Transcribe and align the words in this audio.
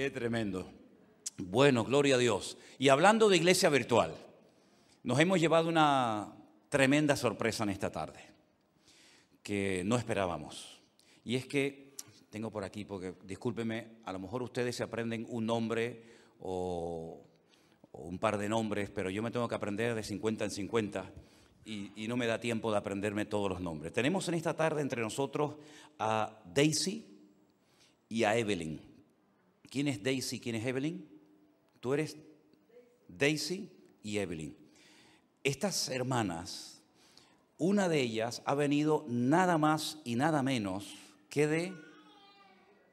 Qué 0.00 0.10
tremendo. 0.10 0.66
Bueno, 1.36 1.84
gloria 1.84 2.14
a 2.14 2.18
Dios. 2.18 2.56
Y 2.78 2.88
hablando 2.88 3.28
de 3.28 3.36
iglesia 3.36 3.68
virtual, 3.68 4.16
nos 5.02 5.20
hemos 5.20 5.38
llevado 5.38 5.68
una 5.68 6.32
tremenda 6.70 7.16
sorpresa 7.16 7.64
en 7.64 7.68
esta 7.68 7.92
tarde, 7.92 8.20
que 9.42 9.82
no 9.84 9.96
esperábamos. 9.96 10.80
Y 11.22 11.36
es 11.36 11.44
que, 11.44 11.92
tengo 12.30 12.50
por 12.50 12.64
aquí, 12.64 12.86
porque 12.86 13.12
discúlpeme, 13.26 13.98
a 14.04 14.12
lo 14.14 14.20
mejor 14.20 14.42
ustedes 14.42 14.74
se 14.74 14.84
aprenden 14.84 15.26
un 15.28 15.44
nombre 15.44 16.02
o, 16.40 17.22
un 17.92 18.18
par 18.18 18.38
de 18.38 18.48
nombres, 18.48 18.88
pero 18.88 19.10
yo 19.10 19.22
me 19.22 19.30
tengo 19.30 19.48
que 19.48 19.54
aprender 19.54 19.94
de 19.94 20.02
50 20.02 20.44
en 20.46 20.50
50 20.50 21.12
y, 21.66 21.92
y 21.94 22.08
no 22.08 22.16
me 22.16 22.26
da 22.26 22.40
tiempo 22.40 22.72
de 22.72 22.78
aprenderme 22.78 23.26
todos 23.26 23.50
los 23.50 23.60
nombres. 23.60 23.92
Tenemos 23.92 24.26
en 24.28 24.32
esta 24.32 24.56
tarde 24.56 24.80
entre 24.80 25.02
nosotros 25.02 25.56
a 25.98 26.40
Daisy 26.46 27.04
y 28.08 28.24
a 28.24 28.34
Evelyn. 28.38 28.89
¿Quién 29.70 29.88
es 29.88 30.02
Daisy? 30.02 30.40
¿Quién 30.40 30.56
es 30.56 30.66
Evelyn? 30.66 31.08
Tú 31.78 31.94
eres 31.94 32.16
Daisy 33.08 33.70
y 34.02 34.18
Evelyn. 34.18 34.56
Estas 35.44 35.88
hermanas, 35.88 36.82
una 37.56 37.88
de 37.88 38.00
ellas 38.00 38.42
ha 38.44 38.54
venido 38.54 39.04
nada 39.08 39.58
más 39.58 39.98
y 40.04 40.16
nada 40.16 40.42
menos 40.42 40.94
que 41.30 41.46
de, 41.46 41.72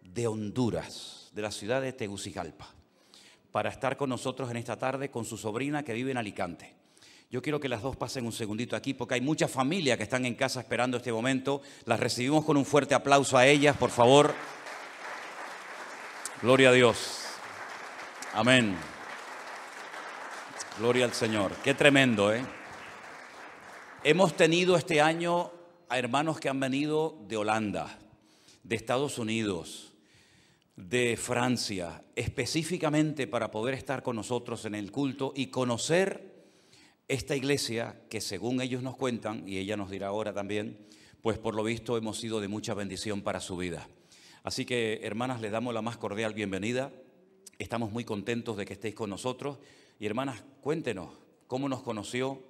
de 0.01 0.27
Honduras, 0.27 1.31
de 1.33 1.41
la 1.41 1.51
ciudad 1.51 1.81
de 1.81 1.93
Tegucigalpa, 1.93 2.73
para 3.51 3.69
estar 3.69 3.97
con 3.97 4.09
nosotros 4.09 4.49
en 4.51 4.57
esta 4.57 4.77
tarde 4.77 5.09
con 5.09 5.25
su 5.25 5.37
sobrina 5.37 5.83
que 5.83 5.93
vive 5.93 6.11
en 6.11 6.17
Alicante. 6.17 6.75
Yo 7.29 7.41
quiero 7.41 7.59
que 7.59 7.67
las 7.67 7.81
dos 7.81 7.97
pasen 7.97 8.25
un 8.25 8.31
segundito 8.31 8.75
aquí 8.75 8.93
porque 8.93 9.15
hay 9.15 9.21
mucha 9.21 9.49
familia 9.49 9.97
que 9.97 10.03
están 10.03 10.25
en 10.25 10.35
casa 10.35 10.61
esperando 10.61 10.95
este 10.95 11.11
momento. 11.11 11.61
Las 11.85 11.99
recibimos 11.99 12.45
con 12.45 12.55
un 12.55 12.63
fuerte 12.63 12.95
aplauso 12.95 13.37
a 13.37 13.47
ellas, 13.47 13.75
por 13.75 13.89
favor. 13.89 14.33
Gloria 16.39 16.69
a 16.69 16.71
Dios. 16.71 17.23
Amén. 18.35 18.75
Gloria 20.77 21.05
al 21.05 21.13
Señor. 21.13 21.51
Qué 21.63 21.73
tremendo, 21.73 22.31
¿eh? 22.31 22.45
Hemos 24.03 24.37
tenido 24.37 24.77
este 24.77 25.01
año 25.01 25.51
a 25.89 25.97
hermanos 25.97 26.39
que 26.39 26.47
han 26.47 26.59
venido 26.59 27.17
de 27.27 27.37
Holanda, 27.37 27.97
de 28.61 28.75
Estados 28.75 29.17
Unidos, 29.17 29.93
de 30.75 31.17
Francia, 31.17 32.03
específicamente 32.15 33.25
para 33.25 33.49
poder 33.49 33.73
estar 33.73 34.03
con 34.03 34.15
nosotros 34.15 34.63
en 34.65 34.75
el 34.75 34.91
culto 34.91 35.33
y 35.35 35.47
conocer 35.47 36.45
esta 37.07 37.35
iglesia 37.35 37.99
que 38.11 38.21
según 38.21 38.61
ellos 38.61 38.83
nos 38.83 38.95
cuentan, 38.95 39.41
y 39.49 39.57
ella 39.57 39.75
nos 39.75 39.89
dirá 39.89 40.09
ahora 40.09 40.33
también, 40.33 40.77
pues 41.23 41.39
por 41.39 41.55
lo 41.55 41.63
visto 41.63 41.97
hemos 41.97 42.19
sido 42.19 42.39
de 42.41 42.47
mucha 42.47 42.75
bendición 42.75 43.23
para 43.23 43.39
su 43.39 43.57
vida. 43.57 43.87
Así 44.47 44.63
que, 44.65 45.01
hermanas, 45.03 45.41
les 45.41 45.51
damos 45.51 45.73
la 45.73 45.81
más 45.81 45.97
cordial 45.97 46.33
bienvenida. 46.33 46.89
Estamos 47.59 47.91
muy 47.91 48.05
contentos 48.05 48.55
de 48.55 48.63
que 48.65 48.71
estéis 48.71 48.95
con 48.95 49.09
nosotros. 49.09 49.59
Y 49.99 50.05
hermanas, 50.05 50.41
cuéntenos 50.61 51.09
cómo 51.47 51.67
nos 51.67 51.81
conoció, 51.83 52.41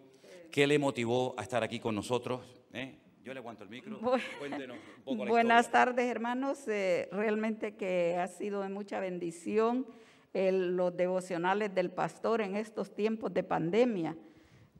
qué 0.52 0.68
le 0.68 0.78
motivó 0.78 1.34
a 1.40 1.42
estar 1.42 1.64
aquí 1.64 1.80
con 1.80 1.96
nosotros. 1.96 2.42
¿Eh? 2.72 2.94
Yo 3.24 3.34
le 3.34 3.40
aguanto 3.40 3.64
el 3.64 3.72
micro. 3.72 4.00
Cuéntenos 4.38 4.78
un 5.08 5.18
poco 5.18 5.26
la 5.26 5.32
Buenas 5.32 5.66
historia. 5.66 5.86
tardes, 5.86 6.06
hermanos. 6.06 6.68
Eh, 6.68 7.10
realmente 7.12 7.76
que 7.76 8.16
ha 8.20 8.28
sido 8.28 8.62
de 8.62 8.70
mucha 8.70 9.00
bendición 9.00 9.88
el- 10.36 10.76
los 10.78 10.96
devocionales 10.96 11.74
del 11.74 11.90
pastor 11.90 12.42
en 12.42 12.56
estos 12.58 12.94
tiempos 12.94 13.34
de 13.34 13.42
pandemia. 13.42 14.16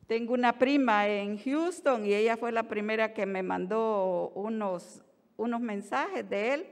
Tengo 0.06 0.34
una 0.34 0.56
prima 0.56 1.08
en 1.08 1.36
Houston 1.36 2.06
y 2.06 2.14
ella 2.14 2.36
fue 2.36 2.52
la 2.52 2.68
primera 2.68 3.12
que 3.12 3.26
me 3.26 3.42
mandó 3.42 4.30
unos, 4.36 5.02
unos 5.36 5.60
mensajes 5.60 6.30
de 6.30 6.54
él 6.54 6.66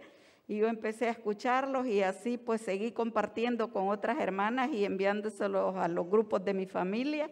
y 0.48 0.58
yo 0.58 0.68
empecé 0.68 1.08
a 1.08 1.10
escucharlos 1.10 1.86
y 1.86 2.02
así 2.02 2.38
pues 2.38 2.60
seguí 2.60 2.92
compartiendo 2.92 3.72
con 3.72 3.88
otras 3.88 4.18
hermanas 4.20 4.70
y 4.72 4.84
enviándoselos 4.84 5.76
a 5.76 5.88
los 5.88 6.08
grupos 6.08 6.44
de 6.44 6.54
mi 6.54 6.66
familia. 6.66 7.28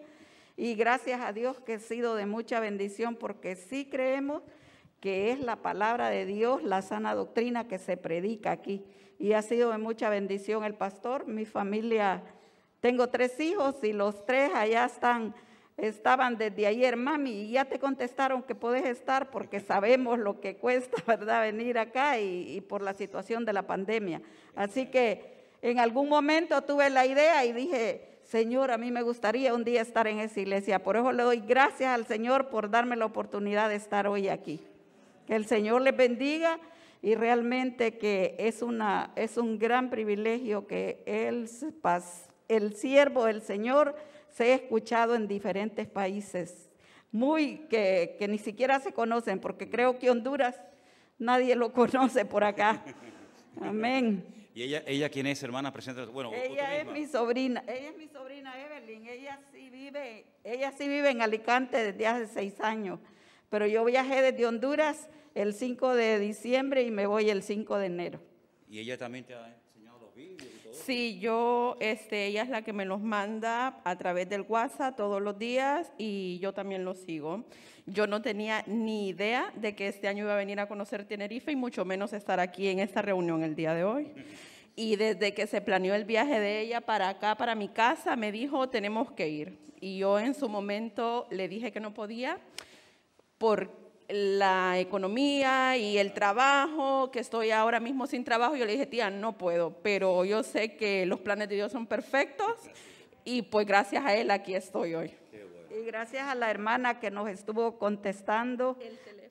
Y 0.56 0.74
gracias 0.74 1.20
a 1.20 1.32
Dios 1.32 1.60
que 1.60 1.74
he 1.74 1.78
sido 1.78 2.16
de 2.16 2.26
mucha 2.26 2.60
bendición 2.60 3.16
porque 3.16 3.56
sí 3.56 3.88
creemos 3.90 4.42
que 5.00 5.30
es 5.30 5.38
la 5.38 5.56
palabra 5.56 6.08
de 6.08 6.26
Dios, 6.26 6.62
la 6.62 6.80
sana 6.80 7.14
doctrina 7.14 7.68
que 7.68 7.78
se 7.78 7.96
predica 7.96 8.52
aquí. 8.52 8.82
Y 9.18 9.34
ha 9.34 9.42
sido 9.42 9.70
de 9.70 9.78
mucha 9.78 10.08
bendición 10.08 10.64
el 10.64 10.74
pastor, 10.74 11.26
mi 11.26 11.44
familia. 11.44 12.22
Tengo 12.80 13.08
tres 13.08 13.38
hijos 13.38 13.76
y 13.84 13.92
los 13.92 14.24
tres 14.26 14.50
allá 14.54 14.86
están, 14.86 15.34
estaban 15.76 16.38
desde 16.38 16.66
ayer, 16.66 16.96
mami, 16.96 17.42
y 17.42 17.50
ya 17.52 17.64
te 17.64 17.78
contestaron 17.78 18.42
que 18.42 18.54
puedes 18.54 18.84
estar 18.84 19.30
porque 19.30 19.60
sabemos 19.60 20.18
lo 20.18 20.40
que 20.40 20.56
cuesta, 20.56 21.02
¿verdad?, 21.06 21.42
venir 21.42 21.78
acá 21.78 22.18
y, 22.18 22.56
y 22.56 22.60
por 22.60 22.82
la 22.82 22.94
situación 22.94 23.44
de 23.44 23.52
la 23.52 23.66
pandemia. 23.66 24.22
Así 24.54 24.86
que 24.86 25.34
en 25.62 25.78
algún 25.78 26.08
momento 26.08 26.60
tuve 26.62 26.90
la 26.90 27.06
idea 27.06 27.44
y 27.44 27.52
dije, 27.52 28.14
Señor, 28.24 28.70
a 28.70 28.78
mí 28.78 28.90
me 28.90 29.02
gustaría 29.02 29.54
un 29.54 29.64
día 29.64 29.82
estar 29.82 30.06
en 30.06 30.18
esa 30.18 30.40
iglesia. 30.40 30.82
Por 30.82 30.96
eso 30.96 31.12
le 31.12 31.22
doy 31.22 31.40
gracias 31.40 31.90
al 31.90 32.06
Señor 32.06 32.48
por 32.48 32.70
darme 32.70 32.96
la 32.96 33.06
oportunidad 33.06 33.68
de 33.68 33.76
estar 33.76 34.06
hoy 34.06 34.28
aquí. 34.28 34.60
Que 35.26 35.36
el 35.36 35.46
Señor 35.46 35.82
les 35.82 35.96
bendiga 35.96 36.58
y 37.02 37.14
realmente 37.14 37.98
que 37.98 38.34
es, 38.38 38.62
una, 38.62 39.12
es 39.14 39.36
un 39.36 39.58
gran 39.58 39.90
privilegio 39.90 40.66
que 40.66 41.02
el, 41.06 41.48
el 42.48 42.76
siervo 42.76 43.26
del 43.26 43.42
Señor 43.42 43.94
sea 44.34 44.56
escuchado 44.56 45.14
en 45.14 45.28
diferentes 45.28 45.86
países, 45.86 46.68
muy 47.12 47.58
que, 47.70 48.16
que 48.18 48.26
ni 48.26 48.38
siquiera 48.38 48.80
se 48.80 48.92
conocen, 48.92 49.38
porque 49.38 49.70
creo 49.70 49.98
que 49.98 50.10
Honduras 50.10 50.60
nadie 51.18 51.54
lo 51.54 51.72
conoce 51.72 52.24
por 52.24 52.42
acá. 52.42 52.84
Amén. 53.60 54.26
¿Y 54.52 54.62
ella, 54.62 54.82
ella 54.86 55.08
quién 55.08 55.26
es, 55.28 55.40
hermana? 55.42 55.72
Presenta. 55.72 56.04
Bueno, 56.06 56.32
Ella 56.32 56.76
es 56.78 56.86
mi 56.86 57.06
sobrina, 57.06 57.62
ella 57.68 57.90
es 57.90 57.96
mi 57.96 58.08
sobrina 58.08 58.52
Evelyn, 58.60 59.06
ella 59.06 59.40
sí 59.52 59.70
vive, 59.70 60.26
ella 60.42 60.72
sí 60.72 60.88
vive 60.88 61.10
en 61.10 61.22
Alicante 61.22 61.92
desde 61.92 62.06
hace 62.06 62.26
seis 62.26 62.60
años, 62.60 62.98
pero 63.50 63.66
yo 63.66 63.84
viajé 63.84 64.20
desde 64.20 64.46
Honduras 64.46 65.08
el 65.34 65.54
5 65.54 65.94
de 65.94 66.18
diciembre 66.18 66.82
y 66.82 66.90
me 66.90 67.06
voy 67.06 67.30
el 67.30 67.42
5 67.42 67.78
de 67.78 67.86
enero. 67.86 68.20
Y 68.68 68.78
ella 68.80 68.98
también 68.98 69.24
te 69.24 69.34
ha 69.34 69.52
enseñado 69.52 69.98
los 69.98 70.14
vídeos 70.14 70.42
y 70.42 70.58
todo. 70.64 70.73
Sí, 70.84 71.18
yo, 71.18 71.78
este, 71.80 72.26
ella 72.26 72.42
es 72.42 72.50
la 72.50 72.60
que 72.60 72.74
me 72.74 72.84
los 72.84 73.00
manda 73.00 73.80
a 73.84 73.96
través 73.96 74.28
del 74.28 74.42
WhatsApp 74.42 74.94
todos 74.94 75.22
los 75.22 75.38
días 75.38 75.90
y 75.96 76.38
yo 76.40 76.52
también 76.52 76.84
los 76.84 76.98
sigo. 76.98 77.44
Yo 77.86 78.06
no 78.06 78.20
tenía 78.20 78.62
ni 78.66 79.08
idea 79.08 79.50
de 79.54 79.74
que 79.74 79.88
este 79.88 80.08
año 80.08 80.24
iba 80.24 80.34
a 80.34 80.36
venir 80.36 80.60
a 80.60 80.68
conocer 80.68 81.06
Tenerife 81.06 81.52
y 81.52 81.56
mucho 81.56 81.86
menos 81.86 82.12
estar 82.12 82.38
aquí 82.38 82.68
en 82.68 82.80
esta 82.80 83.00
reunión 83.00 83.42
el 83.42 83.54
día 83.54 83.72
de 83.72 83.84
hoy. 83.84 84.12
Y 84.76 84.96
desde 84.96 85.32
que 85.32 85.46
se 85.46 85.62
planeó 85.62 85.94
el 85.94 86.04
viaje 86.04 86.38
de 86.38 86.60
ella 86.60 86.82
para 86.82 87.08
acá, 87.08 87.34
para 87.36 87.54
mi 87.54 87.68
casa, 87.68 88.14
me 88.14 88.30
dijo, 88.30 88.68
tenemos 88.68 89.10
que 89.12 89.28
ir. 89.28 89.58
Y 89.80 89.96
yo 89.98 90.18
en 90.18 90.34
su 90.34 90.50
momento 90.50 91.26
le 91.30 91.48
dije 91.48 91.72
que 91.72 91.80
no 91.80 91.94
podía 91.94 92.38
por 93.38 93.83
la 94.08 94.78
economía 94.78 95.76
y 95.76 95.98
el 95.98 96.12
trabajo, 96.12 97.10
que 97.10 97.20
estoy 97.20 97.50
ahora 97.50 97.80
mismo 97.80 98.06
sin 98.06 98.24
trabajo, 98.24 98.56
yo 98.56 98.66
le 98.66 98.72
dije, 98.72 98.86
tía, 98.86 99.10
no 99.10 99.38
puedo, 99.38 99.72
pero 99.82 100.24
yo 100.24 100.42
sé 100.42 100.76
que 100.76 101.06
los 101.06 101.20
planes 101.20 101.48
de 101.48 101.56
Dios 101.56 101.72
son 101.72 101.86
perfectos 101.86 102.54
y 103.24 103.42
pues 103.42 103.66
gracias 103.66 104.04
a 104.04 104.14
Él 104.14 104.30
aquí 104.30 104.54
estoy 104.54 104.94
hoy. 104.94 105.14
Y 105.70 105.84
gracias 105.86 106.28
a 106.28 106.34
la 106.34 106.50
hermana 106.50 107.00
que 107.00 107.10
nos 107.10 107.28
estuvo 107.28 107.78
contestando 107.78 108.78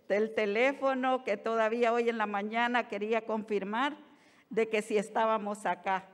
del 0.09 0.33
teléfono, 0.33 1.23
que 1.23 1.37
todavía 1.37 1.93
hoy 1.93 2.09
en 2.09 2.17
la 2.17 2.25
mañana 2.25 2.89
quería 2.89 3.21
confirmar 3.21 3.95
de 4.49 4.67
que 4.67 4.81
si 4.81 4.97
estábamos 4.97 5.65
acá. 5.65 6.09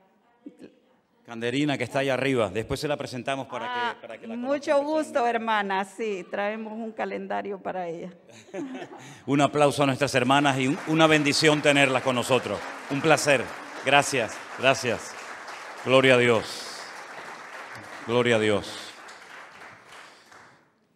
Canderina, 1.29 1.77
que 1.77 1.83
está 1.83 1.99
allá 1.99 2.15
arriba. 2.15 2.49
Después 2.49 2.79
se 2.79 2.87
la 2.87 2.97
presentamos 2.97 3.45
para 3.45 3.65
Ah, 3.69 3.93
que, 3.93 4.01
para 4.01 4.17
que 4.19 4.25
la 4.25 4.35
mucho 4.35 4.71
conozcan 4.77 4.83
gusto, 4.83 5.27
hermana. 5.27 5.85
Sí, 5.85 6.25
traemos 6.31 6.73
un 6.73 6.91
calendario 6.91 7.61
para 7.61 7.87
ella. 7.87 8.09
Un 9.27 9.39
aplauso 9.41 9.83
a 9.83 9.85
nuestras 9.85 10.15
hermanas 10.15 10.57
y 10.57 10.65
un- 10.69 10.79
una 10.87 11.05
bendición 11.05 11.61
tenerlas 11.61 12.01
con 12.01 12.15
nosotros. 12.15 12.59
Un 12.89 12.99
placer. 12.99 13.43
Gracias, 13.85 14.35
gracias. 14.57 15.11
Gloria 15.85 16.15
a 16.15 16.17
Dios. 16.17 16.79
Gloria 18.07 18.37
a 18.37 18.39
Dios. 18.39 18.73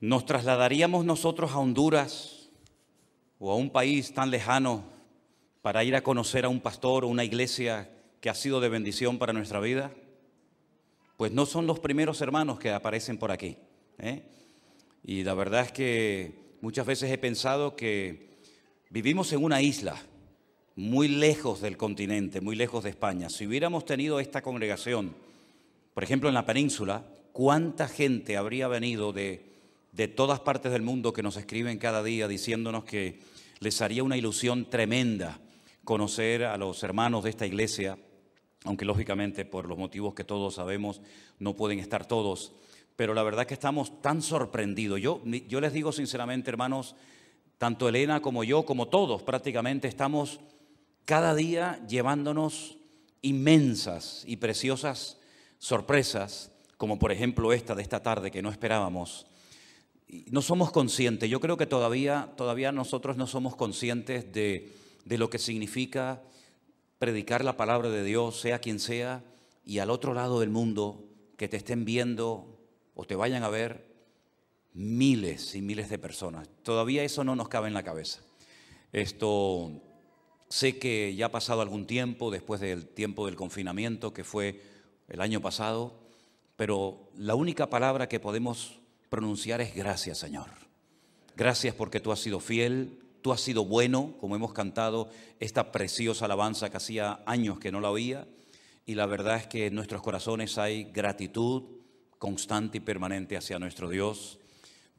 ¿Nos 0.01 0.25
trasladaríamos 0.25 1.05
nosotros 1.05 1.51
a 1.51 1.59
Honduras 1.59 2.49
o 3.37 3.51
a 3.51 3.55
un 3.55 3.69
país 3.69 4.15
tan 4.15 4.31
lejano 4.31 4.83
para 5.61 5.83
ir 5.83 5.95
a 5.95 6.01
conocer 6.01 6.45
a 6.45 6.49
un 6.49 6.59
pastor 6.59 7.05
o 7.05 7.07
una 7.07 7.23
iglesia 7.23 7.87
que 8.19 8.31
ha 8.31 8.33
sido 8.33 8.59
de 8.61 8.69
bendición 8.69 9.19
para 9.19 9.31
nuestra 9.31 9.59
vida? 9.59 9.91
Pues 11.17 11.31
no 11.31 11.45
son 11.45 11.67
los 11.67 11.79
primeros 11.79 12.21
hermanos 12.21 12.59
que 12.59 12.71
aparecen 12.71 13.17
por 13.17 13.31
aquí. 13.31 13.57
¿eh? 13.99 14.23
Y 15.03 15.23
la 15.23 15.33
verdad 15.33 15.61
es 15.61 15.71
que 15.71 16.33
muchas 16.61 16.85
veces 16.85 17.11
he 17.11 17.17
pensado 17.17 17.75
que 17.75 18.39
vivimos 18.89 19.31
en 19.33 19.43
una 19.43 19.61
isla 19.61 20.01
muy 20.75 21.07
lejos 21.07 21.61
del 21.61 21.77
continente, 21.77 22.41
muy 22.41 22.55
lejos 22.55 22.83
de 22.83 22.89
España. 22.89 23.29
Si 23.29 23.45
hubiéramos 23.45 23.85
tenido 23.85 24.19
esta 24.19 24.41
congregación, 24.41 25.15
por 25.93 26.03
ejemplo, 26.03 26.29
en 26.29 26.35
la 26.35 26.45
península, 26.45 27.05
¿cuánta 27.31 27.87
gente 27.87 28.37
habría 28.37 28.67
venido 28.67 29.13
de, 29.13 29.53
de 29.91 30.07
todas 30.07 30.39
partes 30.39 30.71
del 30.71 30.81
mundo 30.81 31.13
que 31.13 31.21
nos 31.21 31.37
escriben 31.37 31.77
cada 31.77 32.01
día 32.01 32.27
diciéndonos 32.27 32.83
que 32.83 33.19
les 33.59 33.81
haría 33.81 34.03
una 34.03 34.17
ilusión 34.17 34.69
tremenda 34.69 35.39
conocer 35.83 36.43
a 36.43 36.57
los 36.57 36.81
hermanos 36.83 37.23
de 37.23 37.29
esta 37.29 37.45
iglesia 37.45 37.97
aunque 38.65 38.85
lógicamente 38.85 39.45
por 39.45 39.67
los 39.67 39.77
motivos 39.77 40.13
que 40.13 40.23
todos 40.23 40.55
sabemos 40.55 41.01
no 41.39 41.55
pueden 41.55 41.79
estar 41.79 42.05
todos, 42.07 42.53
pero 42.95 43.13
la 43.13 43.23
verdad 43.23 43.45
que 43.45 43.53
estamos 43.53 44.01
tan 44.01 44.21
sorprendidos. 44.21 45.01
Yo, 45.01 45.21
yo 45.47 45.59
les 45.59 45.73
digo 45.73 45.91
sinceramente, 45.91 46.49
hermanos, 46.49 46.95
tanto 47.57 47.89
Elena 47.89 48.21
como 48.21 48.43
yo, 48.43 48.65
como 48.65 48.87
todos 48.87 49.23
prácticamente, 49.23 49.87
estamos 49.87 50.39
cada 51.05 51.35
día 51.35 51.83
llevándonos 51.87 52.77
inmensas 53.21 54.23
y 54.27 54.37
preciosas 54.37 55.17
sorpresas, 55.57 56.51
como 56.77 56.99
por 56.99 57.11
ejemplo 57.11 57.53
esta 57.53 57.75
de 57.75 57.81
esta 57.81 58.03
tarde 58.03 58.31
que 58.31 58.41
no 58.41 58.49
esperábamos. 58.49 59.25
No 60.29 60.41
somos 60.41 60.71
conscientes, 60.71 61.29
yo 61.29 61.39
creo 61.39 61.57
que 61.57 61.65
todavía, 61.65 62.31
todavía 62.37 62.71
nosotros 62.71 63.17
no 63.17 63.25
somos 63.25 63.55
conscientes 63.55 64.31
de, 64.31 64.71
de 65.05 65.17
lo 65.17 65.29
que 65.29 65.39
significa 65.39 66.21
predicar 67.03 67.43
la 67.43 67.57
palabra 67.57 67.89
de 67.89 68.01
Dios, 68.01 68.39
sea 68.39 68.59
quien 68.59 68.79
sea, 68.79 69.25
y 69.65 69.79
al 69.79 69.89
otro 69.89 70.13
lado 70.13 70.39
del 70.39 70.49
mundo, 70.49 71.03
que 71.35 71.49
te 71.49 71.57
estén 71.57 71.83
viendo 71.83 72.57
o 72.95 73.03
te 73.03 73.17
vayan 73.17 73.43
a 73.43 73.49
ver 73.49 73.85
miles 74.71 75.53
y 75.53 75.61
miles 75.61 75.89
de 75.89 75.99
personas. 75.99 76.47
Todavía 76.63 77.03
eso 77.03 77.25
no 77.25 77.35
nos 77.35 77.49
cabe 77.49 77.67
en 77.67 77.73
la 77.73 77.83
cabeza. 77.83 78.21
Esto 78.93 79.81
sé 80.47 80.79
que 80.79 81.13
ya 81.13 81.25
ha 81.25 81.31
pasado 81.33 81.59
algún 81.59 81.87
tiempo 81.87 82.31
después 82.31 82.61
del 82.61 82.87
tiempo 82.87 83.25
del 83.25 83.35
confinamiento 83.35 84.13
que 84.13 84.23
fue 84.23 84.61
el 85.09 85.19
año 85.19 85.41
pasado, 85.41 85.99
pero 86.55 87.09
la 87.17 87.35
única 87.35 87.69
palabra 87.69 88.07
que 88.07 88.21
podemos 88.21 88.79
pronunciar 89.09 89.59
es 89.59 89.75
gracias, 89.75 90.19
Señor. 90.19 90.47
Gracias 91.35 91.75
porque 91.75 91.99
tú 91.99 92.13
has 92.13 92.19
sido 92.21 92.39
fiel, 92.39 92.97
tú 93.23 93.31
has 93.31 93.41
sido 93.41 93.65
bueno, 93.65 94.13
como 94.19 94.35
hemos 94.35 94.53
cantado 94.53 95.09
esta 95.39 95.71
preciosa 95.71 96.25
alabanza 96.25 96.69
que 96.69 96.77
hacía 96.77 97.23
años 97.25 97.57
que 97.57 97.71
no 97.71 97.81
la 97.81 97.89
oía, 97.89 98.27
y 98.85 98.93
la 98.93 99.07
verdad 99.07 99.37
es 99.37 99.47
que 99.47 99.67
en 99.67 99.75
nuestros 99.75 100.03
corazones 100.03 100.59
hay 100.59 100.83
gratitud 100.83 101.63
constante 102.19 102.77
y 102.77 102.81
permanente 102.81 103.35
hacia 103.35 103.57
nuestro 103.57 103.89
Dios 103.89 104.37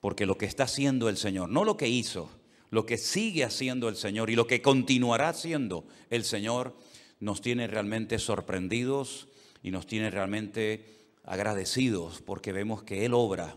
porque 0.04 0.26
lo 0.26 0.36
que 0.36 0.44
está 0.44 0.64
haciendo 0.64 1.08
el 1.08 1.16
Señor, 1.16 1.48
no 1.48 1.64
lo 1.64 1.78
que 1.78 1.88
hizo, 1.88 2.28
lo 2.68 2.84
que 2.84 2.98
sigue 2.98 3.42
haciendo 3.42 3.88
el 3.88 3.96
Señor 3.96 4.28
y 4.28 4.36
lo 4.36 4.46
que 4.46 4.60
continuará 4.60 5.30
haciendo 5.30 5.86
el 6.10 6.24
Señor, 6.24 6.76
nos 7.20 7.40
tiene 7.40 7.66
realmente 7.68 8.18
sorprendidos 8.18 9.28
y 9.62 9.70
nos 9.70 9.86
tiene 9.86 10.10
realmente 10.10 10.84
agradecidos 11.24 12.20
porque 12.20 12.52
vemos 12.52 12.82
que 12.82 13.06
Él 13.06 13.14
obra 13.14 13.56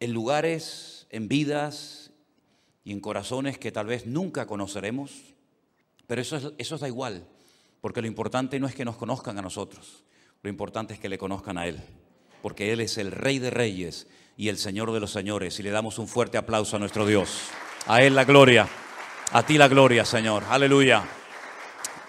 en 0.00 0.12
lugares, 0.12 1.06
en 1.08 1.28
vidas 1.28 2.09
y 2.84 2.92
en 2.92 3.00
corazones 3.00 3.58
que 3.58 3.72
tal 3.72 3.86
vez 3.86 4.06
nunca 4.06 4.46
conoceremos, 4.46 5.34
pero 6.06 6.20
eso, 6.20 6.52
eso 6.58 6.78
da 6.78 6.88
igual, 6.88 7.26
porque 7.80 8.00
lo 8.00 8.06
importante 8.06 8.58
no 8.58 8.66
es 8.66 8.74
que 8.74 8.84
nos 8.84 8.96
conozcan 8.96 9.38
a 9.38 9.42
nosotros, 9.42 10.04
lo 10.42 10.50
importante 10.50 10.94
es 10.94 11.00
que 11.00 11.08
le 11.08 11.18
conozcan 11.18 11.58
a 11.58 11.66
Él, 11.66 11.80
porque 12.42 12.72
Él 12.72 12.80
es 12.80 12.98
el 12.98 13.12
Rey 13.12 13.38
de 13.38 13.50
Reyes 13.50 14.06
y 14.36 14.48
el 14.48 14.56
Señor 14.56 14.90
de 14.92 15.00
los 15.00 15.10
señores. 15.10 15.60
Y 15.60 15.62
le 15.62 15.70
damos 15.70 15.98
un 15.98 16.08
fuerte 16.08 16.38
aplauso 16.38 16.76
a 16.76 16.78
nuestro 16.78 17.04
Dios. 17.04 17.48
A 17.86 18.02
Él 18.02 18.14
la 18.14 18.24
gloria. 18.24 18.66
A 19.32 19.42
ti 19.44 19.58
la 19.58 19.68
gloria, 19.68 20.04
Señor. 20.06 20.44
Aleluya. 20.48 21.04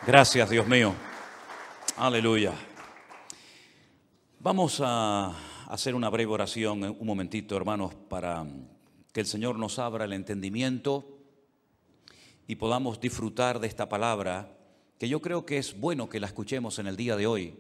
Gracias, 0.08 0.50
Dios 0.50 0.66
mío. 0.66 0.94
Aleluya. 1.98 2.54
Vamos 4.40 4.82
a 4.82 5.36
hacer 5.68 5.94
una 5.94 6.10
breve 6.10 6.32
oración, 6.32 6.84
un 6.84 7.06
momentito, 7.06 7.58
hermanos, 7.58 7.94
para 8.10 8.46
que 9.14 9.22
el 9.22 9.26
Señor 9.26 9.58
nos 9.58 9.80
abra 9.80 10.06
el 10.06 10.14
entendimiento 10.14 11.18
y 12.48 12.56
podamos 12.56 13.00
disfrutar 13.00 13.60
de 13.60 13.68
esta 13.68 13.90
palabra, 13.90 14.58
que 15.00 15.10
yo 15.10 15.22
creo 15.22 15.46
que 15.46 15.58
es 15.58 15.80
bueno 15.80 16.10
que 16.10 16.20
la 16.20 16.28
escuchemos 16.28 16.80
en 16.80 16.88
el 16.88 16.98
día 16.98 17.16
de 17.16 17.28
hoy, 17.28 17.56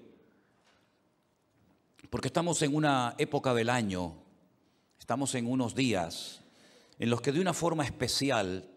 porque 2.10 2.28
estamos 2.28 2.62
en 2.62 2.76
una 2.76 3.16
época 3.18 3.54
del 3.54 3.70
año 3.70 4.22
Estamos 5.02 5.34
en 5.34 5.48
unos 5.48 5.74
días 5.74 6.42
en 7.00 7.10
los 7.10 7.22
que 7.22 7.32
de 7.32 7.42
una 7.42 7.56
forma 7.56 7.84
especial 7.84 8.70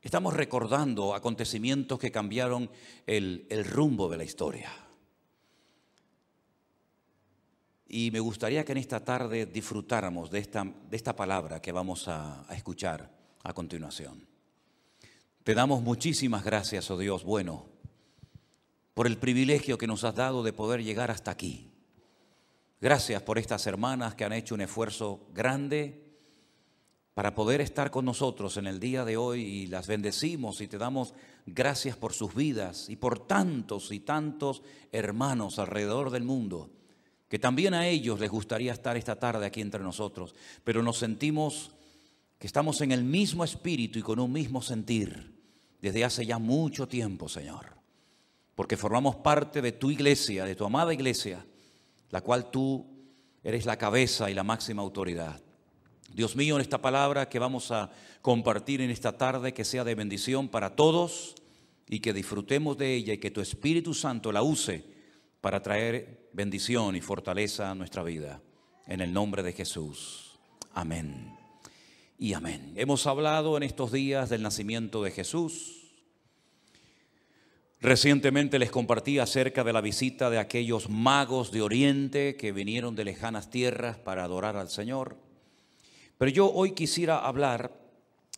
estamos 0.00 0.32
recordando 0.32 1.12
acontecimientos 1.12 1.98
que 1.98 2.12
cambiaron 2.12 2.70
el, 3.04 3.44
rumbo 3.68 4.08
de 4.08 4.16
la 4.16 4.22
historia. 4.22 4.70
Y 7.90 8.10
me 8.10 8.20
gustaría 8.20 8.64
que 8.64 8.72
en 8.72 8.78
esta 8.78 9.04
tarde 9.04 9.44
disfrutáramos 9.44 10.30
de 10.30 10.38
esta, 10.38 10.64
de 10.64 10.96
esta 10.96 11.14
palabra 11.14 11.60
que 11.60 11.72
vamos 11.72 12.08
a, 12.08 12.50
a 12.50 12.54
escuchar 12.54 13.10
a 13.42 13.52
continuación. 13.52 14.26
Te 15.44 15.54
damos 15.54 15.82
muchísimas 15.82 16.44
gracias, 16.44 16.90
oh 16.90 16.96
Dios 16.96 17.24
bueno, 17.24 17.66
por 18.94 19.06
el 19.06 19.18
privilegio 19.18 19.76
que 19.76 19.86
nos 19.86 20.04
has 20.04 20.14
dado 20.14 20.42
de 20.42 20.52
poder 20.52 20.82
llegar 20.82 21.10
hasta 21.10 21.30
aquí 21.30 21.70
Gracias 22.80 23.20
por 23.20 23.38
estas 23.38 23.66
hermanas 23.66 24.14
que 24.14 24.24
han 24.24 24.32
hecho 24.32 24.54
un 24.54 24.62
esfuerzo 24.62 25.26
grande 25.34 26.02
para 27.12 27.34
poder 27.34 27.60
estar 27.60 27.90
con 27.90 28.06
nosotros 28.06 28.56
en 28.56 28.66
el 28.66 28.80
día 28.80 29.04
de 29.04 29.18
hoy 29.18 29.42
y 29.42 29.66
las 29.66 29.86
bendecimos 29.86 30.62
y 30.62 30.66
te 30.66 30.78
damos 30.78 31.12
gracias 31.44 31.98
por 31.98 32.14
sus 32.14 32.34
vidas 32.34 32.88
y 32.88 32.96
por 32.96 33.26
tantos 33.26 33.92
y 33.92 34.00
tantos 34.00 34.62
hermanos 34.92 35.58
alrededor 35.58 36.08
del 36.08 36.24
mundo, 36.24 36.70
que 37.30 37.38
también 37.38 37.72
a 37.72 37.86
ellos 37.86 38.20
les 38.20 38.28
gustaría 38.28 38.72
estar 38.72 38.98
esta 38.98 39.16
tarde 39.16 39.46
aquí 39.46 39.62
entre 39.62 39.82
nosotros, 39.82 40.34
pero 40.64 40.82
nos 40.82 40.98
sentimos 40.98 41.70
que 42.38 42.46
estamos 42.46 42.82
en 42.82 42.92
el 42.92 43.04
mismo 43.04 43.44
espíritu 43.44 43.98
y 43.98 44.02
con 44.02 44.18
un 44.18 44.32
mismo 44.32 44.60
sentir 44.60 45.32
desde 45.80 46.04
hace 46.04 46.26
ya 46.26 46.38
mucho 46.38 46.88
tiempo, 46.88 47.28
Señor, 47.28 47.76
porque 48.54 48.76
formamos 48.76 49.16
parte 49.16 49.62
de 49.62 49.72
tu 49.72 49.90
iglesia, 49.90 50.44
de 50.44 50.56
tu 50.56 50.66
amada 50.66 50.92
iglesia 50.92 51.46
la 52.10 52.20
cual 52.20 52.50
tú 52.50 52.86
eres 53.42 53.64
la 53.64 53.78
cabeza 53.78 54.30
y 54.30 54.34
la 54.34 54.42
máxima 54.42 54.82
autoridad. 54.82 55.40
Dios 56.12 56.36
mío, 56.36 56.56
en 56.56 56.60
esta 56.60 56.82
palabra 56.82 57.28
que 57.28 57.38
vamos 57.38 57.70
a 57.70 57.90
compartir 58.20 58.80
en 58.80 58.90
esta 58.90 59.16
tarde, 59.16 59.54
que 59.54 59.64
sea 59.64 59.84
de 59.84 59.94
bendición 59.94 60.48
para 60.48 60.74
todos 60.74 61.36
y 61.88 62.00
que 62.00 62.12
disfrutemos 62.12 62.76
de 62.76 62.94
ella 62.94 63.14
y 63.14 63.18
que 63.18 63.30
tu 63.30 63.40
Espíritu 63.40 63.94
Santo 63.94 64.32
la 64.32 64.42
use 64.42 64.99
para 65.40 65.62
traer 65.62 66.28
bendición 66.32 66.96
y 66.96 67.00
fortaleza 67.00 67.70
a 67.70 67.74
nuestra 67.74 68.02
vida. 68.02 68.42
En 68.86 69.00
el 69.00 69.12
nombre 69.12 69.42
de 69.42 69.52
Jesús. 69.52 70.38
Amén. 70.72 71.36
Y 72.18 72.34
amén. 72.34 72.72
Hemos 72.76 73.06
hablado 73.06 73.56
en 73.56 73.62
estos 73.62 73.92
días 73.92 74.28
del 74.28 74.42
nacimiento 74.42 75.02
de 75.02 75.10
Jesús 75.10 75.80
Recientemente 77.82 78.58
les 78.58 78.70
compartí 78.70 79.18
acerca 79.18 79.64
de 79.64 79.72
la 79.72 79.80
visita 79.80 80.28
de 80.28 80.38
aquellos 80.38 80.90
magos 80.90 81.50
de 81.50 81.62
Oriente 81.62 82.36
que 82.36 82.52
vinieron 82.52 82.94
de 82.94 83.04
lejanas 83.04 83.48
tierras 83.48 83.96
para 83.96 84.22
adorar 84.22 84.56
al 84.56 84.68
Señor. 84.68 85.16
Pero 86.18 86.30
yo 86.30 86.52
hoy 86.52 86.72
quisiera 86.72 87.20
hablar 87.20 87.80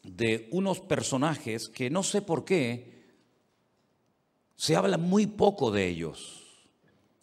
de 0.05 0.49
unos 0.53 0.79
personajes 0.79 1.69
que 1.69 1.91
no 1.91 2.05
sé 2.05 2.23
por 2.23 2.45
qué 2.45 3.03
se 4.55 4.77
habla 4.77 4.97
muy 4.97 5.27
poco 5.27 5.73
de 5.73 5.89
ellos 5.89 6.42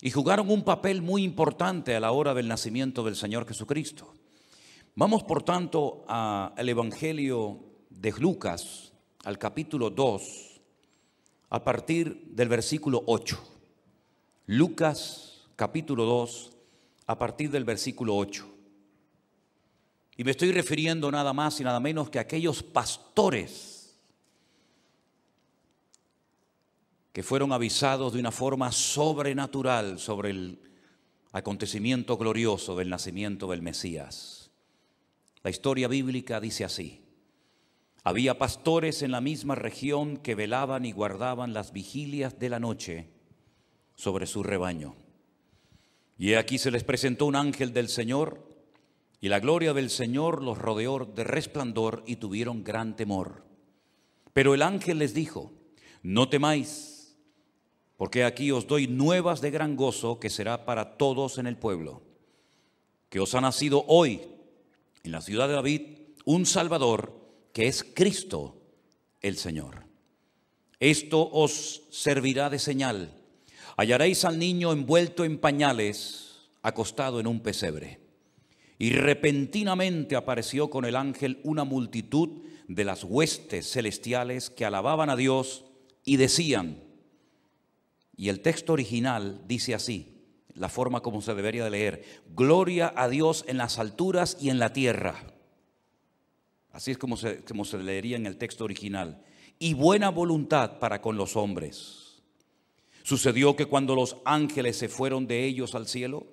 y 0.02 0.12
jugaron 0.12 0.50
un 0.50 0.64
papel 0.64 1.02
muy 1.02 1.24
importante 1.24 1.96
a 1.96 2.00
la 2.00 2.12
hora 2.12 2.34
del 2.34 2.48
nacimiento 2.48 3.04
del 3.04 3.16
Señor 3.16 3.48
Jesucristo. 3.48 4.14
Vamos 4.96 5.24
por 5.24 5.44
tanto 5.44 6.04
al 6.08 6.68
Evangelio 6.68 7.60
de 7.90 8.12
Lucas, 8.14 8.94
al 9.24 9.38
capítulo 9.38 9.90
2 9.90 10.50
a 11.50 11.64
partir 11.64 12.28
del 12.30 12.48
versículo 12.48 13.04
8. 13.08 13.38
Lucas 14.48 15.48
capítulo 15.56 16.06
2, 16.06 16.52
a 17.08 17.18
partir 17.18 17.50
del 17.52 17.66
versículo 17.66 18.16
8. 18.16 18.48
Y 20.18 20.24
me 20.24 20.32
estoy 20.32 20.52
refiriendo 20.52 21.12
nada 21.12 21.34
más 21.34 21.60
y 21.60 21.64
nada 21.64 21.80
menos 21.80 22.10
que 22.10 22.20
a 22.20 22.24
aquellos 22.24 22.64
pastores 22.64 23.79
que 27.14 27.24
fueron 27.24 27.52
avisados 27.52 28.14
de 28.14 28.20
una 28.20 28.32
forma 28.32 28.72
sobrenatural 28.72 30.00
sobre 30.00 30.30
el 30.30 30.60
acontecimiento 31.32 32.18
glorioso 32.18 32.76
del 32.76 32.90
nacimiento 32.90 33.48
del 33.48 33.62
Mesías. 33.62 34.52
La 35.44 35.50
historia 35.50 35.88
bíblica 35.88 36.40
dice 36.40 36.66
así. 36.66 37.02
Había 38.04 38.38
pastores 38.38 39.02
en 39.02 39.12
la 39.12 39.22
misma 39.22 39.56
región 39.56 40.18
que 40.18 40.36
velaban 40.36 40.86
y 40.86 40.92
guardaban 40.92 41.54
las 41.54 41.74
vigilias 41.74 42.40
de 42.40 42.50
la 42.50 42.60
noche 42.60 43.10
sobre 43.96 44.26
su 44.26 44.44
rebaño. 44.44 44.96
Y 46.18 46.34
aquí 46.34 46.58
se 46.58 46.72
les 46.72 46.84
presentó 46.84 47.26
un 47.26 47.36
ángel 47.36 47.74
del 47.74 47.90
Señor, 47.90 48.48
y 49.22 49.30
la 49.30 49.40
gloria 49.40 49.74
del 49.74 49.90
Señor 49.90 50.42
los 50.42 50.58
rodeó 50.58 51.00
de 51.06 51.24
resplandor 51.24 52.04
y 52.08 52.18
tuvieron 52.18 52.64
gran 52.64 52.96
temor. 52.96 53.46
Pero 54.34 54.54
el 54.54 54.62
ángel 54.62 55.00
les 55.00 55.14
dijo, 55.14 55.52
no 56.02 56.30
temáis, 56.30 56.99
porque 58.00 58.24
aquí 58.24 58.50
os 58.50 58.66
doy 58.66 58.88
nuevas 58.88 59.42
de 59.42 59.52
gran 59.52 59.76
gozo 59.76 60.22
que 60.22 60.30
será 60.30 60.64
para 60.64 60.96
todos 60.96 61.38
en 61.38 61.48
el 61.48 61.58
pueblo, 61.58 62.02
que 63.10 63.20
os 63.20 63.36
ha 63.36 63.42
nacido 63.42 63.84
hoy 63.90 64.22
en 65.04 65.12
la 65.12 65.20
ciudad 65.20 65.50
de 65.50 65.56
David 65.56 65.82
un 66.24 66.46
Salvador, 66.46 67.12
que 67.52 67.68
es 67.68 67.84
Cristo 67.84 68.56
el 69.20 69.36
Señor. 69.36 69.84
Esto 70.80 71.30
os 71.30 71.82
servirá 71.90 72.50
de 72.50 72.60
señal. 72.60 73.20
Hallaréis 73.76 74.24
al 74.24 74.40
niño 74.40 74.72
envuelto 74.72 75.26
en 75.26 75.38
pañales, 75.38 76.48
acostado 76.62 77.20
en 77.20 77.28
un 77.28 77.42
pesebre. 77.42 78.00
Y 78.78 78.92
repentinamente 78.92 80.16
apareció 80.16 80.70
con 80.70 80.86
el 80.86 80.96
ángel 80.96 81.42
una 81.44 81.66
multitud 81.66 82.44
de 82.70 82.86
las 82.86 83.04
huestes 83.04 83.70
celestiales 83.70 84.50
que 84.50 84.64
alababan 84.64 85.10
a 85.10 85.18
Dios 85.18 85.66
y 86.06 86.16
decían, 86.16 86.88
y 88.20 88.28
el 88.28 88.42
texto 88.42 88.74
original 88.74 89.42
dice 89.48 89.74
así, 89.74 90.18
la 90.54 90.68
forma 90.68 91.00
como 91.00 91.22
se 91.22 91.34
debería 91.34 91.64
de 91.64 91.70
leer, 91.70 92.04
gloria 92.36 92.92
a 92.98 93.08
Dios 93.08 93.46
en 93.48 93.58
las 93.58 93.80
alturas 93.80 94.36
y 94.42 94.50
en 94.50 94.60
la 94.60 94.74
tierra. 94.74 95.34
Así 96.74 96.92
es 96.92 96.98
como 96.98 97.16
se, 97.16 97.46
como 97.46 97.64
se 97.64 97.78
leería 97.78 98.18
en 98.18 98.26
el 98.26 98.36
texto 98.36 98.66
original. 98.66 99.24
Y 99.58 99.74
buena 99.74 100.10
voluntad 100.10 100.80
para 100.80 101.02
con 101.02 101.16
los 101.16 101.38
hombres. 101.38 102.22
Sucedió 103.04 103.56
que 103.56 103.68
cuando 103.68 103.96
los 103.96 104.18
ángeles 104.26 104.76
se 104.76 104.90
fueron 104.90 105.26
de 105.26 105.46
ellos 105.46 105.74
al 105.74 105.88
cielo, 105.88 106.28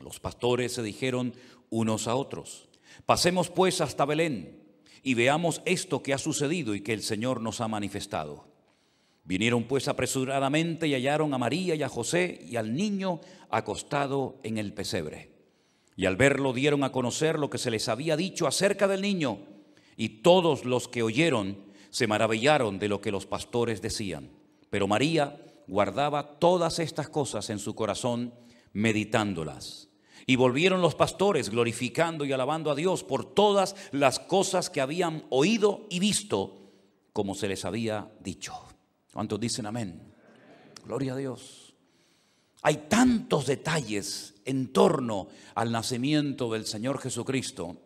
los 0.00 0.20
pastores 0.20 0.74
se 0.74 0.82
dijeron 0.82 1.32
unos 1.70 2.06
a 2.08 2.14
otros, 2.14 2.68
pasemos 3.06 3.48
pues 3.48 3.80
hasta 3.80 4.04
Belén 4.04 4.62
y 5.02 5.14
veamos 5.14 5.62
esto 5.64 6.02
que 6.02 6.12
ha 6.12 6.18
sucedido 6.18 6.74
y 6.74 6.82
que 6.82 6.92
el 6.92 7.02
Señor 7.02 7.40
nos 7.40 7.62
ha 7.62 7.68
manifestado. 7.68 8.57
Vinieron 9.28 9.64
pues 9.64 9.88
apresuradamente 9.88 10.88
y 10.88 10.94
hallaron 10.94 11.34
a 11.34 11.38
María 11.38 11.74
y 11.74 11.82
a 11.82 11.90
José 11.90 12.40
y 12.48 12.56
al 12.56 12.74
niño 12.74 13.20
acostado 13.50 14.40
en 14.42 14.56
el 14.56 14.72
pesebre. 14.72 15.32
Y 15.96 16.06
al 16.06 16.16
verlo 16.16 16.54
dieron 16.54 16.82
a 16.82 16.92
conocer 16.92 17.38
lo 17.38 17.50
que 17.50 17.58
se 17.58 17.70
les 17.70 17.90
había 17.90 18.16
dicho 18.16 18.46
acerca 18.46 18.88
del 18.88 19.02
niño. 19.02 19.40
Y 19.98 20.22
todos 20.22 20.64
los 20.64 20.88
que 20.88 21.02
oyeron 21.02 21.58
se 21.90 22.06
maravillaron 22.06 22.78
de 22.78 22.88
lo 22.88 23.02
que 23.02 23.12
los 23.12 23.26
pastores 23.26 23.82
decían. 23.82 24.30
Pero 24.70 24.88
María 24.88 25.38
guardaba 25.66 26.38
todas 26.38 26.78
estas 26.78 27.10
cosas 27.10 27.50
en 27.50 27.58
su 27.58 27.74
corazón, 27.74 28.32
meditándolas. 28.72 29.90
Y 30.24 30.36
volvieron 30.36 30.80
los 30.80 30.94
pastores 30.94 31.50
glorificando 31.50 32.24
y 32.24 32.32
alabando 32.32 32.70
a 32.70 32.74
Dios 32.74 33.04
por 33.04 33.34
todas 33.34 33.76
las 33.92 34.20
cosas 34.20 34.70
que 34.70 34.80
habían 34.80 35.26
oído 35.28 35.86
y 35.90 35.98
visto, 35.98 36.72
como 37.12 37.34
se 37.34 37.48
les 37.48 37.66
había 37.66 38.10
dicho. 38.20 38.54
¿Cuántos 39.18 39.40
dicen 39.40 39.66
amén? 39.66 40.00
Gloria 40.86 41.14
a 41.14 41.16
Dios. 41.16 41.74
Hay 42.62 42.86
tantos 42.88 43.46
detalles 43.46 44.36
en 44.44 44.72
torno 44.72 45.26
al 45.56 45.72
nacimiento 45.72 46.52
del 46.52 46.66
Señor 46.66 47.00
Jesucristo 47.00 47.82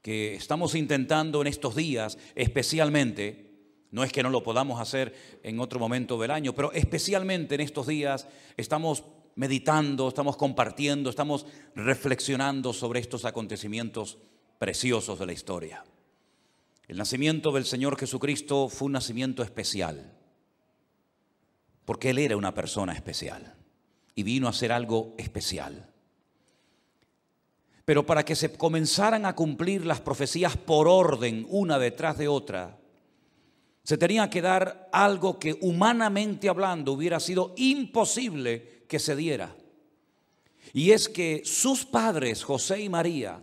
que 0.00 0.36
estamos 0.36 0.74
intentando 0.74 1.42
en 1.42 1.48
estos 1.48 1.76
días, 1.76 2.16
especialmente, 2.34 3.58
no 3.90 4.02
es 4.02 4.10
que 4.10 4.22
no 4.22 4.30
lo 4.30 4.42
podamos 4.42 4.80
hacer 4.80 5.38
en 5.42 5.60
otro 5.60 5.78
momento 5.78 6.18
del 6.18 6.30
año, 6.30 6.54
pero 6.54 6.72
especialmente 6.72 7.56
en 7.56 7.60
estos 7.60 7.86
días 7.86 8.26
estamos 8.56 9.04
meditando, 9.34 10.08
estamos 10.08 10.38
compartiendo, 10.38 11.10
estamos 11.10 11.44
reflexionando 11.74 12.72
sobre 12.72 13.00
estos 13.00 13.26
acontecimientos 13.26 14.16
preciosos 14.58 15.18
de 15.18 15.26
la 15.26 15.32
historia. 15.34 15.84
El 16.86 16.96
nacimiento 16.96 17.52
del 17.52 17.66
Señor 17.66 17.98
Jesucristo 17.98 18.70
fue 18.70 18.86
un 18.86 18.92
nacimiento 18.92 19.42
especial, 19.42 20.14
porque 21.88 22.10
Él 22.10 22.18
era 22.18 22.36
una 22.36 22.52
persona 22.52 22.92
especial 22.92 23.54
y 24.14 24.22
vino 24.22 24.46
a 24.46 24.52
ser 24.52 24.72
algo 24.72 25.14
especial. 25.16 25.88
Pero 27.86 28.04
para 28.04 28.26
que 28.26 28.36
se 28.36 28.52
comenzaran 28.52 29.24
a 29.24 29.34
cumplir 29.34 29.86
las 29.86 30.02
profecías 30.02 30.54
por 30.54 30.86
orden, 30.86 31.46
una 31.48 31.78
detrás 31.78 32.18
de 32.18 32.28
otra, 32.28 32.76
se 33.82 33.96
tenía 33.96 34.28
que 34.28 34.42
dar 34.42 34.90
algo 34.92 35.38
que 35.38 35.56
humanamente 35.62 36.50
hablando 36.50 36.92
hubiera 36.92 37.20
sido 37.20 37.54
imposible 37.56 38.84
que 38.86 38.98
se 38.98 39.16
diera. 39.16 39.56
Y 40.74 40.90
es 40.90 41.08
que 41.08 41.40
sus 41.46 41.86
padres, 41.86 42.44
José 42.44 42.82
y 42.82 42.90
María, 42.90 43.40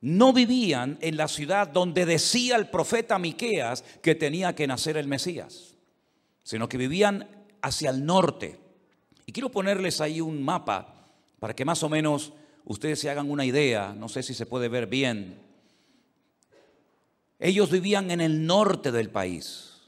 no 0.00 0.32
vivían 0.32 0.98
en 1.00 1.16
la 1.16 1.28
ciudad 1.28 1.68
donde 1.68 2.04
decía 2.04 2.56
el 2.56 2.68
profeta 2.68 3.20
Miqueas 3.20 3.84
que 4.02 4.16
tenía 4.16 4.56
que 4.56 4.66
nacer 4.66 4.96
el 4.96 5.06
Mesías, 5.06 5.71
sino 6.42 6.68
que 6.68 6.78
vivían 6.78 7.28
hacia 7.60 7.90
el 7.90 8.04
norte. 8.04 8.58
Y 9.26 9.32
quiero 9.32 9.50
ponerles 9.50 10.00
ahí 10.00 10.20
un 10.20 10.42
mapa 10.42 11.08
para 11.38 11.54
que 11.54 11.64
más 11.64 11.82
o 11.82 11.88
menos 11.88 12.32
ustedes 12.64 13.00
se 13.00 13.10
hagan 13.10 13.30
una 13.30 13.44
idea, 13.44 13.94
no 13.96 14.08
sé 14.08 14.22
si 14.22 14.34
se 14.34 14.46
puede 14.46 14.68
ver 14.68 14.86
bien. 14.86 15.40
Ellos 17.38 17.70
vivían 17.70 18.10
en 18.10 18.20
el 18.20 18.46
norte 18.46 18.92
del 18.92 19.10
país, 19.10 19.80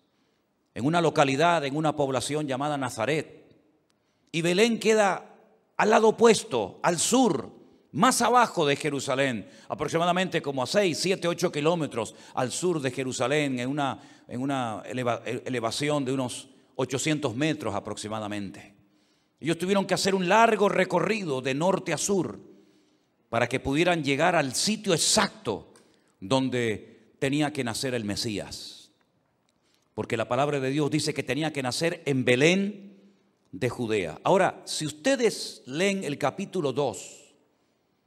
en 0.75 0.85
una 0.85 1.01
localidad, 1.01 1.65
en 1.65 1.77
una 1.77 1.95
población 1.95 2.49
llamada 2.49 2.77
Nazaret 2.77 3.45
y 4.35 4.43
Belén 4.43 4.81
queda 4.81 5.31
al 5.77 5.91
lado 5.91 6.09
opuesto, 6.09 6.81
al 6.83 6.99
sur, 6.99 7.53
más 7.95 8.21
abajo 8.23 8.67
de 8.67 8.75
Jerusalén, 8.75 9.49
aproximadamente 9.69 10.43
como 10.43 10.63
a 10.63 10.67
6, 10.67 10.99
7, 10.99 11.29
8 11.29 11.53
kilómetros 11.53 12.15
al 12.35 12.51
sur 12.51 12.81
de 12.81 12.91
Jerusalén, 12.91 13.61
en 13.61 13.69
una, 13.71 14.83
elevación 14.85 16.05
de 16.05 16.13
unos 16.13 16.49
800 16.75 17.37
metros 17.37 17.75
aproximadamente. 17.75 18.75
Ellos 19.39 19.59
tuvieron 19.59 19.87
que 19.87 19.95
hacer 19.95 20.15
un 20.15 20.29
largo 20.29 20.69
recorrido 20.69 21.41
de 21.41 21.55
norte 21.55 21.93
a 21.93 21.99
sur 21.99 22.41
para 23.29 23.49
que 23.49 23.61
pudieran 23.61 24.03
llegar 24.03 24.35
al 24.35 24.55
sitio 24.55 24.93
exacto 24.93 25.73
donde 26.21 27.15
tenía 27.21 27.53
que 27.53 27.63
nacer 27.63 27.95
el 27.95 28.05
Mesías. 28.05 28.91
Porque 29.95 30.17
la 30.17 30.27
palabra 30.27 30.59
de 30.59 30.71
Dios 30.71 30.91
dice 30.91 31.15
que 31.15 31.23
tenía 31.23 31.53
que 31.53 31.63
nacer 31.63 32.03
en 32.07 32.25
Belén, 32.25 32.95
de 33.53 33.69
Judea. 33.69 34.19
Ahora, 34.25 34.63
si 34.65 34.85
ustedes 34.85 35.63
leen 35.67 36.03
el 36.03 36.19
capítulo 36.19 36.73
2, 36.73 37.24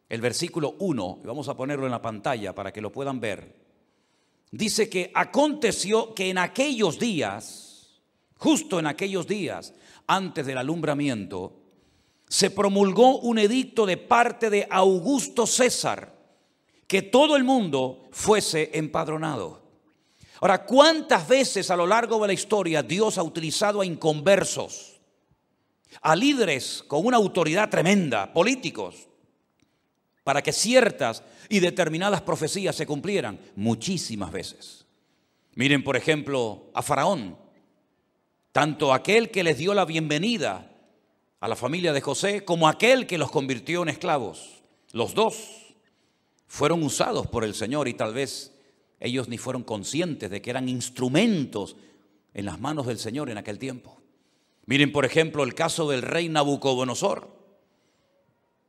el 0.10 0.22
versículo 0.22 0.76
1, 0.80 1.20
y 1.24 1.28
vamos 1.28 1.48
a 1.48 1.56
ponerlo 1.56 1.86
en 1.86 1.92
la 1.92 2.02
pantalla 2.02 2.54
para 2.56 2.72
que 2.72 2.82
lo 2.82 2.92
puedan 2.92 3.20
ver, 3.20 3.56
dice 4.52 4.90
que 4.90 5.12
aconteció 5.14 6.14
que 6.14 6.30
en 6.30 6.38
aquellos 6.38 6.98
días, 7.00 8.02
justo 8.38 8.80
en 8.80 8.88
aquellos 8.88 9.28
días, 9.28 9.74
antes 10.08 10.46
del 10.46 10.58
alumbramiento, 10.58 11.62
se 12.28 12.52
promulgó 12.52 13.20
un 13.20 13.40
edicto 13.40 13.86
de 13.86 13.98
parte 13.98 14.50
de 14.50 14.68
Augusto 14.70 15.46
César, 15.46 16.16
que 16.88 17.02
todo 17.02 17.36
el 17.36 17.44
mundo 17.44 18.08
fuese 18.12 18.72
empadronado. 18.74 19.62
Ahora, 20.40 20.66
¿cuántas 20.66 21.28
veces 21.28 21.70
a 21.72 21.76
lo 21.76 21.88
largo 21.88 22.20
de 22.22 22.28
la 22.28 22.34
historia 22.34 22.84
Dios 22.84 23.18
ha 23.18 23.24
utilizado 23.24 23.82
a 23.82 23.86
inconversos? 23.86 24.98
a 26.02 26.16
líderes 26.16 26.84
con 26.88 27.06
una 27.06 27.18
autoridad 27.18 27.70
tremenda, 27.70 28.34
políticos, 28.34 29.08
para 30.28 30.42
que 30.42 30.52
ciertas 30.52 31.24
y 31.48 31.62
determinadas 31.62 32.20
profecías 32.20 32.76
se 32.76 32.86
cumplieran 32.86 33.40
muchísimas 33.56 34.30
veces. 34.30 34.86
Miren, 35.56 35.86
por 35.86 35.96
ejemplo, 35.96 36.70
a 36.74 36.82
Faraón, 36.82 37.38
tanto 38.52 38.94
aquel 38.94 39.32
que 39.32 39.46
les 39.46 39.58
dio 39.58 39.74
la 39.74 39.86
bienvenida 39.86 40.70
a 41.40 41.48
la 41.48 41.56
familia 41.56 41.94
de 41.94 42.02
José 42.02 42.44
como 42.44 42.68
aquel 42.68 43.08
que 43.08 43.18
los 43.18 43.32
convirtió 43.32 43.84
en 43.84 43.88
esclavos. 43.88 44.64
Los 44.92 45.14
dos 45.14 45.78
fueron 46.46 46.84
usados 46.84 47.28
por 47.28 47.46
el 47.46 47.56
Señor 47.56 47.88
y 47.88 47.94
tal 47.94 48.14
vez 48.14 48.54
ellos 49.00 49.30
ni 49.30 49.38
fueron 49.38 49.64
conscientes 49.64 50.30
de 50.30 50.42
que 50.42 50.50
eran 50.50 50.68
instrumentos 50.68 51.78
en 52.34 52.44
las 52.44 52.60
manos 52.60 52.86
del 52.86 53.00
Señor 53.00 53.30
en 53.30 53.38
aquel 53.38 53.60
tiempo. 53.60 53.98
Miren, 54.66 54.92
por 54.92 55.06
ejemplo, 55.06 55.46
el 55.46 55.56
caso 55.56 55.90
del 55.90 56.02
rey 56.02 56.28
Nabucodonosor. 56.28 57.37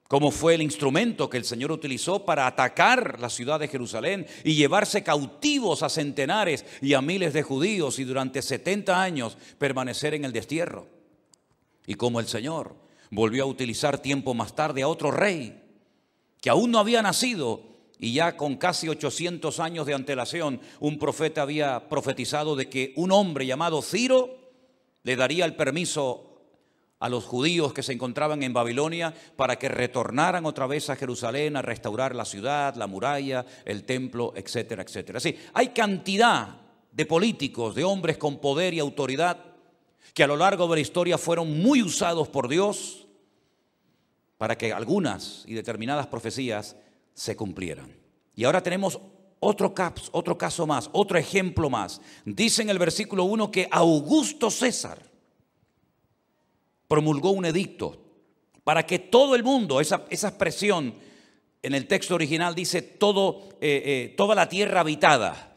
Cómo 0.08 0.30
fue 0.30 0.54
el 0.54 0.62
instrumento 0.62 1.28
que 1.28 1.36
el 1.36 1.44
Señor 1.44 1.70
utilizó 1.70 2.24
para 2.24 2.46
atacar 2.46 3.20
la 3.20 3.28
ciudad 3.28 3.60
de 3.60 3.68
Jerusalén 3.68 4.26
y 4.42 4.54
llevarse 4.54 5.02
cautivos 5.02 5.82
a 5.82 5.90
centenares 5.90 6.64
y 6.80 6.94
a 6.94 7.02
miles 7.02 7.34
de 7.34 7.42
judíos 7.42 7.98
y 7.98 8.04
durante 8.04 8.40
70 8.40 9.00
años 9.00 9.36
permanecer 9.58 10.14
en 10.14 10.24
el 10.24 10.32
destierro. 10.32 10.86
Y 11.86 11.94
como 11.94 12.20
el 12.20 12.26
Señor 12.26 12.74
volvió 13.10 13.44
a 13.44 13.46
utilizar 13.46 13.98
tiempo 13.98 14.32
más 14.32 14.54
tarde 14.54 14.82
a 14.82 14.88
otro 14.88 15.10
rey 15.10 15.62
que 16.40 16.48
aún 16.48 16.70
no 16.70 16.78
había 16.78 17.02
nacido 17.02 17.62
y 17.98 18.14
ya 18.14 18.38
con 18.38 18.56
casi 18.56 18.88
800 18.88 19.60
años 19.60 19.86
de 19.86 19.92
antelación 19.92 20.62
un 20.80 20.98
profeta 20.98 21.42
había 21.42 21.88
profetizado 21.90 22.56
de 22.56 22.70
que 22.70 22.94
un 22.96 23.12
hombre 23.12 23.44
llamado 23.44 23.82
Ciro 23.82 24.38
le 25.02 25.16
daría 25.16 25.44
el 25.44 25.54
permiso 25.54 26.27
a 27.00 27.08
los 27.08 27.24
judíos 27.24 27.72
que 27.72 27.82
se 27.82 27.92
encontraban 27.92 28.42
en 28.42 28.52
Babilonia 28.52 29.14
para 29.36 29.56
que 29.56 29.68
retornaran 29.68 30.46
otra 30.46 30.66
vez 30.66 30.90
a 30.90 30.96
Jerusalén 30.96 31.56
a 31.56 31.62
restaurar 31.62 32.14
la 32.14 32.24
ciudad, 32.24 32.74
la 32.74 32.86
muralla, 32.86 33.44
el 33.64 33.84
templo, 33.84 34.32
etcétera, 34.36 34.82
etcétera. 34.82 35.20
Sí, 35.20 35.36
hay 35.54 35.68
cantidad 35.68 36.60
de 36.90 37.06
políticos, 37.06 37.74
de 37.74 37.84
hombres 37.84 38.18
con 38.18 38.38
poder 38.38 38.74
y 38.74 38.80
autoridad 38.80 39.44
que 40.12 40.24
a 40.24 40.26
lo 40.26 40.36
largo 40.36 40.66
de 40.66 40.76
la 40.76 40.80
historia 40.80 41.18
fueron 41.18 41.60
muy 41.60 41.82
usados 41.82 42.28
por 42.28 42.48
Dios 42.48 43.06
para 44.36 44.58
que 44.58 44.72
algunas 44.72 45.44
y 45.46 45.54
determinadas 45.54 46.08
profecías 46.08 46.76
se 47.14 47.36
cumplieran. 47.36 47.96
Y 48.34 48.44
ahora 48.44 48.62
tenemos 48.62 48.98
otro, 49.40 49.74
caps, 49.74 50.08
otro 50.12 50.36
caso 50.36 50.66
más, 50.66 50.90
otro 50.92 51.18
ejemplo 51.18 51.70
más. 51.70 52.00
Dice 52.24 52.62
en 52.62 52.70
el 52.70 52.78
versículo 52.78 53.24
1 53.24 53.50
que 53.50 53.68
Augusto 53.70 54.50
César 54.50 55.07
promulgó 56.88 57.30
un 57.30 57.44
edicto 57.44 57.96
para 58.64 58.84
que 58.84 58.98
todo 58.98 59.34
el 59.34 59.44
mundo, 59.44 59.80
esa, 59.80 60.04
esa 60.10 60.28
expresión 60.28 60.94
en 61.62 61.74
el 61.74 61.86
texto 61.86 62.14
original 62.14 62.54
dice 62.54 62.82
todo, 62.82 63.48
eh, 63.60 63.82
eh, 63.84 64.14
toda 64.16 64.34
la 64.34 64.48
tierra 64.48 64.80
habitada, 64.80 65.56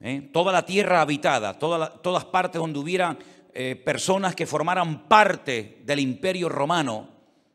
¿eh? 0.00 0.30
toda 0.32 0.52
la 0.52 0.64
tierra 0.64 1.00
habitada, 1.00 1.58
todas 1.58 2.24
partes 2.26 2.60
donde 2.60 2.78
hubieran 2.78 3.18
personas 3.84 4.34
que 4.34 4.46
formaran 4.46 5.06
parte 5.06 5.78
del 5.84 6.00
imperio 6.00 6.48
romano, 6.48 7.08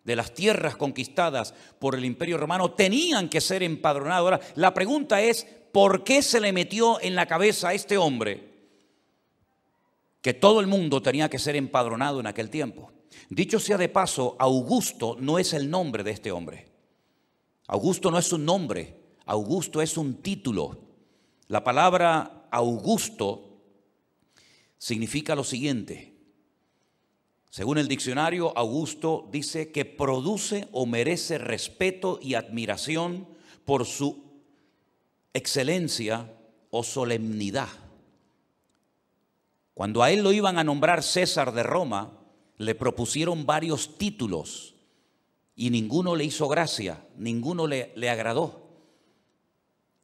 de 0.06 0.16
las 0.16 0.34
tierras 0.34 0.78
conquistadas 0.78 1.54
por 1.78 1.94
el 1.94 2.06
imperio 2.06 2.38
romano, 2.38 2.72
tenían 2.72 3.28
que 3.28 3.42
ser 3.42 3.64
empadronados. 3.64 4.24
Ahora, 4.24 4.40
la 4.56 4.74
pregunta 4.74 5.22
es, 5.22 5.46
¿por 5.74 6.06
qué 6.06 6.22
se 6.22 6.40
le 6.40 6.54
metió 6.54 7.02
en 7.02 7.16
la 7.16 7.26
cabeza 7.26 7.68
a 7.68 7.74
este 7.74 7.98
hombre 7.98 8.49
que 10.22 10.34
todo 10.34 10.60
el 10.60 10.68
mundo 10.68 11.02
tenía 11.02 11.30
que 11.30 11.40
ser 11.40 11.56
empadronado 11.56 12.20
en 12.20 12.28
aquel 12.28 12.50
tiempo? 12.50 12.92
Dicho 13.30 13.60
sea 13.60 13.78
de 13.78 13.90
paso, 13.90 14.36
Augusto 14.40 15.16
no 15.20 15.40
es 15.40 15.54
el 15.54 15.70
nombre 15.70 16.04
de 16.04 16.12
este 16.12 16.32
hombre. 16.32 16.68
Augusto 17.68 18.10
no 18.10 18.18
es 18.18 18.32
un 18.34 18.46
nombre, 18.46 19.00
Augusto 19.26 19.82
es 19.82 19.98
un 19.98 20.16
título. 20.16 20.80
La 21.48 21.64
palabra 21.64 22.48
Augusto 22.52 23.62
significa 24.78 25.36
lo 25.36 25.44
siguiente. 25.44 26.16
Según 27.52 27.78
el 27.78 27.88
diccionario, 27.88 28.56
Augusto 28.58 29.28
dice 29.32 29.72
que 29.72 29.86
produce 29.86 30.68
o 30.72 30.86
merece 30.86 31.38
respeto 31.38 32.20
y 32.22 32.36
admiración 32.36 33.28
por 33.66 33.86
su 33.86 34.24
excelencia 35.34 36.34
o 36.70 36.84
solemnidad. 36.84 37.70
Cuando 39.80 40.04
a 40.04 40.12
él 40.12 40.24
lo 40.24 40.34
iban 40.34 40.58
a 40.58 40.66
nombrar 40.66 41.04
César 41.04 41.54
de 41.54 41.64
Roma, 41.64 42.12
le 42.58 42.76
propusieron 42.76 43.46
varios 43.46 43.98
títulos 43.98 44.76
y 45.56 45.70
ninguno 45.70 46.18
le 46.18 46.26
hizo 46.26 46.50
gracia, 46.50 47.02
ninguno 47.16 47.66
le, 47.66 47.94
le 47.96 48.10
agradó. 48.10 48.60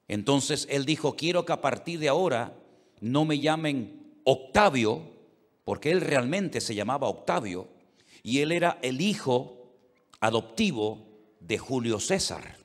Entonces 0.07 0.65
él 0.69 0.85
dijo, 0.85 1.17
quiero 1.17 1.43
que 1.43 1.51
a 1.51 1.59
partir 1.59 1.99
de 1.99 2.07
ahora 2.07 2.53
no 3.01 3.25
me 3.25 3.41
llamen 3.41 4.21
Octavio, 4.23 5.01
porque 5.65 5.91
él 5.91 5.99
realmente 5.99 6.61
se 6.61 6.73
llamaba 6.73 7.09
Octavio, 7.09 7.67
y 8.23 8.39
él 8.39 8.53
era 8.53 8.79
el 8.81 9.01
hijo 9.01 9.73
adoptivo 10.21 11.05
de 11.41 11.57
Julio 11.57 11.99
César. 11.99 12.59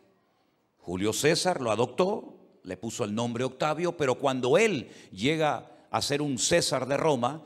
Julio 0.78 1.12
César 1.12 1.60
lo 1.60 1.72
adoptó, 1.72 2.36
le 2.62 2.76
puso 2.76 3.02
el 3.02 3.16
nombre 3.16 3.42
Octavio, 3.42 3.96
pero 3.96 4.14
cuando 4.14 4.56
él 4.56 4.88
llega 5.10 5.70
a 5.90 6.02
ser 6.02 6.22
un 6.22 6.38
César 6.38 6.86
de 6.86 6.96
Roma, 6.96 7.42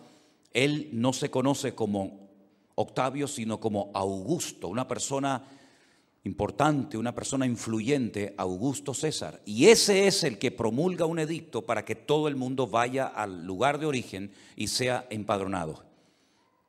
él 0.53 0.89
no 0.93 1.13
se 1.13 1.31
conoce 1.31 1.75
como 1.75 2.29
Octavio, 2.75 3.27
sino 3.29 3.61
como 3.61 3.91
Augusto, 3.95 4.69
una 4.69 4.87
persona 4.87 5.45
importante, 6.25 6.97
una 6.97 7.15
persona 7.15 7.47
influyente, 7.47 8.35
Augusto 8.37 8.95
César. 8.95 9.41
Y 9.45 9.67
ese 9.67 10.07
es 10.07 10.25
el 10.25 10.39
que 10.39 10.51
promulga 10.51 11.07
un 11.07 11.19
edicto 11.19 11.63
para 11.63 11.85
que 11.85 11.95
todo 11.95 12.29
el 12.29 12.37
mundo 12.37 12.67
vaya 12.67 13.07
al 13.07 13.45
lugar 13.45 13.79
de 13.79 13.87
origen 13.87 14.33
y 14.57 14.69
sea 14.69 15.07
empadronado. 15.11 15.85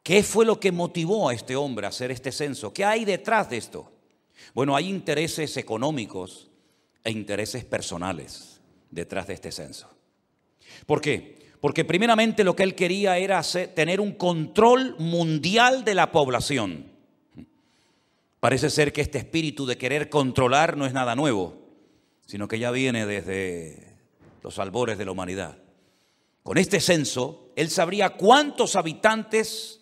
¿Qué 0.04 0.24
fue 0.24 0.46
lo 0.46 0.60
que 0.60 0.72
motivó 0.72 1.30
a 1.30 1.34
este 1.34 1.56
hombre 1.56 1.86
a 1.86 1.90
hacer 1.90 2.12
este 2.12 2.32
censo? 2.32 2.74
¿Qué 2.74 2.86
hay 2.86 3.06
detrás 3.06 3.50
de 3.50 3.58
esto? 3.58 3.92
Bueno, 4.54 4.76
hay 4.76 4.90
intereses 4.90 5.58
económicos 5.58 6.50
e 7.04 7.12
intereses 7.12 7.66
personales 7.66 8.60
detrás 8.92 9.26
de 9.28 9.34
este 9.34 9.52
censo. 9.52 9.90
¿Por 10.86 11.02
qué? 11.02 11.45
Porque 11.66 11.84
primeramente 11.84 12.44
lo 12.44 12.56
que 12.56 12.62
él 12.62 12.76
quería 12.76 13.18
era 13.18 13.42
tener 13.74 14.00
un 14.00 14.12
control 14.12 14.96
mundial 15.00 15.84
de 15.84 15.96
la 15.96 16.12
población. 16.12 16.92
Parece 18.40 18.70
ser 18.70 18.94
que 18.94 19.02
este 19.02 19.18
espíritu 19.18 19.66
de 19.66 19.76
querer 19.76 20.12
controlar 20.12 20.78
no 20.78 20.86
es 20.86 20.94
nada 20.94 21.16
nuevo, 21.16 21.58
sino 22.28 22.48
que 22.48 22.60
ya 22.60 22.70
viene 22.70 23.08
desde 23.08 23.98
los 24.44 24.60
albores 24.60 25.00
de 25.00 25.06
la 25.06 25.12
humanidad. 25.12 25.58
Con 26.44 26.60
este 26.60 26.80
censo, 26.80 27.52
él 27.56 27.72
sabría 27.72 28.12
cuántos 28.12 28.76
habitantes 28.76 29.82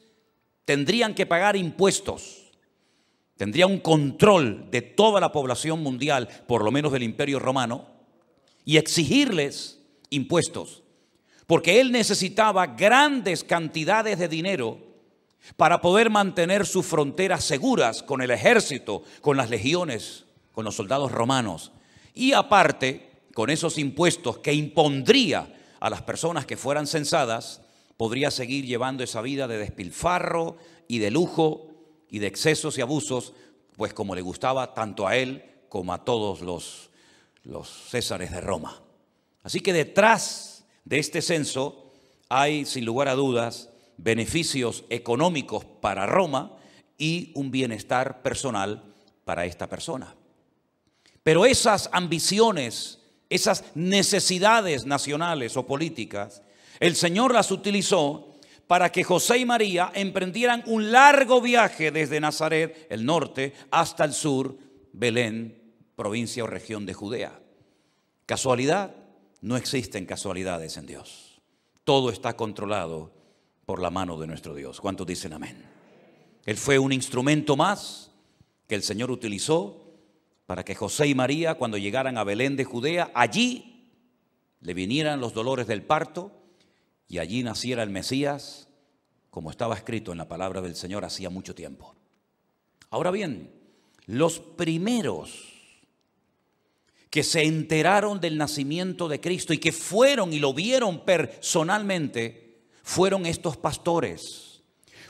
tendrían 0.64 1.14
que 1.14 1.26
pagar 1.26 1.58
impuestos. 1.58 2.54
Tendría 3.36 3.68
un 3.68 3.80
control 3.80 4.72
de 4.72 4.84
toda 4.84 5.20
la 5.20 5.34
población 5.34 5.84
mundial, 5.84 6.30
por 6.48 6.64
lo 6.64 6.72
menos 6.72 6.94
del 6.94 7.04
imperio 7.04 7.40
romano, 7.40 7.90
y 8.64 8.78
exigirles 8.78 9.82
impuestos 10.12 10.83
porque 11.48 11.82
él 11.82 11.92
necesitaba 11.92 12.68
grandes 12.68 13.44
cantidades 13.44 14.18
de 14.20 14.28
dinero 14.28 14.78
para 15.58 15.82
poder 15.82 16.10
mantener 16.10 16.66
sus 16.66 16.86
fronteras 16.86 17.44
seguras 17.44 18.02
con 18.02 18.22
el 18.22 18.32
ejército, 18.32 19.04
con 19.22 19.36
las 19.36 19.50
legiones, 19.50 20.26
con 20.52 20.64
los 20.64 20.76
soldados 20.76 21.12
romanos. 21.12 21.72
Y 22.14 22.34
aparte, 22.34 23.10
con 23.34 23.50
esos 23.50 23.78
impuestos 23.78 24.38
que 24.40 24.54
impondría 24.54 25.54
a 25.80 25.90
las 25.90 26.02
personas 26.02 26.46
que 26.46 26.56
fueran 26.56 26.88
censadas, 26.88 27.62
podría 27.98 28.32
seguir 28.32 28.66
llevando 28.66 29.04
esa 29.04 29.22
vida 29.22 29.48
de 29.48 29.58
despilfarro 29.58 30.58
y 30.88 31.00
de 31.00 31.12
lujo 31.12 31.68
y 32.10 32.20
de 32.20 32.28
excesos 32.28 32.78
y 32.78 32.82
abusos, 32.82 33.34
pues 33.76 33.94
como 33.94 34.16
le 34.16 34.22
gustaba 34.22 34.74
tanto 34.74 35.08
a 35.08 35.18
él 35.18 35.44
como 35.68 35.94
a 35.94 36.06
todos 36.06 36.42
los, 36.42 36.90
los 37.44 37.68
césares 37.90 38.32
de 38.32 38.40
Roma. 38.40 38.82
Así 39.42 39.60
que 39.60 39.74
detrás 39.74 40.53
de 40.86 41.00
este 41.00 41.22
censo 41.22 41.92
hay, 42.30 42.66
sin 42.66 42.86
lugar 42.86 43.08
a 43.08 43.16
dudas, 43.16 43.70
beneficios 43.98 44.86
económicos 44.90 45.66
para 45.66 46.06
Roma 46.06 46.58
y 46.98 47.32
un 47.36 47.52
bienestar 47.52 48.22
personal 48.22 48.84
para 49.26 49.46
esta 49.46 49.68
persona. 49.68 50.16
Pero 51.24 51.46
esas 51.46 51.90
ambiciones, 51.94 53.00
esas 53.30 53.64
necesidades 53.76 54.86
nacionales 54.86 55.56
o 55.56 55.66
políticas, 55.66 56.42
el 56.80 56.96
Señor 56.96 57.34
las 57.34 57.52
utilizó 57.52 58.34
para 58.68 58.92
que 58.92 59.04
José 59.04 59.38
y 59.38 59.46
María 59.46 59.92
emprendieran 59.94 60.64
un 60.66 60.92
largo 60.92 61.42
viaje 61.42 61.92
desde 61.92 62.20
Nazaret, 62.20 62.88
el 62.90 63.06
norte, 63.06 63.54
hasta 63.72 64.04
el 64.06 64.14
sur, 64.14 64.58
Belén, 64.92 65.62
provincia 65.96 66.44
o 66.44 66.48
región 66.48 66.86
de 66.86 66.94
Judea. 66.94 67.40
¿Casualidad? 68.26 68.96
No 69.44 69.58
existen 69.58 70.06
casualidades 70.06 70.78
en 70.78 70.86
Dios. 70.86 71.42
Todo 71.84 72.12
está 72.12 72.38
controlado 72.38 73.12
por 73.66 73.82
la 73.82 73.90
mano 73.90 74.18
de 74.18 74.26
nuestro 74.26 74.56
Dios. 74.56 74.80
¿Cuántos 74.80 75.06
dicen 75.06 75.34
amén? 75.34 75.66
Él 76.46 76.56
fue 76.56 76.80
un 76.80 76.94
instrumento 76.94 77.58
más 77.58 78.10
que 78.70 78.76
el 78.76 78.84
Señor 78.84 79.12
utilizó 79.12 79.84
para 80.46 80.64
que 80.64 80.76
José 80.76 81.08
y 81.08 81.14
María, 81.14 81.56
cuando 81.56 81.78
llegaran 81.78 82.18
a 82.18 82.24
Belén 82.24 82.56
de 82.56 82.64
Judea, 82.64 83.12
allí 83.14 83.90
le 84.62 84.74
vinieran 84.74 85.20
los 85.20 85.34
dolores 85.34 85.68
del 85.68 85.84
parto 85.84 86.32
y 87.10 87.18
allí 87.18 87.44
naciera 87.44 87.84
el 87.84 87.90
Mesías, 87.90 88.70
como 89.30 89.52
estaba 89.52 89.76
escrito 89.76 90.14
en 90.14 90.20
la 90.20 90.30
palabra 90.30 90.62
del 90.62 90.78
Señor 90.78 91.04
hacía 91.04 91.30
mucho 91.30 91.54
tiempo. 91.54 91.96
Ahora 92.90 93.12
bien, 93.12 93.52
los 94.06 94.40
primeros 94.40 95.53
que 97.14 97.22
se 97.22 97.44
enteraron 97.44 98.20
del 98.20 98.40
nacimiento 98.40 99.08
de 99.08 99.22
Cristo 99.22 99.54
y 99.54 99.60
que 99.60 99.72
fueron 99.72 100.34
y 100.34 100.40
lo 100.40 100.52
vieron 100.52 101.06
personalmente, 101.06 102.64
fueron 102.82 103.28
estos 103.28 103.56
pastores. 103.56 104.64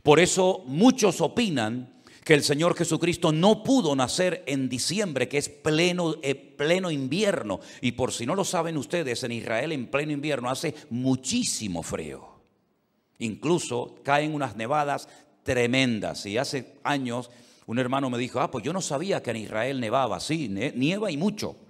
Por 0.03 0.19
eso 0.19 0.65
muchos 0.65 1.21
opinan 1.21 2.01
que 2.25 2.33
el 2.33 2.43
Señor 2.43 2.75
Jesucristo 2.75 3.31
no 3.31 3.63
pudo 3.63 3.95
nacer 3.95 4.43
en 4.47 4.67
diciembre, 4.67 5.29
que 5.29 5.37
es 5.37 5.47
pleno, 5.47 6.15
eh, 6.21 6.35
pleno 6.35 6.91
invierno. 6.91 7.61
Y 7.79 7.93
por 7.93 8.11
si 8.11 8.25
no 8.25 8.35
lo 8.35 8.43
saben 8.43 8.75
ustedes, 8.75 9.23
en 9.23 9.31
Israel 9.31 9.71
en 9.71 9.87
pleno 9.87 10.11
invierno 10.11 10.49
hace 10.49 10.75
muchísimo 10.89 11.83
frío. 11.83 12.27
Incluso 13.19 13.95
caen 14.03 14.35
unas 14.35 14.57
nevadas 14.57 15.07
tremendas. 15.43 16.25
Y 16.25 16.37
hace 16.37 16.79
años 16.83 17.29
un 17.65 17.79
hermano 17.79 18.09
me 18.09 18.17
dijo, 18.17 18.41
ah, 18.41 18.51
pues 18.51 18.61
yo 18.65 18.73
no 18.73 18.81
sabía 18.81 19.23
que 19.23 19.31
en 19.31 19.37
Israel 19.37 19.79
nevaba. 19.79 20.19
Sí, 20.19 20.49
nieva 20.49 21.09
y 21.09 21.15
mucho. 21.15 21.62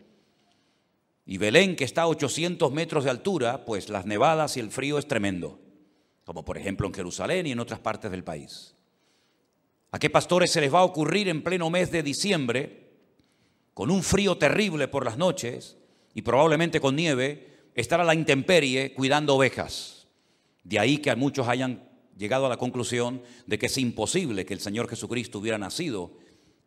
Y 1.26 1.38
Belén, 1.38 1.76
que 1.76 1.86
está 1.86 2.04
a 2.04 2.08
800 2.08 2.72
metros 2.72 3.06
de 3.06 3.10
altura, 3.10 3.66
pues 3.66 3.90
las 3.90 4.06
nevadas 4.06 4.58
y 4.58 4.60
el 4.60 4.72
frío 4.72 4.98
es 4.98 5.08
tremendo, 5.08 5.60
como 6.26 6.44
por 6.44 6.58
ejemplo 6.58 6.88
en 6.88 6.94
Jerusalén 6.94 7.48
y 7.48 7.52
en 7.52 7.60
otras 7.60 7.80
partes 7.80 8.12
del 8.12 8.24
país. 8.24 8.76
¿A 9.92 10.00
qué 10.00 10.10
pastores 10.10 10.52
se 10.52 10.60
les 10.60 10.74
va 10.74 10.80
a 10.80 10.84
ocurrir 10.84 11.30
en 11.30 11.44
pleno 11.44 11.70
mes 11.70 11.92
de 11.92 12.04
diciembre, 12.04 12.92
con 13.74 13.90
un 13.90 14.04
frío 14.04 14.38
terrible 14.38 14.88
por 14.88 15.06
las 15.06 15.18
noches 15.18 15.78
y 16.14 16.24
probablemente 16.24 16.82
con 16.82 16.96
nieve, 16.96 17.70
estar 17.76 18.02
a 18.02 18.04
la 18.04 18.16
intemperie 18.16 18.94
cuidando 18.94 19.36
ovejas? 19.36 20.08
De 20.64 20.80
ahí 20.80 20.98
que 20.98 21.12
a 21.12 21.16
muchos 21.16 21.48
hayan 21.48 21.90
llegado 22.18 22.46
a 22.46 22.50
la 22.50 22.58
conclusión 22.58 23.22
de 23.48 23.58
que 23.58 23.68
es 23.68 23.78
imposible 23.78 24.46
que 24.46 24.54
el 24.54 24.60
Señor 24.60 24.90
Jesucristo 24.90 25.40
hubiera 25.40 25.58
nacido 25.58 26.12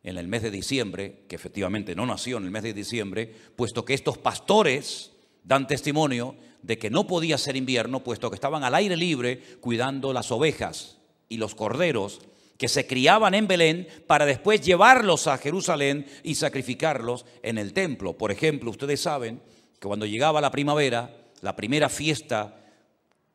en 0.07 0.17
el 0.19 0.29
mes 0.29 0.41
de 0.41 0.53
diciembre, 0.53 1.25
que 1.29 1.35
efectivamente 1.35 1.97
no 1.97 2.07
nació 2.07 2.39
en 2.39 2.45
el 2.45 2.53
mes 2.53 2.63
de 2.63 2.73
diciembre, 2.73 3.35
puesto 3.57 3.85
que 3.85 3.93
estos 3.93 4.17
pastores 4.17 5.11
dan 5.43 5.67
testimonio 5.67 6.37
de 6.63 6.79
que 6.79 6.91
no 6.91 7.09
podía 7.09 7.37
ser 7.39 7.57
invierno, 7.57 8.05
puesto 8.05 8.31
que 8.31 8.37
estaban 8.37 8.63
al 8.63 8.77
aire 8.77 8.97
libre 8.97 9.43
cuidando 9.61 10.13
las 10.13 10.31
ovejas 10.31 10.99
y 11.29 11.39
los 11.39 11.57
corderos 11.57 12.21
que 12.57 12.69
se 12.69 12.87
criaban 12.87 13.35
en 13.35 13.49
Belén 13.49 13.89
para 14.07 14.27
después 14.27 14.61
llevarlos 14.61 15.27
a 15.27 15.39
Jerusalén 15.39 16.07
y 16.23 16.37
sacrificarlos 16.37 17.27
en 17.43 17.59
el 17.59 17.73
templo. 17.73 18.17
Por 18.17 18.31
ejemplo, 18.31 18.71
ustedes 18.71 19.01
saben 19.01 19.41
que 19.81 19.89
cuando 19.89 20.07
llegaba 20.07 20.41
la 20.41 20.53
primavera, 20.53 21.17
la 21.41 21.57
primera 21.57 21.89
fiesta 21.89 22.65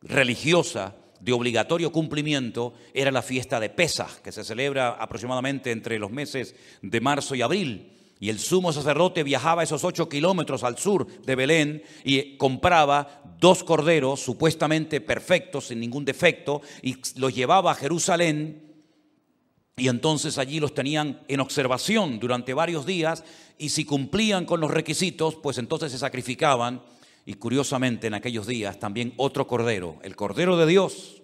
religiosa 0.01 0.95
de 1.21 1.31
obligatorio 1.31 1.91
cumplimiento 1.91 2.73
era 2.93 3.11
la 3.11 3.21
fiesta 3.21 3.59
de 3.59 3.69
Pesach, 3.69 4.21
que 4.23 4.31
se 4.31 4.43
celebra 4.43 4.89
aproximadamente 4.89 5.71
entre 5.71 5.99
los 5.99 6.11
meses 6.11 6.55
de 6.81 7.01
marzo 7.01 7.35
y 7.35 7.41
abril. 7.41 7.97
Y 8.19 8.29
el 8.29 8.39
sumo 8.39 8.71
sacerdote 8.71 9.23
viajaba 9.23 9.63
esos 9.63 9.83
ocho 9.83 10.07
kilómetros 10.07 10.63
al 10.63 10.77
sur 10.77 11.07
de 11.23 11.35
Belén 11.35 11.83
y 12.03 12.37
compraba 12.37 13.23
dos 13.39 13.63
corderos 13.63 14.19
supuestamente 14.19 15.01
perfectos, 15.01 15.67
sin 15.67 15.79
ningún 15.79 16.05
defecto, 16.05 16.61
y 16.83 16.97
los 17.15 17.33
llevaba 17.33 17.71
a 17.71 17.75
Jerusalén. 17.75 18.71
Y 19.75 19.87
entonces 19.87 20.37
allí 20.37 20.59
los 20.59 20.75
tenían 20.75 21.21
en 21.27 21.39
observación 21.39 22.19
durante 22.19 22.53
varios 22.53 22.85
días 22.85 23.23
y 23.57 23.69
si 23.69 23.85
cumplían 23.85 24.45
con 24.45 24.59
los 24.59 24.69
requisitos, 24.69 25.35
pues 25.35 25.57
entonces 25.57 25.91
se 25.91 25.97
sacrificaban. 25.97 26.83
Y 27.25 27.35
curiosamente 27.35 28.07
en 28.07 28.13
aquellos 28.13 28.47
días 28.47 28.79
también 28.79 29.13
otro 29.17 29.47
cordero, 29.47 29.99
el 30.03 30.15
cordero 30.15 30.57
de 30.57 30.65
Dios, 30.65 31.21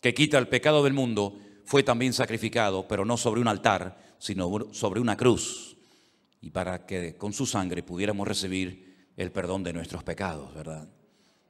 que 0.00 0.14
quita 0.14 0.38
el 0.38 0.48
pecado 0.48 0.84
del 0.84 0.92
mundo, 0.92 1.38
fue 1.64 1.82
también 1.82 2.12
sacrificado, 2.12 2.88
pero 2.88 3.04
no 3.04 3.16
sobre 3.16 3.40
un 3.40 3.48
altar, 3.48 4.16
sino 4.18 4.72
sobre 4.72 5.00
una 5.00 5.16
cruz 5.16 5.76
y 6.40 6.50
para 6.50 6.86
que 6.86 7.16
con 7.16 7.32
su 7.32 7.46
sangre 7.46 7.82
pudiéramos 7.82 8.26
recibir 8.26 9.10
el 9.16 9.32
perdón 9.32 9.64
de 9.64 9.72
nuestros 9.72 10.04
pecados, 10.04 10.54
¿verdad? 10.54 10.88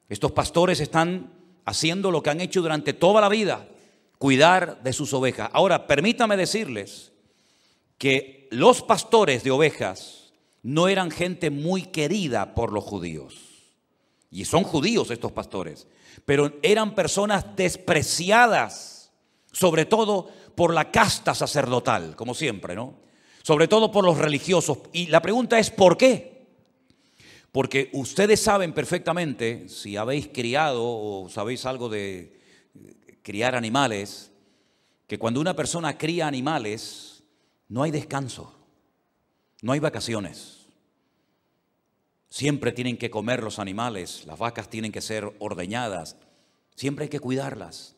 Estos 0.07 0.31
pastores 0.31 0.79
están 0.79 1.31
haciendo 1.65 2.09
lo 2.09 2.23
que 2.23 2.31
han 2.31 2.41
hecho 2.41 2.61
durante 2.61 2.93
toda 2.93 3.21
la 3.21 3.29
vida, 3.29 3.67
cuidar 4.17 4.81
de 4.81 4.93
sus 4.93 5.13
ovejas. 5.13 5.49
Ahora, 5.53 5.85
permítame 5.85 6.35
decirles 6.35 7.11
que 7.97 8.47
los 8.51 8.81
pastores 8.81 9.43
de 9.43 9.51
ovejas 9.51 10.33
no 10.63 10.87
eran 10.87 11.11
gente 11.11 11.51
muy 11.51 11.83
querida 11.83 12.55
por 12.55 12.73
los 12.73 12.83
judíos. 12.83 13.48
Y 14.31 14.45
son 14.45 14.63
judíos 14.63 15.11
estos 15.11 15.31
pastores, 15.31 15.87
pero 16.25 16.53
eran 16.61 16.95
personas 16.95 17.55
despreciadas, 17.55 19.11
sobre 19.51 19.85
todo 19.85 20.29
por 20.55 20.73
la 20.73 20.91
casta 20.91 21.33
sacerdotal, 21.33 22.15
como 22.15 22.33
siempre, 22.33 22.75
¿no? 22.75 23.09
sobre 23.43 23.67
todo 23.67 23.91
por 23.91 24.05
los 24.05 24.17
religiosos. 24.17 24.77
Y 24.93 25.07
la 25.07 25.21
pregunta 25.21 25.59
es, 25.59 25.71
¿por 25.71 25.97
qué? 25.97 26.47
Porque 27.51 27.89
ustedes 27.93 28.39
saben 28.39 28.73
perfectamente, 28.73 29.67
si 29.69 29.97
habéis 29.97 30.27
criado 30.27 30.83
o 30.85 31.29
sabéis 31.29 31.65
algo 31.65 31.89
de 31.89 32.39
criar 33.23 33.55
animales, 33.55 34.31
que 35.07 35.17
cuando 35.17 35.41
una 35.41 35.55
persona 35.55 35.97
cría 35.97 36.27
animales, 36.27 37.23
no 37.67 37.81
hay 37.81 37.89
descanso, 37.89 38.53
no 39.63 39.71
hay 39.71 39.79
vacaciones. 39.79 40.58
Siempre 42.29 42.71
tienen 42.71 42.97
que 42.97 43.09
comer 43.09 43.43
los 43.43 43.57
animales, 43.57 44.25
las 44.27 44.37
vacas 44.37 44.69
tienen 44.69 44.91
que 44.91 45.01
ser 45.01 45.35
ordeñadas, 45.39 46.15
siempre 46.75 47.03
hay 47.03 47.09
que 47.09 47.19
cuidarlas. 47.19 47.95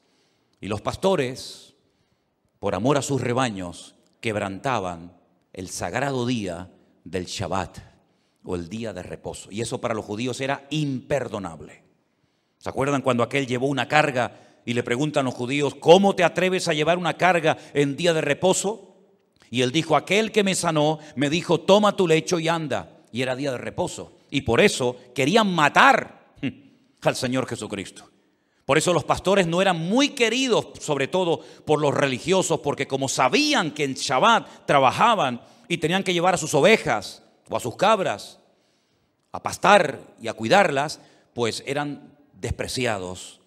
Y 0.62 0.68
los 0.68 0.82
pastores, 0.82 1.76
por 2.60 2.74
amor 2.74 2.98
a 2.98 3.02
sus 3.02 3.20
rebaños, 3.20 3.96
quebrantaban 4.22 5.18
el 5.52 5.70
sagrado 5.70 6.26
día 6.26 6.72
del 7.04 7.26
Shabbat 7.26 7.80
o 8.44 8.56
el 8.56 8.70
día 8.70 8.94
de 8.94 9.04
reposo. 9.04 9.52
Y 9.52 9.62
eso 9.62 9.82
para 9.82 9.94
los 9.94 10.06
judíos 10.06 10.40
era 10.40 10.66
imperdonable. 10.70 11.84
¿Se 12.58 12.70
acuerdan 12.70 13.02
cuando 13.02 13.24
aquel 13.24 13.48
llevó 13.48 13.68
una 13.68 13.88
carga 13.88 14.40
y 14.66 14.74
le 14.74 14.84
preguntan 14.84 15.26
los 15.26 15.34
judíos, 15.34 15.76
¿cómo 15.76 16.16
te 16.16 16.24
atreves 16.24 16.68
a 16.68 16.74
llevar 16.74 16.98
una 16.98 17.18
carga 17.18 17.58
en 17.74 17.98
día 17.98 18.14
de 18.14 18.22
reposo? 18.22 18.96
Y 19.50 19.64
él 19.64 19.72
dijo, 19.72 19.96
aquel 19.96 20.32
que 20.32 20.44
me 20.44 20.56
sanó 20.56 21.00
me 21.16 21.30
dijo, 21.30 21.60
toma 21.60 21.96
tu 21.96 22.08
lecho 22.08 22.40
y 22.40 22.48
anda. 22.48 23.02
Y 23.12 23.24
era 23.24 23.36
día 23.36 23.52
de 23.52 23.58
reposo. 23.58 24.14
Y 24.32 24.42
por 24.42 24.62
eso 24.62 24.98
querían 25.14 25.54
matar 25.54 26.34
al 27.02 27.16
Señor 27.16 27.46
Jesucristo. 27.46 28.10
Por 28.66 28.78
eso 28.78 28.94
los 28.94 29.04
pastores 29.04 29.46
no 29.46 29.62
eran 29.62 29.78
muy 29.78 30.10
queridos, 30.10 30.68
sobre 30.80 31.08
todo 31.08 31.42
por 31.66 31.82
los 31.82 31.94
religiosos, 31.94 32.62
porque 32.62 32.88
como 32.88 33.10
sabían 33.10 33.72
que 33.72 33.84
en 33.84 33.96
Shabbat 33.96 34.66
trabajaban 34.66 35.42
y 35.68 35.78
tenían 35.78 36.04
que 36.04 36.14
llevar 36.14 36.36
a 36.36 36.38
sus 36.38 36.54
ovejas 36.54 37.24
o 37.50 37.58
a 37.58 37.60
sus 37.60 37.76
cabras 37.76 38.40
a 39.34 39.44
pastar 39.44 40.00
y 40.22 40.28
a 40.28 40.34
cuidarlas, 40.34 41.02
pues 41.34 41.64
eran 41.66 42.18
despreciados 42.34 43.42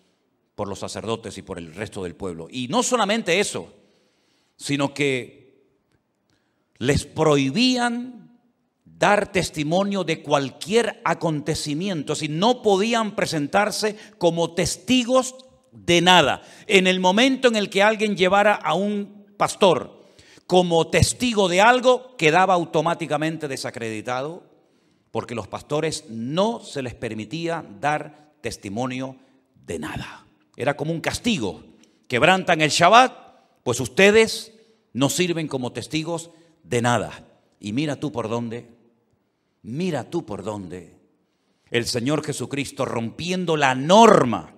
por 0.55 0.69
los 0.69 0.79
sacerdotes 0.79 1.37
y 1.39 1.43
por 1.43 1.59
el 1.59 1.75
resto 1.75 2.03
del 2.03 2.15
pueblo. 2.15 2.49
Y 2.51 2.69
no 2.69 2.83
solamente 2.83 3.41
eso, 3.41 3.73
sino 4.57 4.95
que 4.95 5.65
les 6.79 7.05
prohibían 7.05 8.24
dar 8.99 9.33
testimonio 9.33 10.05
de 10.05 10.23
cualquier 10.23 11.01
acontecimiento, 11.05 12.15
si 12.15 12.29
no 12.29 12.63
podían 12.63 13.17
presentarse 13.17 13.97
como 14.19 14.55
testigos 14.55 15.35
de 15.73 16.01
nada. 16.01 16.43
En 16.67 16.87
el 16.87 17.01
momento 17.01 17.49
en 17.49 17.57
el 17.57 17.71
que 17.71 17.83
alguien 17.83 18.17
llevara 18.17 18.55
a 18.55 18.75
un 18.75 19.27
pastor 19.37 20.05
como 20.47 20.89
testigo 20.89 21.49
de 21.49 21.61
algo, 21.61 22.17
quedaba 22.17 22.55
automáticamente 22.55 23.49
desacreditado, 23.49 24.45
porque 25.11 25.35
los 25.35 25.49
pastores 25.49 26.05
no 26.09 26.61
se 26.61 26.83
les 26.83 26.95
permitía 26.95 27.65
dar 27.81 28.33
testimonio 28.41 29.17
de 29.67 29.79
nada. 29.79 30.27
Era 30.57 30.77
como 30.77 30.93
un 30.93 31.01
castigo. 31.01 31.63
Quebrantan 32.07 32.61
el 32.61 32.71
Shabbat, 32.71 33.13
pues 33.63 33.81
ustedes 33.81 34.53
no 34.93 35.09
sirven 35.09 35.49
como 35.49 35.73
testigos 35.73 36.31
de 36.63 36.83
nada. 36.83 37.25
Y 37.59 37.73
mira 37.73 37.97
tú 37.97 38.13
por 38.13 38.29
dónde 38.29 38.69
Mira 39.65 40.11
tú 40.11 40.27
por 40.27 40.45
dónde 40.45 40.95
el 41.71 41.87
Señor 41.87 42.23
Jesucristo 42.23 42.85
rompiendo 42.85 43.57
la 43.57 43.75
norma 43.75 44.55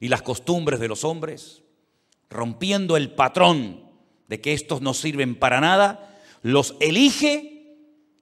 y 0.00 0.08
las 0.08 0.20
costumbres 0.20 0.78
de 0.80 0.86
los 0.86 1.02
hombres, 1.02 1.62
rompiendo 2.28 2.98
el 2.98 3.10
patrón 3.10 3.82
de 4.28 4.40
que 4.42 4.52
estos 4.52 4.82
no 4.82 4.92
sirven 4.92 5.34
para 5.34 5.62
nada, 5.62 6.20
los 6.42 6.76
elige 6.78 7.74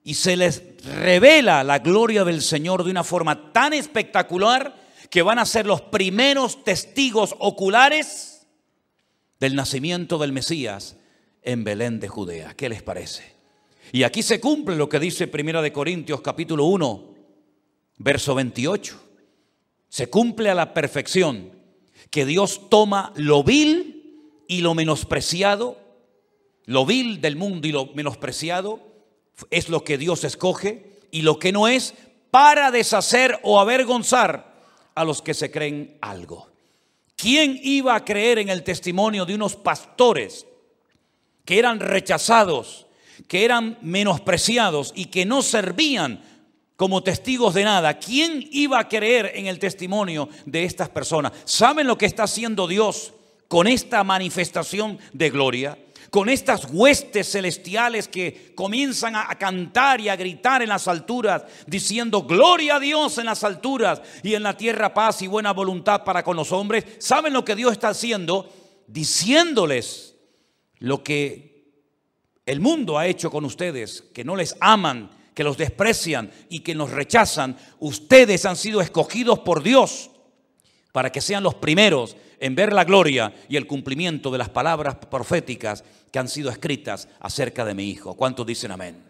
y 0.05 0.13
se 0.13 0.37
les 0.37 0.81
revela 0.85 1.65
la 1.65 1.79
gloria 1.79 2.23
del 2.23 2.41
Señor 2.41 2.85
de 2.85 2.91
una 2.91 3.03
forma 3.03 3.51
tan 3.51 3.73
espectacular 3.73 4.81
que 5.09 5.21
van 5.21 5.39
a 5.39 5.45
ser 5.45 5.65
los 5.65 5.81
primeros 5.81 6.63
testigos 6.63 7.35
oculares 7.37 8.47
del 9.41 9.55
nacimiento 9.55 10.17
del 10.17 10.31
Mesías 10.31 10.95
en 11.41 11.65
Belén 11.65 11.99
de 11.99 12.07
Judea. 12.07 12.53
¿Qué 12.55 12.69
les 12.69 12.81
parece? 12.81 13.36
Y 13.91 14.03
aquí 14.03 14.21
se 14.21 14.39
cumple 14.39 14.75
lo 14.75 14.89
que 14.89 14.99
dice 14.99 15.27
Primera 15.27 15.61
de 15.61 15.71
Corintios 15.71 16.21
capítulo 16.21 16.65
1, 16.65 17.15
verso 17.97 18.35
28. 18.35 18.99
Se 19.87 20.09
cumple 20.09 20.49
a 20.49 20.55
la 20.55 20.73
perfección 20.73 21.51
que 22.09 22.25
Dios 22.25 22.69
toma 22.69 23.13
lo 23.15 23.43
vil 23.43 24.43
y 24.47 24.61
lo 24.61 24.73
menospreciado, 24.73 25.79
lo 26.65 26.85
vil 26.85 27.21
del 27.21 27.37
mundo 27.37 27.67
y 27.67 27.71
lo 27.71 27.87
menospreciado 27.93 28.81
es 29.51 29.69
lo 29.69 29.83
que 29.83 29.97
Dios 29.97 30.23
escoge 30.23 30.99
y 31.11 31.21
lo 31.21 31.39
que 31.39 31.51
no 31.51 31.67
es 31.67 31.93
para 32.31 32.71
deshacer 32.71 33.39
o 33.43 33.59
avergonzar 33.59 34.57
a 34.95 35.05
los 35.05 35.21
que 35.21 35.33
se 35.33 35.49
creen 35.49 35.97
algo. 36.01 36.49
¿Quién 37.15 37.59
iba 37.63 37.95
a 37.95 38.03
creer 38.03 38.39
en 38.39 38.49
el 38.49 38.63
testimonio 38.63 39.25
de 39.25 39.35
unos 39.35 39.55
pastores 39.55 40.45
que 41.45 41.57
eran 41.57 41.79
rechazados? 41.79 42.86
Que 43.27 43.45
eran 43.45 43.77
menospreciados 43.81 44.93
y 44.95 45.05
que 45.05 45.25
no 45.25 45.41
servían 45.41 46.21
como 46.77 47.01
testigos 47.03 47.55
de 47.55 47.63
nada. 47.63 47.97
¿Quién 47.97 48.47
iba 48.51 48.79
a 48.79 48.87
creer 48.87 49.31
en 49.35 49.47
el 49.47 49.59
testimonio 49.59 50.29
de 50.45 50.63
estas 50.63 50.89
personas? 50.89 51.33
¿Saben 51.43 51.87
lo 51.87 51.97
que 51.97 52.05
está 52.05 52.23
haciendo 52.23 52.67
Dios 52.67 53.13
con 53.47 53.67
esta 53.67 54.03
manifestación 54.03 54.99
de 55.11 55.29
gloria? 55.31 55.77
Con 56.11 56.29
estas 56.29 56.67
huestes 56.71 57.29
celestiales 57.31 58.07
que 58.07 58.53
comienzan 58.55 59.15
a 59.15 59.27
cantar 59.37 59.99
y 59.99 60.07
a 60.07 60.15
gritar 60.15 60.61
en 60.61 60.69
las 60.69 60.87
alturas, 60.87 61.43
diciendo, 61.65 62.23
gloria 62.23 62.77
a 62.77 62.79
Dios 62.79 63.17
en 63.17 63.25
las 63.25 63.43
alturas 63.43 64.01
y 64.23 64.33
en 64.35 64.43
la 64.43 64.55
tierra 64.55 64.93
paz 64.93 65.21
y 65.21 65.27
buena 65.27 65.51
voluntad 65.51 66.05
para 66.05 66.23
con 66.23 66.37
los 66.37 66.53
hombres. 66.53 66.85
¿Saben 66.99 67.33
lo 67.33 67.43
que 67.43 67.55
Dios 67.55 67.73
está 67.73 67.89
haciendo? 67.89 68.49
Diciéndoles 68.87 70.15
lo 70.79 71.03
que 71.03 71.56
el 72.47 72.61
mundo 72.61 72.97
ha 72.97 73.05
hecho 73.05 73.29
con 73.29 73.45
ustedes, 73.45 74.05
que 74.13 74.23
no 74.23 74.35
les 74.35 74.55
aman, 74.61 75.11
que 75.35 75.43
los 75.43 75.57
desprecian 75.57 76.31
y 76.49 76.61
que 76.61 76.73
nos 76.73 76.89
rechazan, 76.89 77.57
ustedes 77.79 78.45
han 78.45 78.55
sido 78.55 78.81
escogidos 78.81 79.39
por 79.39 79.61
Dios 79.61 80.09
para 80.93 81.11
que 81.11 81.21
sean 81.21 81.43
los 81.43 81.55
primeros 81.55 82.15
en 82.39 82.55
ver 82.55 82.71
la 82.71 82.85
gloria 82.85 83.33
y 83.49 83.57
el 83.57 83.67
cumplimiento 83.67 84.31
de 84.31 84.37
las 84.37 84.49
palabras 84.49 84.95
proféticas 84.95 85.83
que 86.09 86.19
han 86.19 86.29
sido 86.29 86.49
escritas 86.49 87.09
acerca 87.19 87.65
de 87.65 87.75
mi 87.75 87.89
Hijo. 87.89 88.15
¿Cuántos 88.15 88.47
dicen 88.47 88.71
amén? 88.71 89.03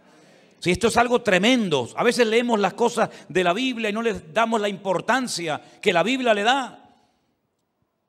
Si 0.60 0.72
esto 0.72 0.88
es 0.88 0.98
algo 0.98 1.22
tremendo, 1.22 1.88
a 1.96 2.04
veces 2.04 2.26
leemos 2.26 2.60
las 2.60 2.74
cosas 2.74 3.10
de 3.30 3.44
la 3.44 3.54
Biblia 3.54 3.92
y 3.92 3.94
no 3.94 4.02
les 4.02 4.34
damos 4.34 4.60
la 4.60 4.68
importancia 4.68 5.62
que 5.80 5.94
la 5.94 6.02
Biblia 6.02 6.34
le 6.34 6.42
da. 6.42 6.98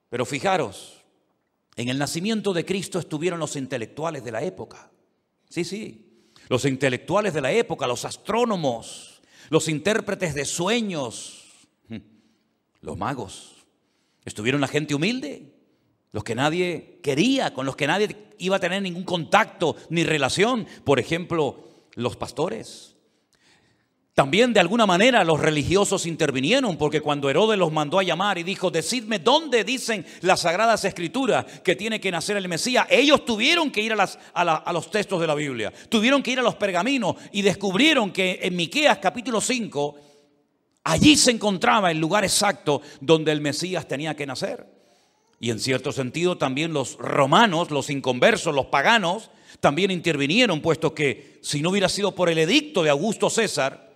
Pero 0.09 0.25
fijaros, 0.25 1.05
en 1.77 1.91
el 1.91 1.99
nacimiento 1.99 2.55
de 2.55 2.64
Cristo 2.64 2.99
estuvieron 2.99 3.38
los 3.38 3.57
intelectuales 3.57 4.25
de 4.25 4.33
la 4.33 4.43
época. 4.43 4.91
Sí, 5.49 5.65
sí, 5.65 6.09
los 6.49 6.65
intelectuales 6.65 7.35
de 7.35 7.41
la 7.41 7.53
época, 7.53 7.87
los 7.87 8.05
astrónomos, 8.05 9.23
los 9.51 9.69
intérpretes 9.69 10.35
de 10.35 10.45
sueños, 10.45 11.69
los 12.81 12.97
magos. 12.97 13.57
Estuvieron 14.25 14.61
la 14.61 14.69
gente 14.69 14.95
humilde, 14.95 15.55
los 16.13 16.25
que 16.25 16.35
nadie 16.35 17.01
quería, 17.03 17.55
con 17.55 17.67
los 17.67 17.77
que 17.77 17.87
nadie 17.87 18.17
iba 18.39 18.57
a 18.57 18.61
tener 18.61 18.83
ningún 18.83 19.05
contacto 19.05 19.77
ni 19.91 20.05
relación. 20.05 20.67
Por 20.85 20.99
ejemplo, 20.99 21.65
los 21.95 22.17
pastores. 22.17 22.97
También 24.19 24.53
de 24.53 24.59
alguna 24.59 24.85
manera 24.85 25.23
los 25.23 25.39
religiosos 25.39 26.05
intervinieron 26.05 26.77
porque 26.77 27.01
cuando 27.01 27.31
Herodes 27.31 27.57
los 27.57 27.71
mandó 27.71 28.01
a 28.01 28.03
llamar 28.03 28.37
y 28.37 28.43
dijo, 28.43 28.69
decidme 28.69 29.21
dónde 29.21 29.63
dicen 29.63 30.05
las 30.23 30.41
sagradas 30.41 30.85
escrituras 30.85 31.47
que 31.63 31.77
tiene 31.77 32.01
que 32.01 32.11
nacer 32.11 32.37
el 32.37 32.49
Mesías, 32.49 32.89
ellos 32.91 33.25
tuvieron 33.25 33.71
que 33.71 33.81
ir 33.81 33.93
a, 33.93 33.95
las, 33.95 34.19
a, 34.35 34.73
los 34.73 34.91
textos 34.91 35.21
de 35.21 35.29
la 35.29 35.37
Biblia, 35.37 35.73
tuvieron 35.89 36.21
que 36.21 36.33
ir 36.33 36.41
a 36.41 36.43
los 36.43 36.57
pergaminos 36.57 37.15
y 37.31 37.43
descubrieron 37.43 38.11
que 38.11 38.41
en 38.43 38.57
Miqueas 38.57 38.99
capítulo 38.99 39.41
5, 39.41 39.95
allí 40.83 41.15
se 41.17 41.31
encontraba 41.31 41.93
el 41.93 41.99
lugar 41.99 42.25
exacto 42.25 42.83
donde 43.01 43.31
el 43.31 43.41
Mesías 43.41 43.87
tenía 43.87 44.17
que 44.17 44.27
nacer. 44.27 44.67
Y 45.39 45.51
en 45.51 45.61
cierto 45.61 45.93
sentido 45.93 46.37
también 46.37 46.73
los 46.73 46.97
romanos, 46.97 47.71
los 47.71 47.89
inconversos, 47.89 48.53
los 48.53 48.67
paganos, 48.67 49.31
también 49.61 49.93
intervinieron, 49.93 50.61
puesto 50.61 50.93
que 50.93 51.39
si 51.41 51.63
no 51.63 51.71
hubiera 51.71 51.89
sido 51.89 52.17
por 52.17 52.29
el 52.29 52.39
edicto 52.39 52.83
de 52.83 52.91
Augusto 52.91 53.31
César, 53.31 53.88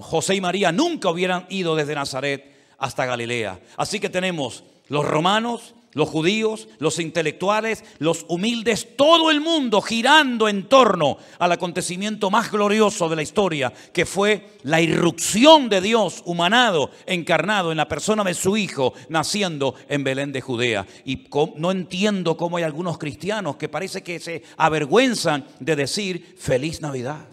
José 0.00 0.34
y 0.34 0.40
María 0.40 0.72
nunca 0.72 1.10
hubieran 1.10 1.46
ido 1.50 1.74
desde 1.74 1.94
Nazaret 1.94 2.74
hasta 2.78 3.06
Galilea. 3.06 3.60
Así 3.76 4.00
que 4.00 4.08
tenemos 4.08 4.64
los 4.88 5.04
romanos, 5.04 5.74
los 5.94 6.08
judíos, 6.08 6.68
los 6.78 6.98
intelectuales, 6.98 7.84
los 7.98 8.24
humildes, 8.28 8.96
todo 8.96 9.30
el 9.30 9.40
mundo 9.40 9.80
girando 9.82 10.48
en 10.48 10.68
torno 10.68 11.18
al 11.38 11.52
acontecimiento 11.52 12.30
más 12.30 12.50
glorioso 12.50 13.08
de 13.08 13.16
la 13.16 13.22
historia, 13.22 13.72
que 13.92 14.06
fue 14.06 14.56
la 14.62 14.80
irrupción 14.80 15.68
de 15.68 15.80
Dios 15.80 16.22
humanado, 16.24 16.90
encarnado 17.06 17.70
en 17.70 17.76
la 17.76 17.88
persona 17.88 18.24
de 18.24 18.34
su 18.34 18.56
Hijo, 18.56 18.94
naciendo 19.08 19.74
en 19.88 20.04
Belén 20.04 20.32
de 20.32 20.40
Judea. 20.40 20.86
Y 21.04 21.26
no 21.56 21.70
entiendo 21.70 22.36
cómo 22.36 22.56
hay 22.56 22.64
algunos 22.64 22.98
cristianos 22.98 23.56
que 23.56 23.68
parece 23.68 24.02
que 24.02 24.18
se 24.18 24.42
avergüenzan 24.56 25.46
de 25.60 25.76
decir 25.76 26.34
feliz 26.38 26.80
Navidad. 26.80 27.31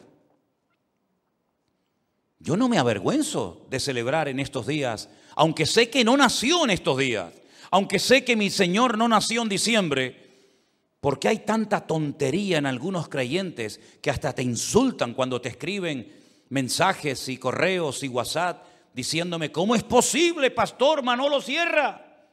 Yo 2.39 2.55
no 2.55 2.69
me 2.69 2.77
avergüenzo 2.77 3.67
de 3.69 3.79
celebrar 3.79 4.27
en 4.27 4.39
estos 4.39 4.65
días, 4.65 5.09
aunque 5.35 5.65
sé 5.65 5.89
que 5.89 6.03
no 6.03 6.15
nació 6.17 6.63
en 6.63 6.71
estos 6.71 6.97
días 6.97 7.33
aunque 7.71 7.99
sé 7.99 8.23
que 8.23 8.35
mi 8.35 8.49
Señor 8.49 8.97
no 8.97 9.07
nació 9.07 9.41
en 9.41 9.49
diciembre, 9.49 10.55
¿por 10.99 11.19
qué 11.19 11.29
hay 11.29 11.39
tanta 11.39 11.85
tontería 11.85 12.57
en 12.57 12.65
algunos 12.65 13.09
creyentes 13.09 13.79
que 14.01 14.09
hasta 14.09 14.33
te 14.33 14.43
insultan 14.43 15.13
cuando 15.13 15.41
te 15.41 15.49
escriben 15.49 16.15
mensajes 16.49 17.29
y 17.29 17.37
correos 17.37 18.03
y 18.03 18.07
WhatsApp 18.07 18.65
diciéndome, 18.93 19.51
¿cómo 19.51 19.75
es 19.75 19.83
posible, 19.83 20.49
pastor 20.51 21.03
Manolo 21.03 21.41
Sierra, 21.41 22.27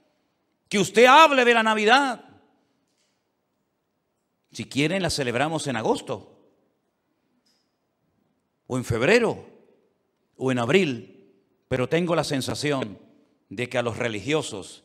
que 0.68 0.78
usted 0.78 1.04
hable 1.04 1.44
de 1.44 1.54
la 1.54 1.62
Navidad? 1.62 2.24
Si 4.52 4.64
quieren, 4.64 5.02
la 5.02 5.10
celebramos 5.10 5.66
en 5.66 5.76
agosto, 5.76 6.32
o 8.66 8.78
en 8.78 8.84
febrero, 8.84 9.46
o 10.36 10.52
en 10.52 10.58
abril, 10.58 11.16
pero 11.68 11.88
tengo 11.88 12.14
la 12.14 12.24
sensación 12.24 12.98
de 13.48 13.68
que 13.68 13.78
a 13.78 13.82
los 13.82 13.96
religiosos 13.96 14.84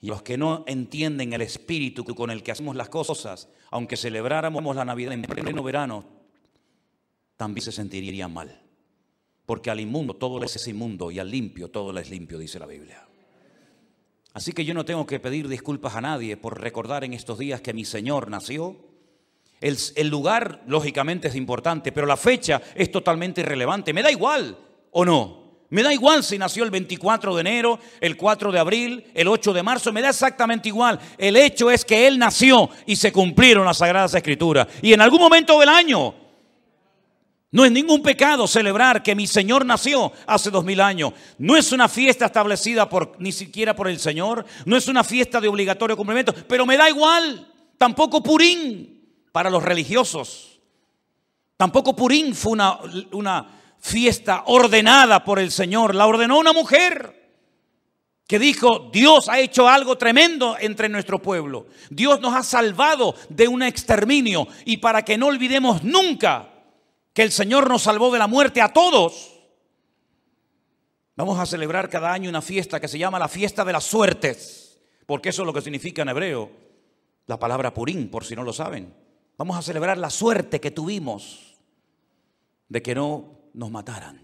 y 0.00 0.08
los 0.08 0.22
que 0.22 0.36
no 0.36 0.64
entienden 0.66 1.32
el 1.32 1.42
espíritu 1.42 2.04
con 2.04 2.30
el 2.30 2.42
que 2.42 2.52
hacemos 2.52 2.74
las 2.76 2.88
cosas, 2.88 3.48
aunque 3.70 3.96
celebráramos 3.96 4.74
la 4.74 4.84
Navidad 4.84 5.12
en 5.12 5.22
pleno 5.22 5.62
verano, 5.62 6.04
también 7.36 7.64
se 7.64 7.72
sentirían 7.72 8.32
mal. 8.32 8.60
Porque 9.46 9.70
al 9.70 9.80
inmundo 9.80 10.14
todo 10.14 10.38
le 10.38 10.46
es 10.46 10.68
inmundo 10.68 11.10
y 11.10 11.18
al 11.18 11.30
limpio 11.30 11.70
todo 11.70 11.92
le 11.92 12.00
es 12.00 12.10
limpio, 12.10 12.38
dice 12.38 12.58
la 12.58 12.66
Biblia. 12.66 13.06
Así 14.34 14.52
que 14.52 14.64
yo 14.64 14.72
no 14.74 14.84
tengo 14.84 15.06
que 15.06 15.20
pedir 15.20 15.46
disculpas 15.48 15.94
a 15.94 16.00
nadie 16.00 16.36
por 16.36 16.60
recordar 16.60 17.04
en 17.04 17.12
estos 17.12 17.38
días 17.38 17.60
que 17.60 17.74
mi 17.74 17.84
Señor 17.84 18.30
nació. 18.30 18.76
El, 19.60 19.76
el 19.94 20.08
lugar, 20.08 20.62
lógicamente, 20.66 21.28
es 21.28 21.36
importante, 21.36 21.92
pero 21.92 22.06
la 22.06 22.16
fecha 22.16 22.62
es 22.74 22.90
totalmente 22.90 23.42
irrelevante. 23.42 23.92
Me 23.92 24.02
da 24.02 24.10
igual 24.10 24.56
o 24.92 25.04
no. 25.04 25.42
Me 25.70 25.82
da 25.82 25.92
igual 25.92 26.22
si 26.22 26.38
nació 26.38 26.64
el 26.64 26.70
24 26.70 27.34
de 27.34 27.40
enero, 27.40 27.78
el 28.00 28.16
4 28.16 28.52
de 28.52 28.58
abril, 28.58 29.04
el 29.14 29.26
8 29.26 29.54
de 29.54 29.62
marzo, 29.62 29.90
me 29.90 30.02
da 30.02 30.10
exactamente 30.10 30.68
igual. 30.68 31.00
El 31.16 31.34
hecho 31.34 31.70
es 31.70 31.84
que 31.84 32.06
Él 32.06 32.18
nació 32.18 32.68
y 32.84 32.94
se 32.94 33.10
cumplieron 33.10 33.64
las 33.64 33.78
Sagradas 33.78 34.14
Escrituras. 34.14 34.68
Y 34.82 34.92
en 34.92 35.00
algún 35.00 35.20
momento 35.20 35.58
del 35.58 35.70
año, 35.70 36.14
no 37.52 37.64
es 37.64 37.72
ningún 37.72 38.02
pecado 38.02 38.46
celebrar 38.46 39.02
que 39.02 39.14
mi 39.14 39.26
Señor 39.26 39.64
nació 39.64 40.12
hace 40.26 40.50
dos 40.50 40.62
mil 40.62 40.80
años. 40.80 41.12
No 41.38 41.56
es 41.56 41.72
una 41.72 41.88
fiesta 41.88 42.26
establecida 42.26 42.88
por, 42.88 43.16
ni 43.18 43.32
siquiera 43.32 43.74
por 43.74 43.88
el 43.88 43.98
Señor. 43.98 44.44
No 44.66 44.76
es 44.76 44.88
una 44.88 45.04
fiesta 45.04 45.40
de 45.40 45.48
obligatorio 45.48 45.96
cumplimiento. 45.96 46.34
Pero 46.48 46.64
me 46.64 46.76
da 46.76 46.88
igual. 46.88 47.46
Tampoco 47.76 48.22
Purín 48.22 49.06
para 49.32 49.48
los 49.50 49.62
religiosos. 49.62 50.60
Tampoco 51.58 51.94
Purín 51.96 52.34
fue 52.34 52.52
una, 52.52 52.78
una 53.12 53.61
fiesta 53.82 54.44
ordenada 54.46 55.24
por 55.24 55.38
el 55.40 55.50
Señor. 55.50 55.94
La 55.94 56.06
ordenó 56.06 56.38
una 56.38 56.52
mujer 56.52 57.20
que 58.28 58.38
dijo, 58.38 58.90
Dios 58.92 59.28
ha 59.28 59.40
hecho 59.40 59.68
algo 59.68 59.98
tremendo 59.98 60.56
entre 60.58 60.88
nuestro 60.88 61.20
pueblo. 61.20 61.66
Dios 61.90 62.20
nos 62.20 62.34
ha 62.34 62.44
salvado 62.44 63.14
de 63.28 63.48
un 63.48 63.62
exterminio. 63.62 64.46
Y 64.64 64.78
para 64.78 65.04
que 65.04 65.18
no 65.18 65.26
olvidemos 65.26 65.82
nunca 65.82 66.48
que 67.12 67.22
el 67.22 67.32
Señor 67.32 67.68
nos 67.68 67.82
salvó 67.82 68.10
de 68.10 68.20
la 68.20 68.28
muerte 68.28 68.62
a 68.62 68.72
todos, 68.72 69.38
vamos 71.16 71.38
a 71.38 71.44
celebrar 71.44 71.90
cada 71.90 72.12
año 72.12 72.30
una 72.30 72.40
fiesta 72.40 72.80
que 72.80 72.88
se 72.88 72.98
llama 72.98 73.18
la 73.18 73.28
fiesta 73.28 73.64
de 73.64 73.72
las 73.72 73.84
suertes, 73.84 74.80
porque 75.04 75.30
eso 75.30 75.42
es 75.42 75.46
lo 75.46 75.52
que 75.52 75.60
significa 75.60 76.02
en 76.02 76.08
hebreo 76.08 76.50
la 77.26 77.38
palabra 77.38 77.74
purín, 77.74 78.08
por 78.08 78.24
si 78.24 78.36
no 78.36 78.44
lo 78.44 78.52
saben. 78.52 78.94
Vamos 79.36 79.56
a 79.58 79.62
celebrar 79.62 79.98
la 79.98 80.08
suerte 80.08 80.60
que 80.60 80.70
tuvimos 80.70 81.56
de 82.68 82.80
que 82.80 82.94
no 82.94 83.41
nos 83.54 83.70
mataran. 83.70 84.20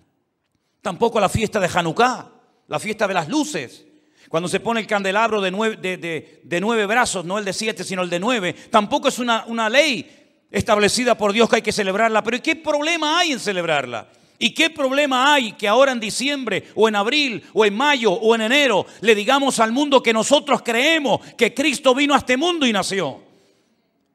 Tampoco 0.80 1.20
la 1.20 1.28
fiesta 1.28 1.60
de 1.60 1.68
Hanukkah, 1.72 2.30
la 2.68 2.78
fiesta 2.78 3.06
de 3.06 3.14
las 3.14 3.28
luces. 3.28 3.84
Cuando 4.28 4.48
se 4.48 4.60
pone 4.60 4.80
el 4.80 4.86
candelabro 4.86 5.40
de 5.40 5.50
nueve, 5.50 5.76
de, 5.76 6.60
nueve 6.60 6.86
brazos, 6.86 7.24
no 7.24 7.38
el 7.38 7.44
de 7.44 7.52
siete, 7.52 7.82
sino 7.84 8.02
el 8.02 8.10
de 8.10 8.20
nueve, 8.20 8.54
tampoco 8.70 9.08
es 9.08 9.18
una, 9.18 9.44
una 9.46 9.68
ley 9.68 10.46
establecida 10.50 11.16
por 11.16 11.32
Dios 11.32 11.48
que 11.48 11.56
hay 11.56 11.62
que 11.62 11.72
celebrarla. 11.72 12.22
Pero 12.22 12.42
¿qué 12.42 12.56
problema 12.56 13.18
hay 13.18 13.32
en 13.32 13.40
celebrarla? 13.40 14.08
¿Y 14.38 14.54
qué 14.54 14.70
problema 14.70 15.34
hay 15.34 15.52
que 15.52 15.66
ahora 15.66 15.92
en 15.92 15.98
diciembre 15.98 16.68
o 16.74 16.88
en 16.88 16.94
abril 16.94 17.42
o 17.52 17.64
en 17.64 17.74
mayo 17.74 18.12
o 18.12 18.34
en 18.34 18.42
enero 18.42 18.86
le 19.00 19.14
digamos 19.14 19.58
al 19.58 19.72
mundo 19.72 20.00
que 20.00 20.12
nosotros 20.12 20.62
creemos 20.62 21.20
que 21.36 21.52
Cristo 21.52 21.94
vino 21.94 22.14
a 22.14 22.18
este 22.18 22.36
mundo 22.36 22.66
y 22.66 22.72
nació? 22.72 23.20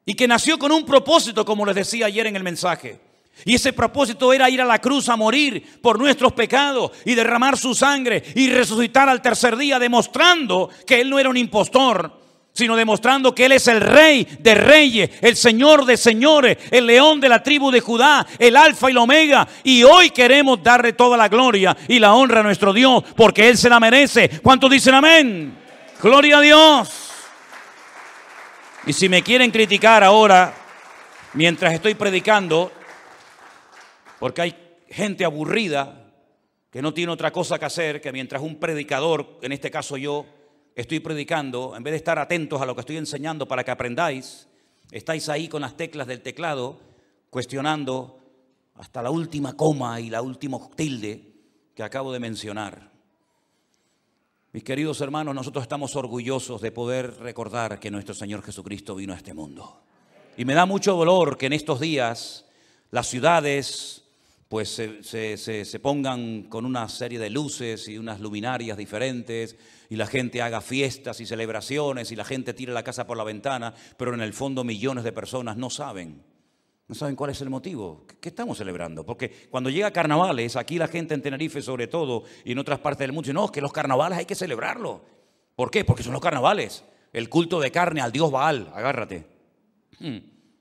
Y 0.06 0.14
que 0.14 0.28
nació 0.28 0.58
con 0.58 0.72
un 0.72 0.84
propósito, 0.84 1.44
como 1.44 1.66
les 1.66 1.74
decía 1.74 2.06
ayer 2.06 2.26
en 2.26 2.36
el 2.36 2.42
mensaje. 2.42 3.00
Y 3.44 3.54
ese 3.56 3.72
propósito 3.72 4.32
era 4.32 4.48
ir 4.48 4.62
a 4.62 4.64
la 4.64 4.80
cruz 4.80 5.08
a 5.08 5.16
morir 5.16 5.78
por 5.82 5.98
nuestros 5.98 6.32
pecados 6.32 6.92
y 7.04 7.14
derramar 7.14 7.58
su 7.58 7.74
sangre 7.74 8.22
y 8.34 8.48
resucitar 8.48 9.08
al 9.08 9.20
tercer 9.20 9.56
día, 9.56 9.78
demostrando 9.78 10.70
que 10.86 11.00
Él 11.00 11.10
no 11.10 11.18
era 11.18 11.28
un 11.28 11.36
impostor, 11.36 12.20
sino 12.54 12.76
demostrando 12.76 13.34
que 13.34 13.46
Él 13.46 13.52
es 13.52 13.68
el 13.68 13.80
rey 13.80 14.26
de 14.38 14.54
reyes, 14.54 15.10
el 15.20 15.36
señor 15.36 15.84
de 15.84 15.96
señores, 15.96 16.56
el 16.70 16.86
león 16.86 17.20
de 17.20 17.28
la 17.28 17.42
tribu 17.42 17.70
de 17.70 17.80
Judá, 17.80 18.26
el 18.38 18.56
alfa 18.56 18.88
y 18.88 18.92
el 18.92 18.98
omega. 18.98 19.46
Y 19.64 19.82
hoy 19.82 20.10
queremos 20.10 20.62
darle 20.62 20.92
toda 20.94 21.16
la 21.16 21.28
gloria 21.28 21.76
y 21.88 21.98
la 21.98 22.14
honra 22.14 22.40
a 22.40 22.44
nuestro 22.44 22.72
Dios, 22.72 23.02
porque 23.16 23.48
Él 23.48 23.58
se 23.58 23.68
la 23.68 23.80
merece. 23.80 24.40
¿Cuántos 24.42 24.70
dicen 24.70 24.94
amén? 24.94 25.58
Gloria 26.00 26.38
a 26.38 26.40
Dios. 26.40 27.10
Y 28.86 28.92
si 28.92 29.08
me 29.08 29.22
quieren 29.22 29.50
criticar 29.50 30.04
ahora, 30.04 30.54
mientras 31.32 31.74
estoy 31.74 31.94
predicando, 31.94 32.70
porque 34.24 34.40
hay 34.40 34.54
gente 34.88 35.22
aburrida 35.22 36.10
que 36.70 36.80
no 36.80 36.94
tiene 36.94 37.12
otra 37.12 37.30
cosa 37.30 37.58
que 37.58 37.66
hacer 37.66 38.00
que 38.00 38.10
mientras 38.10 38.40
un 38.40 38.56
predicador, 38.56 39.38
en 39.42 39.52
este 39.52 39.70
caso 39.70 39.98
yo, 39.98 40.24
estoy 40.74 41.00
predicando, 41.00 41.76
en 41.76 41.82
vez 41.82 41.92
de 41.92 41.98
estar 41.98 42.18
atentos 42.18 42.58
a 42.62 42.64
lo 42.64 42.74
que 42.74 42.80
estoy 42.80 42.96
enseñando 42.96 43.46
para 43.46 43.64
que 43.64 43.70
aprendáis, 43.70 44.48
estáis 44.90 45.28
ahí 45.28 45.46
con 45.46 45.60
las 45.60 45.76
teclas 45.76 46.06
del 46.06 46.22
teclado 46.22 46.80
cuestionando 47.28 48.18
hasta 48.76 49.02
la 49.02 49.10
última 49.10 49.58
coma 49.58 50.00
y 50.00 50.08
la 50.08 50.22
última 50.22 50.58
tilde 50.74 51.34
que 51.74 51.82
acabo 51.82 52.10
de 52.10 52.20
mencionar. 52.20 52.92
Mis 54.54 54.64
queridos 54.64 55.02
hermanos, 55.02 55.34
nosotros 55.34 55.60
estamos 55.60 55.96
orgullosos 55.96 56.62
de 56.62 56.72
poder 56.72 57.18
recordar 57.18 57.78
que 57.78 57.90
nuestro 57.90 58.14
Señor 58.14 58.42
Jesucristo 58.42 58.94
vino 58.94 59.12
a 59.12 59.16
este 59.18 59.34
mundo. 59.34 59.82
Y 60.38 60.46
me 60.46 60.54
da 60.54 60.64
mucho 60.64 60.94
dolor 60.94 61.36
que 61.36 61.44
en 61.44 61.52
estos 61.52 61.78
días 61.78 62.46
las 62.90 63.06
ciudades 63.06 64.03
pues 64.54 64.68
se, 64.68 65.02
se- 65.02 65.64
se- 65.64 65.80
pongan 65.80 66.44
con 66.44 66.64
una 66.64 66.88
serie 66.88 67.18
de 67.18 67.28
luces 67.28 67.88
y 67.88 67.98
unas 67.98 68.20
luminarias 68.20 68.78
diferentes 68.78 69.56
y 69.90 69.96
la 69.96 70.06
gente 70.06 70.42
haga 70.42 70.60
fiestas 70.60 71.18
y 71.18 71.26
celebraciones 71.26 72.12
y 72.12 72.14
la 72.14 72.24
gente 72.24 72.54
tire 72.54 72.72
la 72.72 72.84
casa 72.84 73.04
por 73.04 73.16
la 73.16 73.24
ventana, 73.24 73.74
pero 73.96 74.14
en 74.14 74.20
el 74.20 74.32
fondo 74.32 74.62
millones 74.62 75.02
de 75.02 75.10
personas 75.10 75.56
no 75.56 75.70
saben. 75.70 76.22
No 76.86 76.94
saben 76.94 77.16
cuál 77.16 77.30
es 77.30 77.40
el 77.40 77.50
motivo. 77.50 78.04
¿Qué- 78.06 78.14
¿Qué 78.20 78.28
estamos 78.28 78.56
celebrando? 78.56 79.04
Porque 79.04 79.48
cuando 79.50 79.70
llega 79.70 79.90
carnavales, 79.90 80.54
aquí 80.54 80.78
la 80.78 80.86
gente 80.86 81.14
en 81.14 81.22
Tenerife 81.22 81.60
sobre 81.60 81.88
todo 81.88 82.22
y 82.44 82.52
en 82.52 82.58
otras 82.60 82.78
partes 82.78 83.00
del 83.00 83.10
mundo 83.12 83.22
dice, 83.26 83.34
no, 83.34 83.46
es 83.46 83.50
que 83.50 83.60
los 83.60 83.72
carnavales 83.72 84.18
hay 84.18 84.24
que 84.24 84.36
celebrarlo. 84.36 85.04
¿Por 85.56 85.72
qué? 85.72 85.84
Porque 85.84 86.04
son 86.04 86.12
los 86.12 86.22
carnavales. 86.22 86.84
El 87.12 87.28
culto 87.28 87.58
de 87.58 87.72
carne 87.72 88.00
al 88.02 88.12
dios 88.12 88.30
Baal, 88.30 88.70
agárrate. 88.72 89.26
Hmm. 89.98 90.18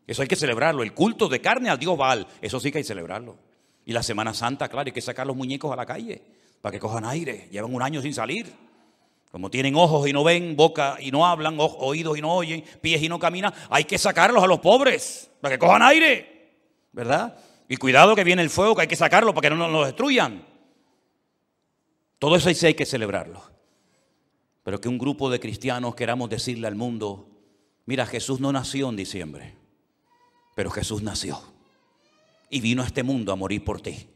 Eso 0.08 0.24
hay 0.24 0.28
que 0.28 0.36
celebrarlo. 0.36 0.82
El 0.82 0.96
culto 0.96 1.30
de 1.30 1.42
carne 1.42 1.70
al 1.70 1.78
dios 1.78 1.96
Baal, 1.96 2.26
eso 2.42 2.60
sí 2.60 2.72
que 2.72 2.80
hay 2.80 2.84
que 2.84 2.88
celebrarlo. 2.88 3.53
Y 3.86 3.94
la 3.94 4.04
Semana 4.04 4.34
Santa, 4.34 4.70
claro, 4.70 4.88
hay 4.88 4.94
que 4.94 5.02
sacar 5.02 5.28
los 5.28 5.36
muñecos 5.36 5.72
a 5.72 5.76
la 5.76 5.86
calle 5.86 6.22
para 6.62 6.72
que 6.72 6.80
cojan 6.80 7.06
aire. 7.06 7.48
Llevan 7.52 7.74
un 7.74 7.82
año 7.82 8.02
sin 8.02 8.14
salir. 8.14 8.52
Como 9.32 9.50
tienen 9.50 9.76
ojos 9.76 10.08
y 10.08 10.14
no 10.14 10.24
ven, 10.24 10.56
boca 10.56 10.98
y 11.00 11.12
no 11.12 11.26
hablan, 11.26 11.58
oídos 11.60 12.18
y 12.18 12.22
no 12.22 12.34
oyen, 12.34 12.64
pies 12.82 13.02
y 13.02 13.10
no 13.10 13.18
caminan, 13.18 13.54
hay 13.70 13.84
que 13.84 13.98
sacarlos 13.98 14.44
a 14.44 14.48
los 14.48 14.60
pobres 14.60 15.30
para 15.42 15.56
que 15.56 15.60
cojan 15.60 15.82
aire. 15.82 16.52
¿Verdad? 16.92 17.36
Y 17.68 17.78
cuidado 17.78 18.16
que 18.16 18.24
viene 18.24 18.44
el 18.44 18.52
fuego, 18.52 18.76
que 18.76 18.84
hay 18.84 18.88
que 18.88 18.96
sacarlo 18.96 19.34
para 19.34 19.50
que 19.50 19.56
no 19.56 19.68
nos 19.68 19.86
destruyan. 19.88 20.46
Todo 22.20 22.36
eso 22.36 22.54
sí 22.54 22.66
hay 22.66 22.76
que 22.76 22.86
celebrarlo. 22.86 23.42
Pero 24.64 24.80
que 24.80 24.88
un 24.88 25.00
grupo 25.00 25.30
de 25.30 25.40
cristianos 25.40 25.96
queramos 25.96 26.30
decirle 26.30 26.68
al 26.68 26.76
mundo, 26.76 27.28
mira, 27.86 28.06
Jesús 28.06 28.40
no 28.40 28.54
nació 28.54 28.90
en 28.90 28.96
diciembre, 28.96 29.56
pero 30.56 30.70
Jesús 30.70 31.02
nació 31.02 31.53
y 32.54 32.62
vino 32.62 32.84
a 32.84 32.86
este 32.86 33.02
mundo 33.02 33.32
a 33.32 33.36
morir 33.36 33.66
por 33.66 33.82
ti. 33.82 34.08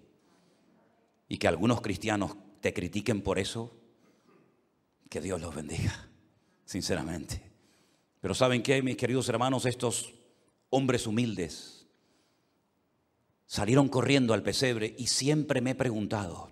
Y 1.28 1.40
que 1.40 1.48
algunos 1.48 1.82
cristianos 1.82 2.38
te 2.62 2.72
critiquen 2.72 3.24
por 3.24 3.40
eso, 3.40 3.76
que 5.10 5.22
Dios 5.22 5.42
los 5.42 5.56
bendiga, 5.56 6.08
sinceramente. 6.64 7.42
Pero 8.22 8.36
¿saben 8.36 8.62
qué, 8.62 8.84
mis 8.84 8.96
queridos 8.96 9.28
hermanos? 9.28 9.66
Estos 9.66 10.14
hombres 10.70 11.08
humildes 11.08 11.88
salieron 13.48 13.90
corriendo 13.90 14.36
al 14.36 14.44
pesebre 14.44 14.94
y 15.00 15.08
siempre 15.08 15.60
me 15.60 15.72
he 15.72 15.76
preguntado, 15.76 16.52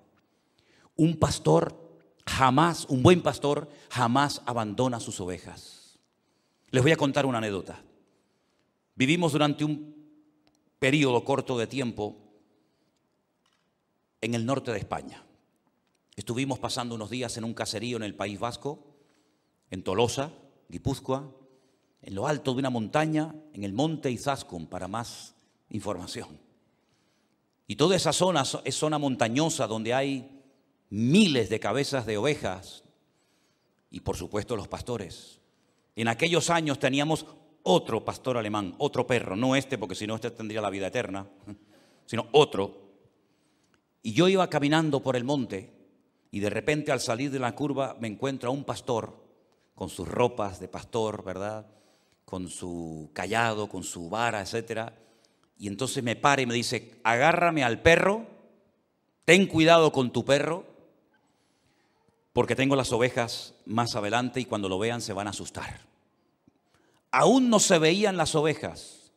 un 0.96 1.18
pastor 1.18 2.00
jamás, 2.26 2.86
un 2.86 3.04
buen 3.04 3.22
pastor 3.22 3.70
jamás 3.92 4.42
abandona 4.48 5.00
sus 5.00 5.20
ovejas. 5.20 6.00
Les 6.72 6.82
voy 6.82 6.94
a 6.94 6.98
contar 6.98 7.28
una 7.28 7.38
anécdota. 7.38 7.84
Vivimos 8.96 9.34
durante 9.34 9.64
un 9.64 9.95
periodo 10.80 11.24
corto 11.24 11.58
de 11.58 11.68
tiempo 11.68 12.16
en 14.22 14.36
el 14.36 14.46
norte 14.46 14.72
de 14.72 14.80
España. 14.80 15.24
Estuvimos 16.16 16.60
pasando 16.60 16.96
unos 16.96 17.10
días 17.10 17.38
en 17.38 17.44
un 17.44 17.54
caserío 17.54 17.98
en 17.98 18.04
el 18.04 18.16
País 18.16 18.40
Vasco, 18.40 18.80
en 19.70 19.84
Tolosa, 19.84 20.32
Guipúzcoa, 20.70 21.30
en 22.02 22.16
lo 22.16 22.28
alto 22.28 22.54
de 22.54 22.60
una 22.60 22.70
montaña, 22.70 23.36
en 23.54 23.64
el 23.64 23.74
monte 23.74 24.12
Izaskun, 24.12 24.68
para 24.68 24.88
más 24.88 25.36
información. 25.70 26.40
Y 27.68 27.76
toda 27.76 27.96
esa 27.96 28.14
zona 28.14 28.44
es 28.64 28.76
zona 28.76 28.98
montañosa 28.98 29.68
donde 29.68 29.94
hay 29.94 30.44
miles 30.90 31.50
de 31.50 31.60
cabezas 31.60 32.06
de 32.06 32.18
ovejas 32.18 32.84
y 33.90 34.02
por 34.02 34.18
supuesto 34.18 34.56
los 34.56 34.68
pastores. 34.68 35.40
En 35.96 36.08
aquellos 36.08 36.50
años 36.50 36.80
teníamos 36.80 37.26
otro 37.68 38.06
pastor 38.06 38.38
alemán, 38.38 38.76
otro 38.78 39.08
perro, 39.08 39.36
no 39.36 39.56
este 39.56 39.78
porque 39.78 39.96
si 39.96 40.06
no 40.06 40.16
este 40.16 40.32
tendría 40.32 40.62
la 40.62 40.70
vida 40.70 40.88
eterna, 40.88 41.28
sino 42.06 42.28
otro. 42.32 42.86
Y 44.04 44.14
yo 44.14 44.28
iba 44.28 44.48
caminando 44.50 45.02
por 45.02 45.16
el 45.16 45.24
monte 45.24 45.74
y 46.30 46.40
de 46.40 46.50
repente 46.52 46.92
al 46.92 47.00
salir 47.00 47.32
de 47.32 47.40
la 47.40 47.56
curva 47.56 47.98
me 48.00 48.08
encuentro 48.08 48.50
a 48.50 48.54
un 48.54 48.64
pastor 48.64 49.26
con 49.74 49.90
sus 49.90 50.08
ropas 50.08 50.60
de 50.60 50.68
pastor, 50.68 51.24
¿verdad? 51.24 51.66
Con 52.24 52.50
su 52.50 53.10
callado, 53.14 53.68
con 53.68 53.84
su 53.84 54.10
vara, 54.10 54.42
etcétera. 54.42 54.94
Y 55.58 55.68
entonces 55.68 56.04
me 56.04 56.16
para 56.16 56.44
y 56.44 56.46
me 56.46 56.54
dice, 56.54 57.00
agárrame 57.04 57.64
al 57.64 57.82
perro, 57.82 58.28
ten 59.26 59.48
cuidado 59.48 59.92
con 59.92 60.12
tu 60.12 60.24
perro, 60.24 60.66
porque 62.32 62.56
tengo 62.56 62.76
las 62.76 62.92
ovejas 62.92 63.56
más 63.66 63.96
adelante 63.96 64.40
y 64.40 64.46
cuando 64.46 64.70
lo 64.70 64.78
vean 64.78 65.02
se 65.02 65.14
van 65.14 65.26
a 65.26 65.32
asustar. 65.32 65.95
Aún 67.18 67.50
no 67.50 67.62
se 67.62 67.80
veían 67.80 68.18
las 68.18 68.36
ovejas, 68.36 69.14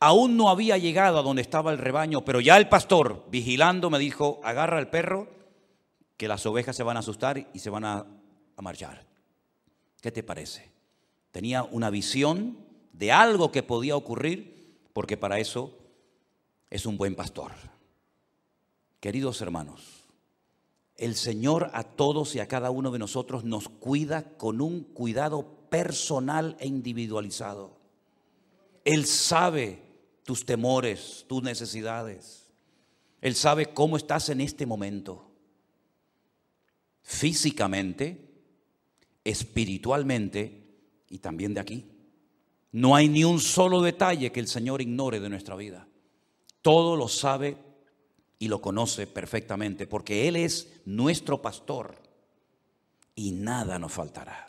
aún 0.00 0.38
no 0.38 0.48
había 0.48 0.78
llegado 0.78 1.18
a 1.18 1.22
donde 1.22 1.42
estaba 1.42 1.70
el 1.70 1.76
rebaño, 1.76 2.24
pero 2.24 2.40
ya 2.40 2.56
el 2.56 2.70
pastor, 2.70 3.26
vigilando, 3.28 3.90
me 3.90 3.98
dijo, 3.98 4.40
agarra 4.42 4.78
al 4.78 4.88
perro, 4.88 5.28
que 6.16 6.28
las 6.28 6.46
ovejas 6.46 6.74
se 6.74 6.82
van 6.82 6.96
a 6.96 7.00
asustar 7.00 7.50
y 7.52 7.58
se 7.58 7.68
van 7.68 7.84
a, 7.84 8.06
a 8.56 8.62
marchar. 8.62 9.04
¿Qué 10.00 10.10
te 10.10 10.22
parece? 10.22 10.70
Tenía 11.30 11.62
una 11.62 11.90
visión 11.90 12.56
de 12.94 13.12
algo 13.12 13.52
que 13.52 13.62
podía 13.62 13.96
ocurrir, 13.96 14.80
porque 14.94 15.18
para 15.18 15.38
eso 15.38 15.76
es 16.70 16.86
un 16.86 16.96
buen 16.96 17.14
pastor. 17.14 17.52
Queridos 18.98 19.42
hermanos, 19.42 20.06
el 20.96 21.14
Señor 21.14 21.70
a 21.74 21.84
todos 21.84 22.34
y 22.34 22.40
a 22.40 22.48
cada 22.48 22.70
uno 22.70 22.92
de 22.92 22.98
nosotros 22.98 23.44
nos 23.44 23.68
cuida 23.68 24.22
con 24.38 24.62
un 24.62 24.84
cuidado 24.84 25.65
personal 25.76 26.56
e 26.58 26.66
individualizado. 26.66 27.76
Él 28.82 29.04
sabe 29.04 29.82
tus 30.24 30.46
temores, 30.46 31.26
tus 31.28 31.42
necesidades. 31.42 32.46
Él 33.20 33.34
sabe 33.34 33.74
cómo 33.74 33.98
estás 33.98 34.30
en 34.30 34.40
este 34.40 34.64
momento. 34.64 35.30
Físicamente, 37.02 38.26
espiritualmente 39.22 40.64
y 41.10 41.18
también 41.18 41.52
de 41.52 41.60
aquí. 41.60 41.84
No 42.72 42.96
hay 42.96 43.10
ni 43.10 43.24
un 43.24 43.38
solo 43.38 43.82
detalle 43.82 44.32
que 44.32 44.40
el 44.40 44.48
Señor 44.48 44.80
ignore 44.80 45.20
de 45.20 45.28
nuestra 45.28 45.56
vida. 45.56 45.86
Todo 46.62 46.96
lo 46.96 47.06
sabe 47.06 47.58
y 48.38 48.48
lo 48.48 48.62
conoce 48.62 49.06
perfectamente 49.06 49.86
porque 49.86 50.26
Él 50.26 50.36
es 50.36 50.72
nuestro 50.86 51.42
pastor 51.42 51.96
y 53.14 53.32
nada 53.32 53.78
nos 53.78 53.92
faltará. 53.92 54.45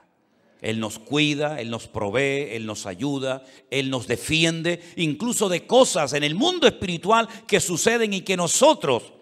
Él 0.61 0.79
nos 0.79 0.99
cuida, 0.99 1.61
Él 1.61 1.69
nos 1.69 1.87
provee, 1.87 2.55
Él 2.55 2.65
nos 2.65 2.85
ayuda, 2.85 3.43
Él 3.69 3.89
nos 3.89 4.07
defiende, 4.07 4.81
incluso 4.95 5.49
de 5.49 5.67
cosas 5.67 6.13
en 6.13 6.23
el 6.23 6.35
mundo 6.35 6.67
espiritual 6.67 7.27
que 7.45 7.59
suceden 7.59 8.13
y 8.13 8.21
que 8.21 8.37
nosotros, 8.37 9.13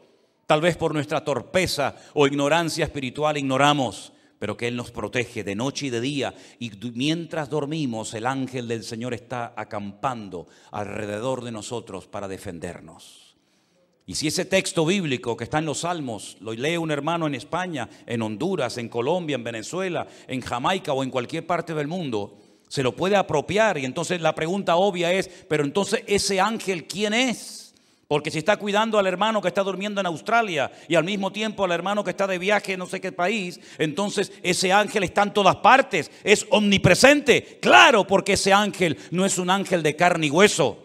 tal 0.45 0.61
vez 0.61 0.77
por 0.77 0.93
nuestra 0.93 1.23
torpeza 1.23 1.95
o 2.13 2.27
ignorancia 2.27 2.85
espiritual, 2.85 3.37
ignoramos, 3.37 4.13
pero 4.39 4.55
que 4.55 4.67
Él 4.67 4.75
nos 4.75 4.91
protege 4.91 5.43
de 5.43 5.55
noche 5.55 5.87
y 5.87 5.89
de 5.89 6.01
día. 6.01 6.33
Y 6.59 6.71
mientras 6.93 7.49
dormimos, 7.49 8.13
el 8.13 8.25
ángel 8.25 8.67
del 8.67 8.83
Señor 8.83 9.13
está 9.13 9.53
acampando 9.55 10.47
alrededor 10.71 11.43
de 11.43 11.51
nosotros 11.51 12.07
para 12.07 12.27
defendernos. 12.27 13.24
Y 14.07 14.13
si 14.13 14.27
ese 14.27 14.45
texto 14.45 14.85
bíblico 14.85 15.35
que 15.35 15.45
está 15.45 15.57
en 15.57 15.65
los 15.65 15.79
Salmos 15.79 16.37
lo 16.39 16.53
lee 16.53 16.77
un 16.77 16.91
hermano 16.91 17.25
en 17.25 17.33
España, 17.33 17.89
en 18.05 18.21
Honduras, 18.21 18.77
en 18.77 18.87
Colombia, 18.87 19.35
en 19.35 19.43
Venezuela, 19.43 20.05
en 20.27 20.41
Jamaica 20.41 20.93
o 20.93 21.03
en 21.03 21.09
cualquier 21.09 21.47
parte 21.47 21.73
del 21.73 21.87
mundo, 21.87 22.37
se 22.67 22.83
lo 22.83 22.95
puede 22.95 23.15
apropiar. 23.15 23.79
Y 23.79 23.85
entonces 23.85 24.21
la 24.21 24.35
pregunta 24.35 24.75
obvia 24.75 25.11
es, 25.11 25.27
pero 25.47 25.63
entonces 25.63 26.03
ese 26.05 26.39
ángel, 26.39 26.85
¿quién 26.85 27.15
es? 27.15 27.73
Porque 28.07 28.29
si 28.29 28.37
está 28.37 28.57
cuidando 28.57 28.99
al 28.99 29.07
hermano 29.07 29.41
que 29.41 29.47
está 29.47 29.63
durmiendo 29.63 29.99
en 29.99 30.05
Australia 30.05 30.71
y 30.87 30.93
al 30.93 31.03
mismo 31.03 31.31
tiempo 31.31 31.65
al 31.65 31.71
hermano 31.71 32.03
que 32.03 32.11
está 32.11 32.27
de 32.27 32.37
viaje 32.37 32.73
en 32.73 32.79
no 32.79 32.85
sé 32.85 33.01
qué 33.01 33.11
país, 33.11 33.59
entonces 33.79 34.31
ese 34.43 34.71
ángel 34.71 35.03
está 35.03 35.23
en 35.23 35.33
todas 35.33 35.55
partes, 35.55 36.11
es 36.23 36.45
omnipresente. 36.51 37.57
Claro, 37.59 38.05
porque 38.05 38.33
ese 38.33 38.53
ángel 38.53 38.99
no 39.09 39.25
es 39.25 39.39
un 39.39 39.49
ángel 39.49 39.82
de 39.82 39.95
carne 39.95 40.27
y 40.27 40.30
hueso. 40.30 40.84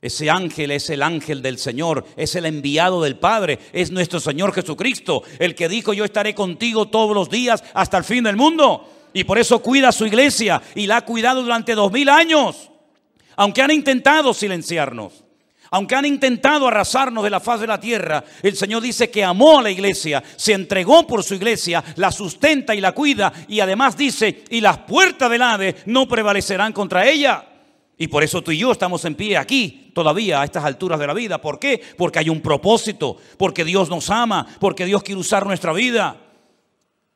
Ese 0.00 0.30
ángel 0.30 0.70
es 0.70 0.90
el 0.90 1.02
ángel 1.02 1.42
del 1.42 1.58
Señor, 1.58 2.04
es 2.16 2.36
el 2.36 2.46
enviado 2.46 3.02
del 3.02 3.16
Padre, 3.16 3.58
es 3.72 3.90
nuestro 3.90 4.20
Señor 4.20 4.54
Jesucristo, 4.54 5.24
el 5.40 5.56
que 5.56 5.68
dijo 5.68 5.92
yo 5.92 6.04
estaré 6.04 6.34
contigo 6.34 6.86
todos 6.86 7.14
los 7.14 7.28
días 7.28 7.64
hasta 7.74 7.98
el 7.98 8.04
fin 8.04 8.22
del 8.22 8.36
mundo. 8.36 8.88
Y 9.12 9.24
por 9.24 9.38
eso 9.38 9.60
cuida 9.60 9.88
a 9.88 9.92
su 9.92 10.06
iglesia 10.06 10.62
y 10.76 10.86
la 10.86 10.98
ha 10.98 11.04
cuidado 11.04 11.42
durante 11.42 11.74
dos 11.74 11.90
mil 11.90 12.08
años. 12.08 12.70
Aunque 13.34 13.62
han 13.62 13.72
intentado 13.72 14.32
silenciarnos, 14.34 15.24
aunque 15.70 15.96
han 15.96 16.04
intentado 16.04 16.68
arrasarnos 16.68 17.24
de 17.24 17.30
la 17.30 17.40
faz 17.40 17.60
de 17.60 17.66
la 17.66 17.80
tierra, 17.80 18.24
el 18.42 18.56
Señor 18.56 18.82
dice 18.82 19.10
que 19.10 19.24
amó 19.24 19.58
a 19.58 19.62
la 19.62 19.70
iglesia, 19.70 20.22
se 20.36 20.52
entregó 20.52 21.06
por 21.06 21.24
su 21.24 21.34
iglesia, 21.34 21.82
la 21.96 22.12
sustenta 22.12 22.74
y 22.74 22.80
la 22.80 22.92
cuida 22.92 23.32
y 23.48 23.58
además 23.60 23.96
dice, 23.96 24.44
y 24.48 24.60
las 24.60 24.78
puertas 24.78 25.30
del 25.30 25.42
Hades 25.42 25.74
no 25.86 26.06
prevalecerán 26.06 26.72
contra 26.72 27.08
ella. 27.08 27.44
Y 27.98 28.06
por 28.06 28.22
eso 28.22 28.42
tú 28.42 28.52
y 28.52 28.58
yo 28.58 28.70
estamos 28.70 29.04
en 29.04 29.16
pie 29.16 29.36
aquí 29.36 29.87
todavía 29.98 30.40
a 30.40 30.44
estas 30.44 30.64
alturas 30.64 31.00
de 31.00 31.08
la 31.08 31.12
vida. 31.12 31.40
¿Por 31.40 31.58
qué? 31.58 31.82
Porque 31.96 32.20
hay 32.20 32.28
un 32.28 32.40
propósito, 32.40 33.16
porque 33.36 33.64
Dios 33.64 33.90
nos 33.90 34.10
ama, 34.10 34.46
porque 34.60 34.84
Dios 34.84 35.02
quiere 35.02 35.20
usar 35.20 35.44
nuestra 35.44 35.72
vida. 35.72 36.16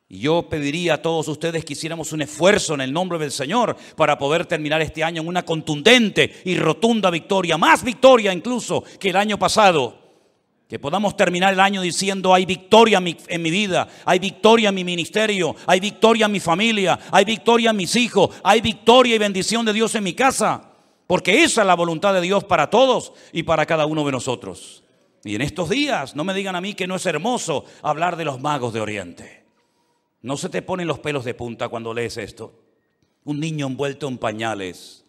Y 0.09 0.19
yo 0.19 0.49
pediría 0.49 0.95
a 0.95 1.01
todos 1.01 1.29
ustedes 1.29 1.63
que 1.63 1.71
hiciéramos 1.71 2.11
un 2.11 2.23
esfuerzo 2.23 2.73
en 2.73 2.81
el 2.81 2.91
nombre 2.91 3.17
del 3.19 3.31
Señor 3.31 3.77
para 3.95 4.17
poder 4.17 4.45
terminar 4.45 4.81
este 4.81 5.01
año 5.01 5.21
en 5.21 5.29
una 5.29 5.45
contundente 5.45 6.41
y 6.43 6.57
rotunda 6.57 7.09
victoria, 7.09 7.57
más 7.57 7.85
victoria 7.85 8.33
incluso 8.33 8.83
que 8.99 9.11
el 9.11 9.15
año 9.15 9.39
pasado. 9.39 9.97
Que 10.67 10.77
podamos 10.77 11.15
terminar 11.15 11.53
el 11.53 11.61
año 11.61 11.81
diciendo 11.81 12.33
hay 12.33 12.45
victoria 12.45 12.97
en 12.97 13.03
mi, 13.05 13.17
en 13.29 13.41
mi, 13.41 13.49
vida, 13.49 13.87
hay 14.03 14.19
victoria 14.19 14.69
en 14.69 14.75
mi 14.75 14.83
ministerio, 14.83 15.55
hay 15.67 15.79
victoria 15.79 16.25
en 16.25 16.33
mi 16.33 16.41
familia, 16.41 16.99
hay 17.11 17.23
victoria 17.23 17.69
en 17.69 17.77
mis 17.77 17.95
hijos, 17.95 18.29
hay 18.43 18.59
victoria 18.59 19.15
y 19.15 19.19
bendición 19.19 19.65
de 19.65 19.71
Dios 19.71 19.95
en 19.95 20.03
mi 20.03 20.13
casa. 20.13 20.72
Porque 21.07 21.43
esa 21.43 21.61
es 21.61 21.67
la 21.67 21.75
voluntad 21.75 22.13
de 22.13 22.21
Dios 22.21 22.43
para 22.43 22.69
todos 22.69 23.13
y 23.31 23.43
para 23.43 23.65
cada 23.65 23.85
uno 23.85 24.05
de 24.05 24.11
nosotros. 24.11 24.83
Y 25.23 25.35
en 25.35 25.41
estos 25.41 25.69
días, 25.69 26.15
no 26.15 26.23
me 26.23 26.33
digan 26.33 26.55
a 26.55 26.61
mí 26.61 26.73
que 26.73 26.87
no 26.87 26.95
es 26.95 27.05
hermoso 27.05 27.65
hablar 27.81 28.15
de 28.17 28.25
los 28.25 28.41
magos 28.41 28.73
de 28.73 28.81
Oriente. 28.81 29.45
No 30.21 30.37
se 30.37 30.49
te 30.49 30.61
ponen 30.61 30.87
los 30.87 30.99
pelos 30.99 31.25
de 31.25 31.33
punta 31.33 31.69
cuando 31.69 31.93
lees 31.93 32.17
esto. 32.17 32.59
Un 33.25 33.39
niño 33.39 33.67
envuelto 33.67 34.07
en 34.07 34.17
pañales, 34.17 35.05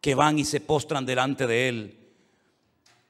que 0.00 0.14
van 0.14 0.38
y 0.38 0.44
se 0.44 0.60
postran 0.60 1.06
delante 1.06 1.46
de 1.46 1.68
él 1.68 2.06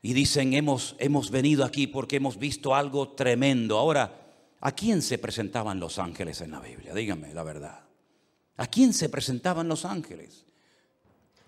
y 0.06 0.12
dicen, 0.12 0.54
hemos, 0.54 0.94
hemos 1.00 1.32
venido 1.32 1.64
aquí 1.64 1.88
porque 1.88 2.16
hemos 2.16 2.38
visto 2.38 2.76
algo 2.76 3.08
tremendo. 3.08 3.76
Ahora, 3.76 4.28
¿a 4.60 4.70
quién 4.70 5.02
se 5.02 5.18
presentaban 5.18 5.80
los 5.80 5.98
ángeles 5.98 6.40
en 6.42 6.52
la 6.52 6.60
Biblia? 6.60 6.94
Díganme 6.94 7.34
la 7.34 7.42
verdad. 7.42 7.80
¿A 8.56 8.68
quién 8.68 8.94
se 8.94 9.08
presentaban 9.08 9.66
los 9.66 9.84
ángeles? 9.84 10.46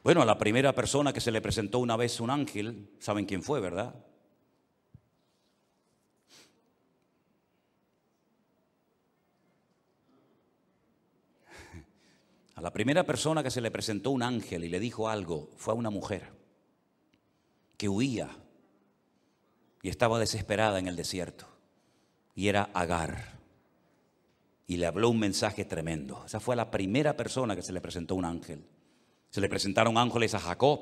Bueno, 0.03 0.24
la 0.24 0.38
primera 0.38 0.74
persona 0.74 1.12
que 1.12 1.20
se 1.20 1.32
le 1.32 1.40
presentó 1.40 1.80
una 1.80 1.96
vez 1.96 2.20
un 2.20 2.30
ángel, 2.30 2.90
¿saben 2.99 3.26
quién 3.26 3.42
fue, 3.42 3.61
verdad? 3.61 3.94
A 12.55 12.61
la 12.61 12.72
primera 12.72 13.05
persona 13.05 13.42
que 13.42 13.51
se 13.51 13.61
le 13.61 13.70
presentó 13.70 14.11
un 14.11 14.22
ángel 14.22 14.64
y 14.64 14.68
le 14.68 14.80
dijo 14.80 15.09
algo 15.09 15.51
fue 15.57 15.74
a 15.74 15.76
una 15.76 15.90
mujer 15.90 16.32
que 17.76 17.88
huía 17.88 18.30
y 19.80 19.88
estaba 19.88 20.18
desesperada 20.18 20.78
en 20.80 20.88
el 20.88 20.96
desierto. 20.96 21.46
Y 22.34 22.49
era 22.49 22.70
Agar. 22.74 23.38
Y 24.66 24.76
le 24.76 24.86
habló 24.86 25.09
un 25.09 25.20
mensaje 25.20 25.64
tremendo. 25.64 26.24
Esa 26.26 26.40
fue 26.40 26.57
la 26.57 26.70
primera 26.70 27.16
persona 27.16 27.55
que 27.55 27.62
se 27.62 27.72
le 27.72 27.80
presentó 27.80 28.16
un 28.16 28.24
ángel. 28.24 28.64
Se 29.31 29.41
le 29.41 29.49
presentaron 29.49 29.99
ángeles 29.99 30.35
a 30.35 30.41
Jacob. 30.41 30.81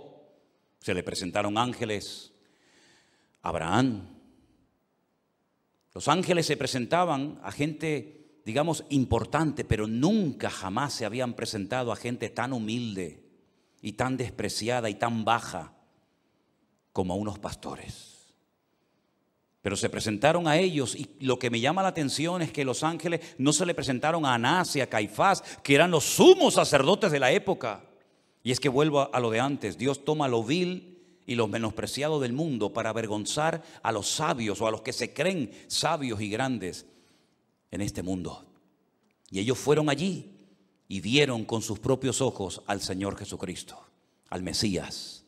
Se 0.80 0.94
le 0.94 1.02
presentaron 1.02 1.58
ángeles 1.58 2.32
a 3.42 3.48
Abraham. 3.48 4.08
Los 5.94 6.08
ángeles 6.08 6.46
se 6.46 6.56
presentaban 6.56 7.40
a 7.42 7.50
gente, 7.50 8.40
digamos, 8.44 8.84
importante, 8.90 9.64
pero 9.64 9.86
nunca 9.86 10.50
jamás 10.50 10.92
se 10.92 11.06
habían 11.06 11.32
presentado 11.32 11.90
a 11.90 11.96
gente 11.96 12.28
tan 12.28 12.52
humilde 12.52 13.24
y 13.80 13.92
tan 13.92 14.18
despreciada 14.18 14.90
y 14.90 14.96
tan 14.96 15.24
baja 15.24 15.72
como 16.92 17.14
a 17.14 17.16
unos 17.16 17.38
pastores. 17.38 18.34
Pero 19.62 19.74
se 19.74 19.88
presentaron 19.88 20.46
a 20.46 20.58
ellos 20.58 20.94
y 20.94 21.16
lo 21.20 21.38
que 21.38 21.50
me 21.50 21.60
llama 21.60 21.82
la 21.82 21.88
atención 21.88 22.42
es 22.42 22.52
que 22.52 22.64
los 22.64 22.84
ángeles 22.84 23.34
no 23.38 23.52
se 23.52 23.66
le 23.66 23.74
presentaron 23.74 24.24
a 24.24 24.34
Anás 24.34 24.76
y 24.76 24.80
a 24.80 24.88
Caifás, 24.88 25.42
que 25.64 25.74
eran 25.74 25.90
los 25.90 26.04
sumos 26.04 26.54
sacerdotes 26.54 27.10
de 27.10 27.20
la 27.20 27.32
época. 27.32 27.85
Y 28.46 28.52
es 28.52 28.60
que 28.60 28.68
vuelvo 28.68 29.12
a 29.12 29.18
lo 29.18 29.32
de 29.32 29.40
antes, 29.40 29.76
Dios 29.76 30.04
toma 30.04 30.28
lo 30.28 30.44
vil 30.44 31.02
y 31.26 31.34
lo 31.34 31.48
menospreciado 31.48 32.20
del 32.20 32.32
mundo 32.32 32.72
para 32.72 32.90
avergonzar 32.90 33.64
a 33.82 33.90
los 33.90 34.08
sabios 34.08 34.60
o 34.60 34.68
a 34.68 34.70
los 34.70 34.82
que 34.82 34.92
se 34.92 35.12
creen 35.12 35.50
sabios 35.66 36.20
y 36.20 36.30
grandes 36.30 36.86
en 37.72 37.80
este 37.80 38.04
mundo. 38.04 38.44
Y 39.32 39.40
ellos 39.40 39.58
fueron 39.58 39.90
allí 39.90 40.30
y 40.86 41.00
vieron 41.00 41.44
con 41.44 41.60
sus 41.60 41.80
propios 41.80 42.20
ojos 42.20 42.62
al 42.68 42.80
Señor 42.80 43.16
Jesucristo, 43.18 43.84
al 44.28 44.44
Mesías. 44.44 45.24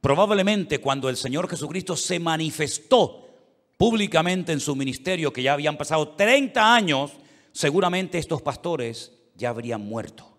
Probablemente 0.00 0.78
cuando 0.78 1.08
el 1.08 1.16
Señor 1.16 1.48
Jesucristo 1.48 1.96
se 1.96 2.20
manifestó 2.20 3.30
públicamente 3.76 4.52
en 4.52 4.60
su 4.60 4.76
ministerio, 4.76 5.32
que 5.32 5.42
ya 5.42 5.54
habían 5.54 5.76
pasado 5.76 6.10
30 6.10 6.72
años, 6.72 7.10
seguramente 7.50 8.18
estos 8.18 8.42
pastores 8.42 9.10
ya 9.34 9.48
habrían 9.48 9.80
muerto. 9.80 10.33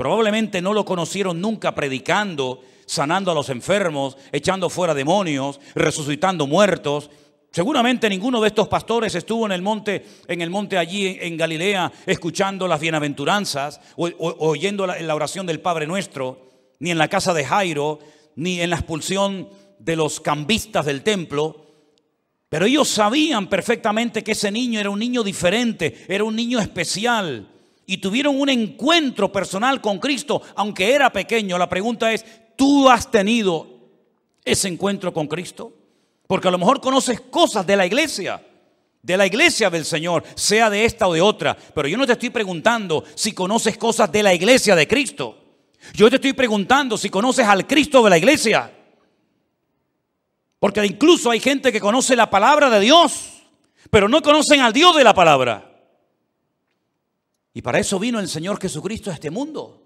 Probablemente 0.00 0.62
no 0.62 0.72
lo 0.72 0.86
conocieron 0.86 1.42
nunca 1.42 1.74
predicando, 1.74 2.62
sanando 2.86 3.30
a 3.30 3.34
los 3.34 3.50
enfermos, 3.50 4.16
echando 4.32 4.70
fuera 4.70 4.94
demonios, 4.94 5.60
resucitando 5.74 6.46
muertos. 6.46 7.10
Seguramente 7.50 8.08
ninguno 8.08 8.40
de 8.40 8.48
estos 8.48 8.66
pastores 8.66 9.14
estuvo 9.14 9.44
en 9.44 9.52
el 9.52 9.60
monte, 9.60 10.06
en 10.26 10.40
el 10.40 10.48
monte 10.48 10.78
allí 10.78 11.18
en 11.20 11.36
Galilea, 11.36 11.92
escuchando 12.06 12.66
las 12.66 12.80
bienaventuranzas 12.80 13.78
o, 13.96 14.08
oyendo 14.38 14.86
la, 14.86 14.98
la 15.00 15.14
oración 15.14 15.44
del 15.44 15.60
Padre 15.60 15.86
Nuestro, 15.86 16.48
ni 16.78 16.90
en 16.90 16.96
la 16.96 17.08
casa 17.08 17.34
de 17.34 17.44
Jairo, 17.44 17.98
ni 18.36 18.62
en 18.62 18.70
la 18.70 18.76
expulsión 18.76 19.50
de 19.78 19.96
los 19.96 20.18
cambistas 20.18 20.86
del 20.86 21.02
templo. 21.02 21.66
Pero 22.48 22.64
ellos 22.64 22.88
sabían 22.88 23.48
perfectamente 23.50 24.24
que 24.24 24.32
ese 24.32 24.50
niño 24.50 24.80
era 24.80 24.88
un 24.88 24.98
niño 24.98 25.22
diferente, 25.22 26.06
era 26.08 26.24
un 26.24 26.34
niño 26.34 26.58
especial. 26.58 27.59
Y 27.90 27.98
tuvieron 27.98 28.40
un 28.40 28.48
encuentro 28.48 29.32
personal 29.32 29.80
con 29.80 29.98
Cristo, 29.98 30.40
aunque 30.54 30.94
era 30.94 31.12
pequeño. 31.12 31.58
La 31.58 31.68
pregunta 31.68 32.12
es, 32.12 32.24
¿tú 32.54 32.88
has 32.88 33.10
tenido 33.10 33.66
ese 34.44 34.68
encuentro 34.68 35.12
con 35.12 35.26
Cristo? 35.26 35.72
Porque 36.28 36.46
a 36.46 36.52
lo 36.52 36.58
mejor 36.58 36.80
conoces 36.80 37.20
cosas 37.20 37.66
de 37.66 37.76
la 37.76 37.84
iglesia, 37.84 38.46
de 39.02 39.16
la 39.16 39.26
iglesia 39.26 39.70
del 39.70 39.84
Señor, 39.84 40.22
sea 40.36 40.70
de 40.70 40.84
esta 40.84 41.08
o 41.08 41.14
de 41.14 41.20
otra. 41.20 41.56
Pero 41.74 41.88
yo 41.88 41.98
no 41.98 42.06
te 42.06 42.12
estoy 42.12 42.30
preguntando 42.30 43.02
si 43.16 43.32
conoces 43.32 43.76
cosas 43.76 44.12
de 44.12 44.22
la 44.22 44.32
iglesia 44.32 44.76
de 44.76 44.86
Cristo. 44.86 45.36
Yo 45.92 46.08
te 46.08 46.14
estoy 46.14 46.32
preguntando 46.32 46.96
si 46.96 47.10
conoces 47.10 47.44
al 47.44 47.66
Cristo 47.66 48.04
de 48.04 48.10
la 48.10 48.18
iglesia. 48.18 48.72
Porque 50.60 50.86
incluso 50.86 51.28
hay 51.28 51.40
gente 51.40 51.72
que 51.72 51.80
conoce 51.80 52.14
la 52.14 52.30
palabra 52.30 52.70
de 52.70 52.78
Dios, 52.78 53.30
pero 53.90 54.08
no 54.08 54.22
conocen 54.22 54.60
al 54.60 54.72
Dios 54.72 54.94
de 54.94 55.02
la 55.02 55.12
palabra. 55.12 55.69
Y 57.60 57.62
para 57.62 57.78
eso 57.78 57.98
vino 57.98 58.18
el 58.18 58.28
Señor 58.30 58.58
Jesucristo 58.58 59.10
a 59.10 59.12
este 59.12 59.30
mundo, 59.30 59.82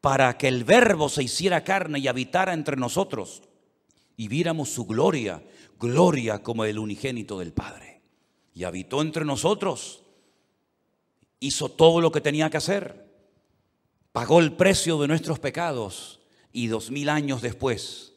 para 0.00 0.36
que 0.36 0.48
el 0.48 0.64
verbo 0.64 1.08
se 1.08 1.22
hiciera 1.22 1.62
carne 1.62 2.00
y 2.00 2.08
habitara 2.08 2.52
entre 2.52 2.76
nosotros 2.76 3.44
y 4.16 4.26
viéramos 4.26 4.70
su 4.70 4.84
gloria, 4.84 5.40
gloria 5.78 6.42
como 6.42 6.64
el 6.64 6.80
unigénito 6.80 7.38
del 7.38 7.52
Padre. 7.52 8.02
Y 8.54 8.64
habitó 8.64 9.02
entre 9.02 9.24
nosotros, 9.24 10.02
hizo 11.38 11.68
todo 11.68 12.00
lo 12.00 12.10
que 12.10 12.20
tenía 12.20 12.50
que 12.50 12.56
hacer, 12.56 13.08
pagó 14.10 14.40
el 14.40 14.54
precio 14.54 15.00
de 15.00 15.06
nuestros 15.06 15.38
pecados 15.38 16.22
y 16.52 16.66
dos 16.66 16.90
mil 16.90 17.08
años 17.08 17.40
después 17.40 18.14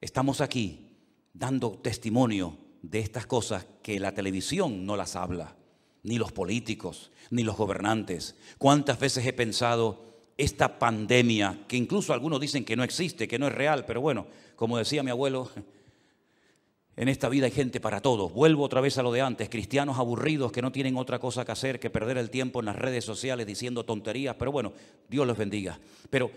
estamos 0.00 0.40
aquí 0.40 0.96
dando 1.32 1.78
testimonio 1.78 2.58
de 2.82 2.98
estas 2.98 3.26
cosas 3.26 3.66
que 3.84 4.00
la 4.00 4.12
televisión 4.14 4.84
no 4.84 4.96
las 4.96 5.14
habla, 5.14 5.54
ni 6.02 6.18
los 6.18 6.32
políticos, 6.32 7.10
ni 7.30 7.42
los 7.42 7.56
gobernantes. 7.56 8.36
¿Cuántas 8.58 8.98
veces 8.98 9.26
he 9.26 9.32
pensado 9.32 10.10
esta 10.40 10.78
pandemia, 10.78 11.64
que 11.68 11.76
incluso 11.76 12.14
algunos 12.14 12.40
dicen 12.40 12.64
que 12.64 12.74
no 12.76 12.82
existe, 12.82 13.28
que 13.28 13.38
no 13.38 13.46
es 13.46 13.54
real, 13.54 13.84
pero 13.84 14.00
bueno, 14.00 14.26
como 14.56 14.78
decía 14.78 15.02
mi 15.02 15.10
abuelo, 15.10 15.50
en 16.96 17.08
esta 17.08 17.28
vida 17.28 17.46
hay 17.46 17.52
gente 17.52 17.78
para 17.78 18.00
todos. 18.00 18.32
Vuelvo 18.32 18.64
otra 18.64 18.80
vez 18.80 18.96
a 18.96 19.02
lo 19.02 19.12
de 19.12 19.20
antes, 19.20 19.50
cristianos 19.50 19.98
aburridos 19.98 20.50
que 20.50 20.62
no 20.62 20.72
tienen 20.72 20.96
otra 20.96 21.18
cosa 21.18 21.44
que 21.44 21.52
hacer 21.52 21.78
que 21.78 21.90
perder 21.90 22.16
el 22.16 22.30
tiempo 22.30 22.60
en 22.60 22.66
las 22.66 22.76
redes 22.76 23.04
sociales 23.04 23.46
diciendo 23.46 23.84
tonterías, 23.84 24.36
pero 24.38 24.50
bueno, 24.50 24.72
Dios 25.08 25.26
los 25.26 25.36
bendiga. 25.36 25.78
Pero 26.08 26.30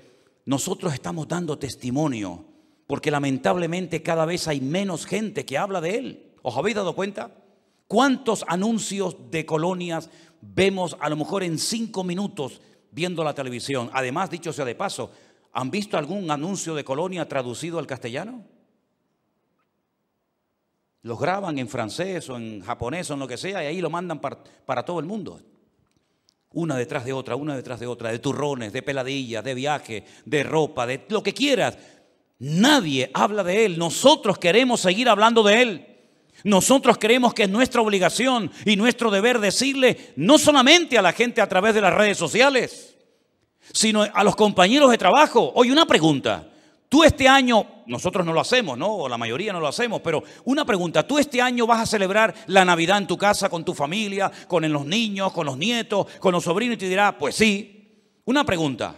nosotros 0.46 0.94
estamos 0.94 1.28
dando 1.28 1.58
testimonio 1.58 2.46
porque 2.88 3.10
lamentablemente 3.10 4.04
cada 4.04 4.26
vez 4.26 4.48
hay 4.50 4.60
menos 4.60 5.06
gente 5.06 5.46
que 5.46 5.58
habla 5.58 5.80
de 5.80 5.98
él. 5.98 6.32
¿Os 6.42 6.58
habéis 6.58 6.76
dado 6.76 6.94
cuenta? 6.94 7.43
¿Cuántos 7.88 8.46
anuncios 8.48 9.16
de 9.30 9.46
colonias 9.46 10.10
vemos 10.42 10.98
a 11.00 11.10
lo 11.10 11.16
mejor 11.16 11.44
en 11.44 11.58
cinco 11.58 12.04
minutos 12.04 12.62
viendo 12.92 13.24
la 13.24 13.34
televisión? 13.34 13.90
Además, 13.94 14.30
dicho 14.30 14.54
sea 14.54 14.66
de 14.66 14.76
paso, 14.76 15.12
¿han 15.52 15.70
visto 15.70 15.98
algún 15.98 16.30
anuncio 16.32 16.76
de 16.76 16.84
colonia 16.84 17.28
traducido 17.28 17.80
al 17.80 17.88
castellano? 17.88 18.46
Los 21.04 21.20
graban 21.20 21.60
en 21.60 21.68
francés 21.68 22.30
o 22.30 22.38
en 22.38 22.62
japonés 22.62 23.10
o 23.12 23.14
en 23.14 23.20
lo 23.20 23.28
que 23.28 23.38
sea 23.38 23.62
y 23.64 23.68
ahí 23.68 23.82
lo 23.82 23.90
mandan 23.90 24.20
para, 24.20 24.42
para 24.66 24.84
todo 24.84 25.00
el 25.00 25.06
mundo. 25.06 25.42
Una 26.54 26.78
detrás 26.78 27.04
de 27.04 27.12
otra, 27.12 27.36
una 27.36 27.56
detrás 27.56 27.80
de 27.80 27.88
otra, 27.88 28.12
de 28.12 28.20
turrones, 28.20 28.72
de 28.72 28.82
peladillas, 28.84 29.44
de 29.44 29.54
viaje, 29.54 30.06
de 30.24 30.44
ropa, 30.44 30.86
de 30.86 31.06
lo 31.10 31.22
que 31.22 31.34
quieras. 31.34 31.78
Nadie 32.40 33.12
habla 33.14 33.44
de 33.44 33.66
Él. 33.66 33.78
Nosotros 33.78 34.38
queremos 34.38 34.80
seguir 34.80 35.10
hablando 35.10 35.44
de 35.44 35.62
Él. 35.62 35.93
Nosotros 36.44 36.98
creemos 36.98 37.34
que 37.34 37.44
es 37.44 37.50
nuestra 37.50 37.82
obligación 37.82 38.52
y 38.66 38.76
nuestro 38.76 39.10
deber 39.10 39.40
decirle 39.40 40.14
no 40.18 40.38
solamente 40.38 40.98
a 40.98 41.02
la 41.02 41.14
gente 41.14 41.42
a 41.42 41.48
través 41.48 41.74
de 41.74 41.82
las 41.82 41.94
redes 41.94 42.18
sociales, 42.18 42.96
sino 43.72 44.04
a 44.04 44.24
los 44.24 44.36
compañeros 44.36 44.92
de 44.92 44.98
trabajo. 44.98 45.52
Oye, 45.56 45.72
una 45.72 45.86
pregunta. 45.86 46.50
Tú 46.90 47.04
este 47.04 47.28
año, 47.28 47.66
nosotros 47.88 48.24
no 48.24 48.34
lo 48.34 48.40
hacemos, 48.42 48.78
¿no? 48.78 48.94
O 48.94 49.10
la 49.10 49.18
mayoría 49.18 49.52
no 49.52 49.60
lo 49.60 49.68
hacemos, 49.68 50.02
pero 50.02 50.24
una 50.44 50.64
pregunta. 50.64 51.08
¿Tú 51.08 51.18
este 51.18 51.42
año 51.42 51.66
vas 51.66 51.82
a 51.82 51.86
celebrar 51.88 52.36
la 52.48 52.64
Navidad 52.66 53.00
en 53.00 53.08
tu 53.08 53.18
casa 53.18 53.50
con 53.50 53.66
tu 53.66 53.74
familia, 53.74 54.32
con 54.48 54.70
los 54.72 54.86
niños, 54.86 55.34
con 55.34 55.48
los 55.48 55.58
nietos, 55.58 56.06
con 56.20 56.34
los 56.34 56.44
sobrinos? 56.44 56.76
Y 56.76 56.80
te 56.80 56.90
dirá, 56.90 57.18
pues 57.18 57.36
sí. 57.36 58.20
Una 58.26 58.44
pregunta. 58.46 58.96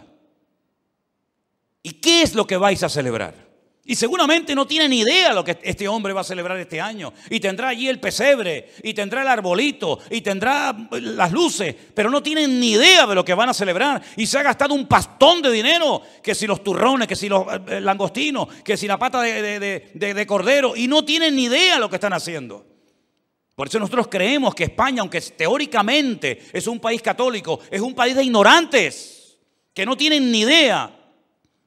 ¿Y 1.82 1.92
qué 1.92 2.22
es 2.22 2.34
lo 2.34 2.46
que 2.46 2.56
vais 2.56 2.82
a 2.82 2.88
celebrar? 2.88 3.45
Y 3.88 3.94
seguramente 3.94 4.52
no 4.54 4.66
tiene 4.66 4.88
ni 4.88 5.00
idea 5.00 5.32
lo 5.32 5.44
que 5.44 5.58
este 5.62 5.86
hombre 5.86 6.12
va 6.12 6.22
a 6.22 6.24
celebrar 6.24 6.58
este 6.58 6.80
año. 6.80 7.12
Y 7.30 7.38
tendrá 7.38 7.68
allí 7.68 7.88
el 7.88 8.00
pesebre, 8.00 8.72
y 8.82 8.92
tendrá 8.94 9.22
el 9.22 9.28
arbolito, 9.28 10.00
y 10.10 10.22
tendrá 10.22 10.76
las 10.90 11.30
luces, 11.30 11.74
pero 11.94 12.10
no 12.10 12.20
tienen 12.20 12.58
ni 12.58 12.72
idea 12.72 13.06
de 13.06 13.14
lo 13.14 13.24
que 13.24 13.32
van 13.32 13.48
a 13.48 13.54
celebrar. 13.54 14.02
Y 14.16 14.26
se 14.26 14.38
ha 14.38 14.42
gastado 14.42 14.74
un 14.74 14.88
pastón 14.88 15.40
de 15.40 15.52
dinero, 15.52 16.02
que 16.20 16.34
si 16.34 16.48
los 16.48 16.64
turrones, 16.64 17.06
que 17.06 17.14
si 17.14 17.28
los 17.28 17.46
eh, 17.68 17.80
langostinos, 17.80 18.48
que 18.64 18.76
si 18.76 18.88
la 18.88 18.98
pata 18.98 19.22
de, 19.22 19.90
de 19.94 20.26
cordero, 20.26 20.74
y 20.74 20.88
no 20.88 21.04
tienen 21.04 21.36
ni 21.36 21.44
idea 21.44 21.74
de 21.74 21.80
lo 21.80 21.88
que 21.88 21.96
están 21.96 22.12
haciendo. 22.12 22.66
Por 23.54 23.68
eso 23.68 23.78
nosotros 23.78 24.08
creemos 24.08 24.52
que 24.52 24.64
España, 24.64 25.00
aunque 25.00 25.20
teóricamente 25.20 26.42
es 26.52 26.66
un 26.66 26.80
país 26.80 27.00
católico, 27.00 27.60
es 27.70 27.80
un 27.80 27.94
país 27.94 28.16
de 28.16 28.24
ignorantes, 28.24 29.38
que 29.72 29.86
no 29.86 29.96
tienen 29.96 30.32
ni 30.32 30.40
idea 30.40 30.90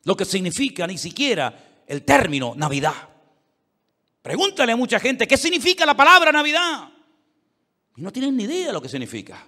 lo 0.03 0.17
que 0.17 0.25
significa 0.25 0.85
ni 0.85 0.97
siquiera 0.97 1.68
el 1.89 2.03
término 2.03 2.53
Navidad. 2.55 3.09
Pregúntale 4.21 4.71
a 4.71 4.77
mucha 4.77 4.99
gente, 4.99 5.27
¿qué 5.27 5.35
significa 5.35 5.85
la 5.87 5.97
palabra 5.97 6.31
Navidad? 6.31 6.87
Y 7.97 8.01
no 8.01 8.11
tienen 8.11 8.37
ni 8.37 8.43
idea 8.43 8.67
de 8.67 8.73
lo 8.73 8.81
que 8.81 8.87
significa. 8.87 9.47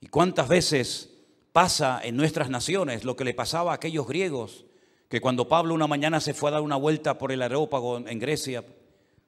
¿Y 0.00 0.06
cuántas 0.06 0.48
veces 0.48 1.10
pasa 1.52 2.00
en 2.02 2.16
nuestras 2.16 2.48
naciones 2.48 3.04
lo 3.04 3.14
que 3.14 3.24
le 3.24 3.34
pasaba 3.34 3.72
a 3.72 3.74
aquellos 3.74 4.08
griegos 4.08 4.64
que 5.10 5.20
cuando 5.20 5.48
Pablo 5.48 5.74
una 5.74 5.86
mañana 5.86 6.18
se 6.18 6.32
fue 6.32 6.48
a 6.48 6.54
dar 6.54 6.62
una 6.62 6.76
vuelta 6.76 7.18
por 7.18 7.30
el 7.30 7.42
aerópago 7.42 7.98
en 7.98 8.18
Grecia, 8.18 8.64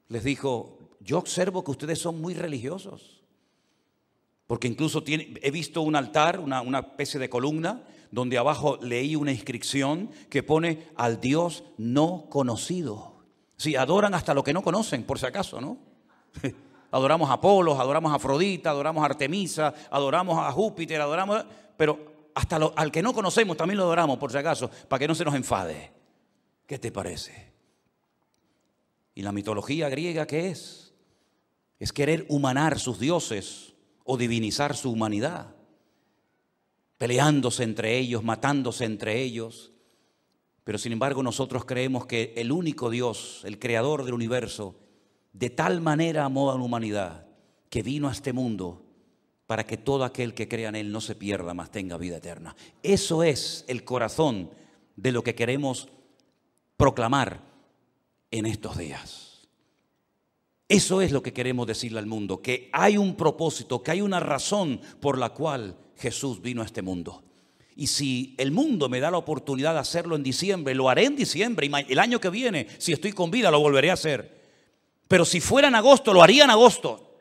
les 0.09 0.25
dijo, 0.25 0.79
yo 1.01 1.19
observo 1.19 1.63
que 1.63 1.73
ustedes 1.73 1.99
son 1.99 2.19
muy 2.19 2.33
religiosos. 2.33 3.21
Porque 4.47 4.69
incluso 4.69 5.05
he 5.07 5.51
visto 5.51 5.83
un 5.83 5.97
altar, 5.97 6.41
una, 6.41 6.63
una 6.63 6.79
especie 6.79 7.21
de 7.21 7.29
columna, 7.29 7.83
donde 8.15 8.39
abajo 8.39 8.79
leí 8.81 9.17
una 9.17 9.33
inscripción 9.33 10.09
que 10.31 10.45
pone 10.45 10.87
al 10.95 11.21
Dios 11.21 11.65
no 11.77 12.27
conocido. 12.31 13.25
Sí, 13.57 13.75
adoran 13.75 14.15
hasta 14.15 14.35
lo 14.35 14.45
que 14.45 14.53
no 14.53 14.63
conocen, 14.63 15.03
por 15.03 15.19
si 15.19 15.27
acaso, 15.27 15.61
¿no? 15.61 15.79
Adoramos 16.93 17.29
a 17.29 17.35
Apolos, 17.35 17.81
adoramos 17.81 18.13
a 18.13 18.15
Afrodita, 18.15 18.71
adoramos 18.71 19.03
a 19.03 19.07
Artemisa, 19.07 19.75
adoramos 19.91 20.39
a 20.39 20.53
Júpiter, 20.53 21.01
adoramos, 21.01 21.45
pero 21.77 22.29
hasta 22.37 22.55
al 22.77 22.93
que 22.93 23.03
no 23.03 23.13
conocemos 23.13 23.57
también 23.57 23.79
lo 23.79 23.83
adoramos, 23.83 24.17
por 24.17 24.31
si 24.31 24.39
acaso, 24.39 24.71
para 24.89 25.01
que 25.01 25.09
no 25.09 25.17
se 25.17 25.25
nos 25.25 25.35
enfade. 25.35 25.91
¿Qué 26.69 26.79
te 26.79 26.93
parece? 26.93 27.53
¿Y 29.17 29.23
la 29.23 29.33
mitología 29.33 29.89
griega 29.89 30.25
qué 30.29 30.51
es? 30.51 30.95
Es 31.81 31.93
querer 31.93 32.27
humanar 32.29 32.79
sus 32.79 33.01
dioses 33.01 33.75
o 34.05 34.17
divinizar 34.17 34.77
su 34.77 34.93
humanidad 34.93 35.54
peleándose 37.05 37.65
entre 37.65 37.99
ellos, 37.99 38.25
matándose 38.25 38.87
entre 38.87 39.21
ellos. 39.21 39.73
Pero 40.65 40.79
sin 40.79 40.93
embargo 40.93 41.23
nosotros 41.23 41.67
creemos 41.67 42.07
que 42.07 42.33
el 42.35 42.51
único 42.51 42.89
Dios, 42.89 43.43
el 43.45 43.59
creador 43.59 44.05
del 44.07 44.15
universo, 44.15 44.75
de 45.35 45.51
tal 45.51 45.83
manera 45.83 46.25
amó 46.25 46.51
a 46.51 46.57
la 46.57 46.65
humanidad 46.65 47.27
que 47.69 47.83
vino 47.83 48.09
a 48.09 48.13
este 48.13 48.33
mundo 48.33 48.87
para 49.47 49.67
que 49.67 49.77
todo 49.77 50.03
aquel 50.03 50.33
que 50.33 50.49
crea 50.49 50.71
en 50.71 50.77
Él 50.77 50.93
no 50.93 51.03
se 51.03 51.15
pierda, 51.15 51.53
mas 51.53 51.71
tenga 51.71 51.99
vida 51.99 52.17
eterna. 52.17 52.57
Eso 52.83 53.23
es 53.23 53.67
el 53.69 53.85
corazón 53.85 54.49
de 54.97 55.13
lo 55.13 55.23
que 55.23 55.35
queremos 55.35 55.91
proclamar 56.79 57.43
en 58.31 58.47
estos 58.47 58.79
días. 58.79 59.24
Eso 60.69 61.03
es 61.03 61.13
lo 61.13 61.23
que 61.23 61.33
queremos 61.33 61.67
decirle 61.67 61.99
al 61.99 62.07
mundo, 62.07 62.41
que 62.41 62.71
hay 62.73 62.97
un 62.97 63.17
propósito, 63.17 63.83
que 63.83 63.91
hay 63.91 64.01
una 64.01 64.19
razón 64.19 64.81
por 65.01 65.19
la 65.19 65.31
cual 65.31 65.77
Jesús 65.97 66.41
vino 66.41 66.63
a 66.63 66.65
este 66.65 66.81
mundo. 66.81 67.23
Y 67.77 67.89
si 67.89 68.35
el 68.39 68.51
mundo 68.51 68.89
me 68.89 69.01
da 69.01 69.11
la 69.11 69.19
oportunidad 69.19 69.75
de 69.75 69.81
hacerlo 69.81 70.17
en 70.17 70.23
diciembre, 70.23 70.75
lo 70.75 70.89
haré 70.89 71.05
en 71.05 71.17
diciembre. 71.17 71.67
Y 71.67 71.93
el 71.93 71.99
año 71.99 72.21
que 72.21 72.31
viene, 72.31 72.69
si 72.79 72.93
estoy 72.93 73.13
con 73.13 73.31
vida, 73.31 73.51
lo 73.51 73.61
volveré 73.61 73.91
a 73.91 73.95
hacer. 73.95 74.43
Pero 75.09 75.25
si 75.25 75.41
fuera 75.41 75.69
en 75.69 75.75
agosto, 75.75 76.15
lo 76.15 76.23
haría 76.23 76.45
en 76.45 76.51
agosto. 76.51 77.17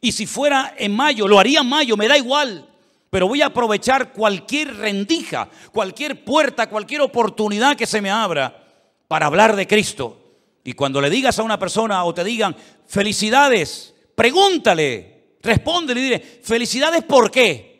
Y 0.00 0.12
si 0.12 0.26
fuera 0.26 0.74
en 0.78 0.94
mayo, 0.94 1.26
lo 1.26 1.38
haría 1.38 1.60
en 1.60 1.68
mayo, 1.68 1.96
me 1.96 2.06
da 2.06 2.18
igual. 2.18 2.68
Pero 3.08 3.26
voy 3.26 3.42
a 3.42 3.46
aprovechar 3.46 4.12
cualquier 4.12 4.76
rendija, 4.76 5.48
cualquier 5.72 6.24
puerta, 6.24 6.68
cualquier 6.68 7.00
oportunidad 7.00 7.76
que 7.76 7.86
se 7.86 8.02
me 8.02 8.10
abra 8.10 8.66
para 9.08 9.26
hablar 9.26 9.56
de 9.56 9.66
Cristo. 9.66 10.23
Y 10.64 10.72
cuando 10.72 11.00
le 11.00 11.10
digas 11.10 11.38
a 11.38 11.42
una 11.42 11.58
persona 11.58 12.02
o 12.04 12.14
te 12.14 12.24
digan, 12.24 12.56
felicidades, 12.86 13.94
pregúntale, 14.14 15.36
respóndele 15.42 16.00
y 16.00 16.04
dile, 16.04 16.20
felicidades, 16.42 17.04
¿por 17.04 17.30
qué? 17.30 17.74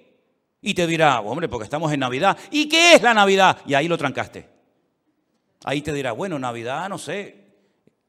Y 0.60 0.74
te 0.74 0.86
dirá, 0.86 1.20
hombre, 1.20 1.48
porque 1.48 1.64
estamos 1.64 1.90
en 1.92 2.00
Navidad. 2.00 2.38
¿Y 2.50 2.68
qué 2.68 2.94
es 2.94 3.02
la 3.02 3.14
Navidad? 3.14 3.58
Y 3.66 3.72
ahí 3.72 3.88
lo 3.88 3.96
trancaste. 3.96 4.48
Ahí 5.64 5.80
te 5.80 5.94
dirá, 5.94 6.12
bueno, 6.12 6.38
Navidad, 6.38 6.88
no 6.90 6.98
sé. 6.98 7.44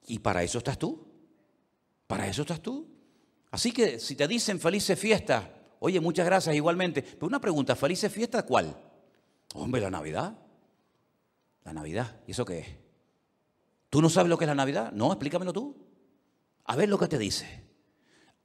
¿Y 0.07 0.19
para 0.19 0.43
eso 0.43 0.57
estás 0.57 0.78
tú? 0.78 1.07
¿Para 2.05 2.28
eso 2.28 2.41
estás 2.41 2.61
tú? 2.61 2.88
Así 3.51 3.71
que 3.71 3.99
si 3.99 4.15
te 4.15 4.28
dicen 4.28 4.59
felices 4.59 4.99
fiestas, 4.99 5.45
oye, 5.80 6.01
muchas 6.01 6.26
gracias 6.26 6.53
igualmente. 6.53 7.01
Pero 7.01 7.28
una 7.28 7.39
pregunta, 7.39 7.78
¿felices 7.78 8.11
fiestas 8.11 8.43
cuál? 8.43 8.76
Hombre, 9.53 9.80
la 9.80 9.89
Navidad. 9.89 10.38
La 11.63 11.71
Navidad. 11.71 12.19
¿Y 12.28 12.32
eso 12.32 12.43
qué 12.43 12.59
es? 12.59 12.84
¿Tú 13.95 14.01
no 14.01 14.09
sabes 14.09 14.29
lo 14.29 14.37
que 14.37 14.43
es 14.43 14.49
la 14.49 14.55
Navidad? 14.55 14.91
No, 14.91 15.07
explícamelo 15.07 15.53
tú. 15.53 15.73
A 16.65 16.75
ver 16.75 16.89
lo 16.89 16.99
que 16.99 17.07
te 17.07 17.17
dice. 17.17 17.63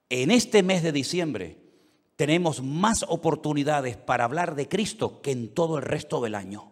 En 0.09 0.30
este 0.30 0.62
mes 0.62 0.80
de 0.84 0.92
diciembre 0.92 1.59
tenemos 2.14 2.62
más 2.62 3.05
oportunidades 3.09 3.96
para 3.96 4.22
hablar 4.22 4.55
de 4.55 4.68
Cristo 4.68 5.20
que 5.20 5.32
en 5.32 5.53
todo 5.53 5.78
el 5.78 5.82
resto 5.82 6.20
del 6.20 6.36
año. 6.36 6.70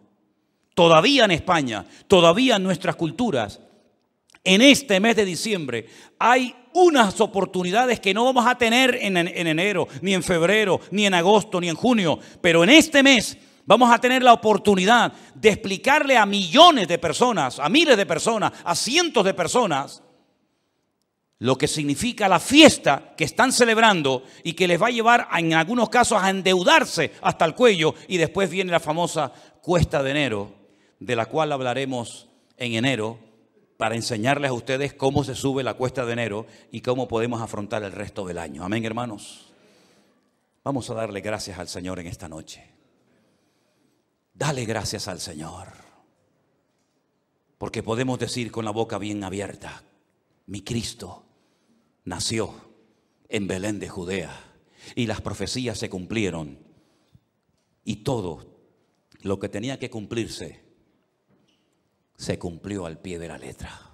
Todavía 0.75 1.25
en 1.25 1.31
España, 1.31 1.87
todavía 2.07 2.55
en 2.55 2.63
nuestras 2.63 2.95
culturas, 2.95 3.59
en 4.45 4.61
este 4.61 5.01
mes 5.01 5.17
de 5.17 5.25
diciembre 5.25 5.87
hay 6.17 6.55
unas 6.73 7.19
oportunidades 7.19 7.99
que 7.99 8.13
no 8.13 8.23
vamos 8.23 8.47
a 8.47 8.57
tener 8.57 8.97
en, 9.01 9.17
enero, 9.17 9.89
ni 10.01 10.13
en 10.13 10.23
febrero, 10.23 10.79
ni 10.91 11.05
en 11.05 11.15
agosto, 11.15 11.59
ni 11.59 11.67
en 11.67 11.75
junio, 11.75 12.17
pero 12.39 12.63
en 12.63 12.69
este 12.69 13.03
mes 13.03 13.37
vamos 13.69 13.91
a 13.91 13.99
tener 13.99 14.23
la 14.23 14.33
oportunidad 14.33 15.13
de 15.35 15.49
explicarle 15.49 16.17
a 16.17 16.25
millones 16.25 16.87
de 16.87 16.97
personas, 16.97 17.59
a 17.59 17.69
miles 17.69 17.95
de 17.95 18.07
personas, 18.07 18.51
a 18.63 18.73
cientos 18.73 19.23
de 19.23 19.35
personas, 19.35 20.01
lo 21.37 21.55
que 21.55 21.67
significa 21.67 22.27
la 22.27 22.39
fiesta 22.39 23.13
que 23.15 23.25
están 23.25 23.51
celebrando 23.51 24.23
y 24.43 24.53
que 24.53 24.67
les 24.67 24.81
va 24.81 24.87
a 24.87 24.89
llevar 24.89 25.27
en 25.37 25.53
algunos 25.53 25.89
casos 25.89 26.17
a 26.19 26.31
endeudarse 26.31 27.11
hasta 27.21 27.45
el 27.45 27.53
cuello 27.53 27.93
y 28.07 28.17
después 28.17 28.49
viene 28.49 28.71
la 28.71 28.79
famosa 28.79 29.31
cuesta 29.61 30.01
de 30.01 30.09
enero, 30.09 30.51
de 30.99 31.15
la 31.15 31.27
cual 31.27 31.51
hablaremos 31.51 32.27
en 32.57 32.73
enero 32.73 33.19
para 33.77 33.93
enseñarles 33.93 34.49
a 34.49 34.53
ustedes 34.53 34.95
cómo 34.95 35.23
se 35.23 35.35
sube 35.35 35.61
la 35.61 35.75
cuesta 35.75 36.07
de 36.07 36.13
enero 36.13 36.47
y 36.71 36.81
cómo 36.81 37.07
podemos 37.07 37.39
afrontar 37.39 37.83
el 37.83 37.91
resto 37.91 38.25
del 38.25 38.39
año. 38.39 38.63
Amén, 38.63 38.83
hermanos. 38.83 39.53
Vamos 40.63 40.89
a 40.89 40.95
darle 40.95 41.21
gracias 41.21 41.59
al 41.59 41.67
Señor 41.67 41.99
en 41.99 42.07
esta 42.07 42.27
noche. 42.27 42.78
Dale 44.39 44.63
gracias 44.63 45.09
al 45.09 45.19
Señor. 45.19 45.67
Porque 47.57 47.83
podemos 47.83 48.17
decir 48.17 48.53
con 48.53 48.63
la 48.63 48.71
boca 48.71 48.97
bien 48.97 49.21
abierta, 49.25 49.83
mi 50.45 50.61
Cristo 50.61 51.25
nació 52.05 52.55
en 53.27 53.47
Belén 53.47 53.79
de 53.79 53.89
Judea 53.89 54.31
y 54.95 55.07
las 55.07 55.19
profecías 55.19 55.77
se 55.77 55.89
cumplieron 55.89 56.57
y 57.83 57.97
todo 57.97 58.61
lo 59.23 59.39
que 59.39 59.49
tenía 59.49 59.77
que 59.77 59.89
cumplirse 59.89 60.63
se 62.15 62.39
cumplió 62.39 62.85
al 62.85 62.97
pie 62.97 63.19
de 63.19 63.27
la 63.27 63.37
letra. 63.37 63.91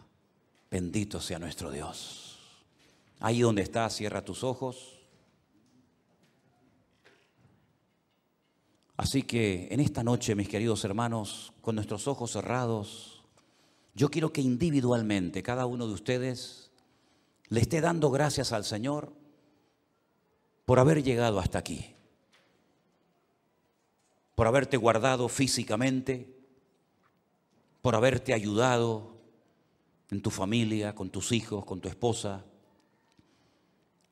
Bendito 0.70 1.22
sea 1.22 1.40
nuestro 1.40 1.72
Dios. 1.72 2.38
Ahí 3.20 3.42
donde 3.42 3.64
está, 3.64 3.90
cierra 3.90 4.24
tus 4.24 4.44
ojos. 4.44 4.95
Así 8.98 9.24
que 9.24 9.68
en 9.72 9.80
esta 9.80 10.04
noche, 10.04 10.36
mis 10.36 10.48
queridos 10.48 10.84
hermanos, 10.86 11.54
con 11.62 11.76
nuestros 11.76 12.08
ojos 12.08 12.32
cerrados, 12.32 13.24
yo 13.94 14.10
quiero 14.10 14.32
que 14.32 14.42
individualmente 14.42 15.44
cada 15.44 15.66
uno 15.66 15.88
de 15.88 15.94
ustedes 15.94 16.72
le 17.50 17.62
esté 17.62 17.82
dando 17.82 18.10
gracias 18.10 18.52
al 18.52 18.64
Señor 18.64 19.14
por 20.66 20.80
haber 20.80 21.04
llegado 21.04 21.40
hasta 21.40 21.60
aquí, 21.60 21.94
por 24.34 24.48
haberte 24.48 24.78
guardado 24.78 25.28
físicamente, 25.30 26.34
por 27.82 27.96
haberte 27.96 28.34
ayudado 28.34 29.16
en 30.10 30.22
tu 30.22 30.32
familia, 30.32 30.96
con 30.96 31.10
tus 31.10 31.32
hijos, 31.32 31.66
con 31.66 31.82
tu 31.82 31.88
esposa. 31.90 32.46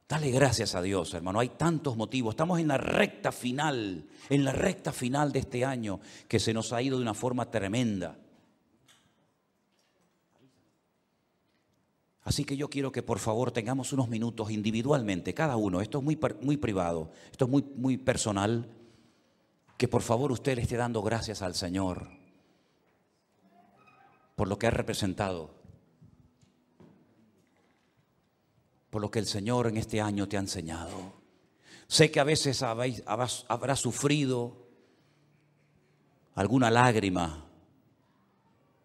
Dale 0.08 0.32
gracias 0.32 0.76
a 0.76 0.82
Dios, 0.82 1.14
hermano. 1.14 1.40
Hay 1.40 1.50
tantos 1.50 1.98
motivos. 1.98 2.34
Estamos 2.34 2.60
en 2.60 2.68
la 2.68 2.78
recta 2.78 3.32
final, 3.32 4.06
en 4.30 4.46
la 4.46 4.52
recta 4.52 4.92
final 4.92 5.32
de 5.32 5.40
este 5.40 5.66
año 5.66 6.00
que 6.28 6.40
se 6.40 6.54
nos 6.54 6.74
ha 6.74 6.82
ido 6.82 6.98
de 6.98 7.04
una 7.04 7.14
forma 7.14 7.50
tremenda. 7.50 8.18
Así 12.24 12.46
que 12.46 12.56
yo 12.56 12.70
quiero 12.70 12.92
que 12.92 13.04
por 13.04 13.20
favor 13.20 13.52
tengamos 13.52 13.92
unos 13.92 14.08
minutos 14.08 14.50
individualmente, 14.50 15.34
cada 15.34 15.58
uno, 15.58 15.82
esto 15.82 15.98
es 15.98 16.04
muy, 16.06 16.18
muy 16.42 16.56
privado, 16.56 17.12
esto 17.30 17.46
es 17.46 17.52
muy, 17.52 17.66
muy 17.76 17.98
personal, 17.98 18.70
que 19.78 19.90
por 19.90 20.02
favor 20.04 20.32
usted 20.32 20.56
le 20.56 20.62
esté 20.62 20.78
dando 20.78 21.02
gracias 21.02 21.42
al 21.42 21.54
Señor 21.54 22.24
por 24.36 24.48
lo 24.48 24.58
que 24.58 24.68
has 24.68 24.74
representado, 24.74 25.52
por 28.94 29.02
lo 29.02 29.10
que 29.10 29.18
el 29.18 29.26
Señor 29.26 29.66
en 29.66 29.78
este 29.78 30.00
año 30.00 30.30
te 30.30 30.38
ha 30.38 30.40
enseñado. 30.40 31.14
Sé 31.88 32.12
que 32.12 32.20
a 32.20 32.24
veces 32.24 32.62
habéis, 32.62 33.02
habrás 33.08 33.80
sufrido 33.80 34.68
alguna 36.36 36.70
lágrima, 36.70 37.44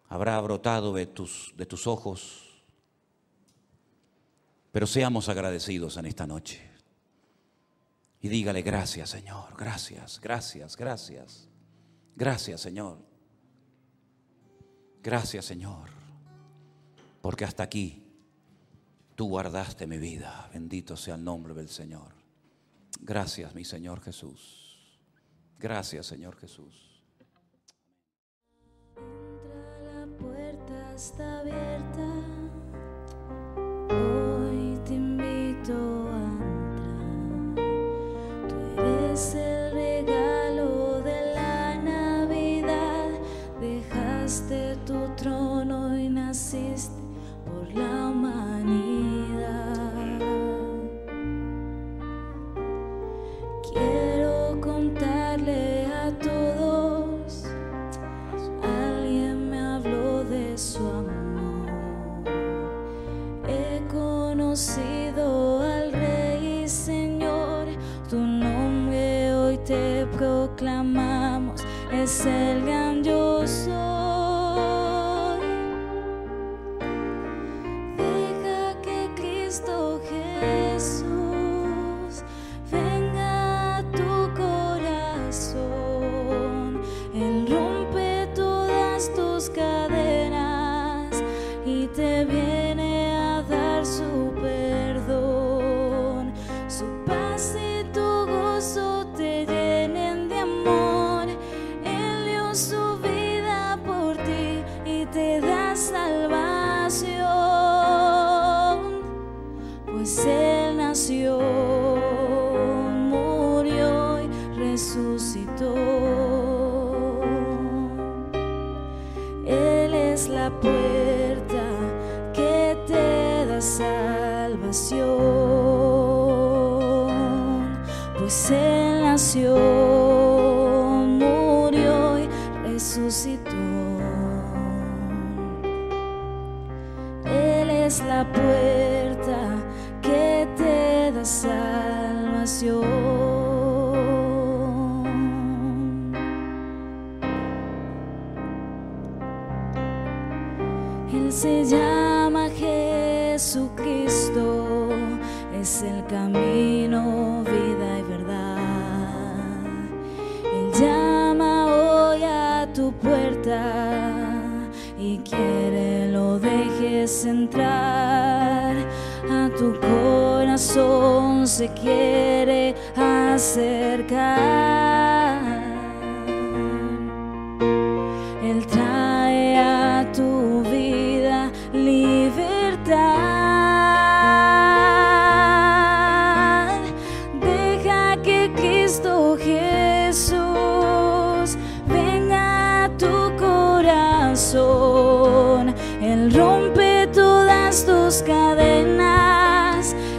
habrá 0.07 0.41
brotado 0.41 0.95
de 0.95 1.05
tus, 1.05 1.53
de 1.55 1.67
tus 1.67 1.85
ojos, 1.85 2.63
pero 4.71 4.87
seamos 4.87 5.29
agradecidos 5.29 5.95
en 5.97 6.07
esta 6.07 6.25
noche. 6.25 6.59
Y 8.19 8.29
dígale 8.29 8.63
gracias 8.63 9.11
Señor, 9.11 9.55
gracias, 9.55 10.19
gracias, 10.19 10.75
gracias. 10.75 11.47
Gracias 12.15 12.61
Señor. 12.61 12.97
Gracias 15.03 15.45
Señor. 15.45 15.91
Porque 17.21 17.45
hasta 17.45 17.61
aquí 17.61 18.08
tú 19.19 19.27
guardaste 19.27 19.85
mi 19.85 19.97
vida. 19.97 20.49
Bendito 20.53 20.95
sea 20.95 21.15
el 21.15 21.25
nombre 21.25 21.53
del 21.53 21.67
Señor. 21.67 22.13
Gracias 23.01 23.53
mi 23.53 23.65
Señor 23.65 23.99
Jesús. 23.99 24.97
Gracias 25.57 26.05
Señor 26.05 26.37
Jesús. 26.37 27.03
Entra, 28.95 29.81
la 29.83 30.07
puerta 30.17 30.93
está 30.95 31.41
abierta. 31.41 32.07
Hoy 33.89 34.79
te 34.85 34.93
invito 34.93 35.73
a 36.13 36.23
entrar. 37.57 37.67
Tú 38.47 38.81
eres 38.81 39.35
el 39.35 39.48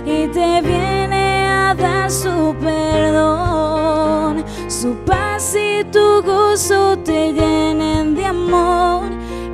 y 0.07 0.29
te 0.29 0.61
viene 0.63 1.47
a 1.49 1.75
dar 1.75 2.11
su 2.11 2.55
perdón. 2.61 4.45
Su 4.69 4.95
paz 5.05 5.55
y 5.55 5.85
tu 5.85 6.23
gozo 6.23 6.99
te 6.99 7.33
llenen 7.33 8.15
de 8.15 8.27
amor. 8.27 9.05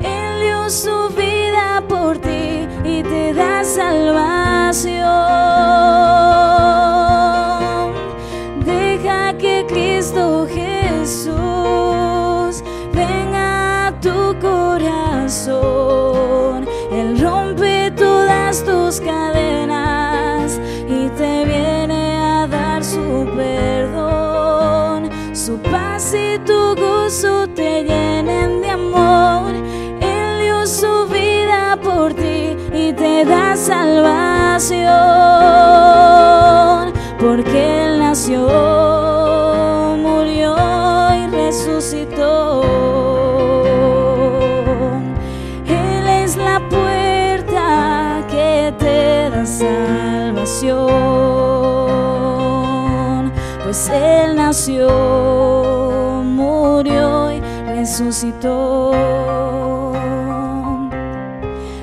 Él 0.03 0.41
dio 0.43 0.71
su 0.71 1.09
vida 1.17 1.83
por 1.89 2.19
ti 2.19 2.67
y 2.85 3.03
te 3.03 3.33
da 3.35 3.65
salvación. 3.65 5.07
Cadenas 19.01 20.61
y 20.89 21.09
te 21.11 21.45
viene 21.45 22.19
a 22.21 22.47
dar 22.47 22.85
su 22.85 23.27
perdón. 23.37 25.11
Su 25.33 25.59
paz 25.59 26.15
y 26.15 26.39
tu 26.41 26.75
gozo 26.77 27.49
te 27.49 27.85
llenen 27.85 28.61
de 28.63 28.71
amor. 28.71 29.53
Él 30.01 30.41
dio 30.41 30.67
su 30.67 31.07
vida 31.09 31.79
por 31.83 32.15
ti 32.15 32.57
y 32.73 32.93
te 32.93 33.25
da 33.25 33.57
salvación. 33.57 34.87
Porque 37.19 37.85
Él 37.85 37.99
nació, 37.99 38.47
Pues 53.67 53.89
Él 53.89 54.37
nació, 54.37 54.89
murió 56.25 57.33
y 57.33 57.41
resucitó. 57.67 58.93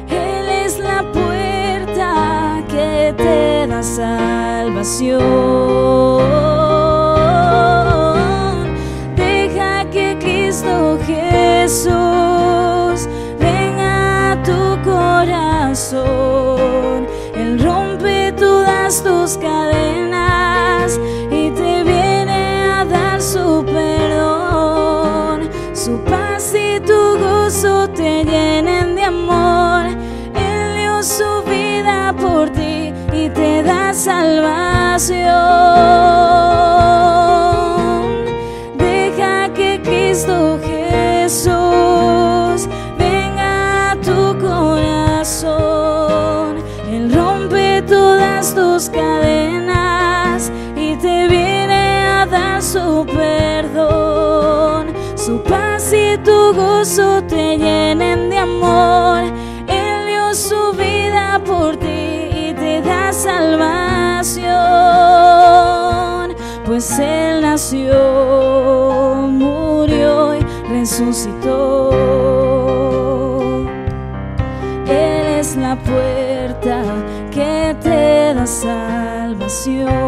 Él 0.07 0.49
es 0.65 0.79
la 0.79 1.03
puerta 1.11 2.63
que 2.69 3.13
te 3.17 3.67
da 3.67 3.83
salvación. 3.83 5.82
nación. 34.93 36.12
Pues 66.95 67.07
él 67.09 67.41
nació, 67.41 67.95
murió 69.27 70.35
y 70.35 70.41
resucitó. 70.69 71.89
Él 74.85 75.39
es 75.39 75.55
la 75.55 75.75
puerta 75.75 76.83
que 77.31 77.75
te 77.81 78.35
da 78.35 78.45
salvación. 78.45 80.02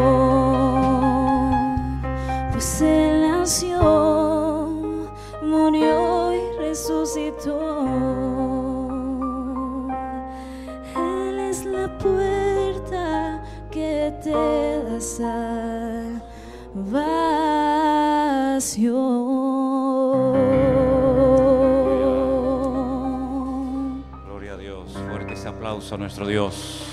Dios. 26.23 26.83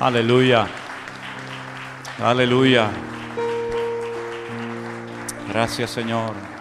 Aleluya. 0.00 0.66
Aleluya. 2.18 2.90
Gracias 5.48 5.90
Señor. 5.90 6.59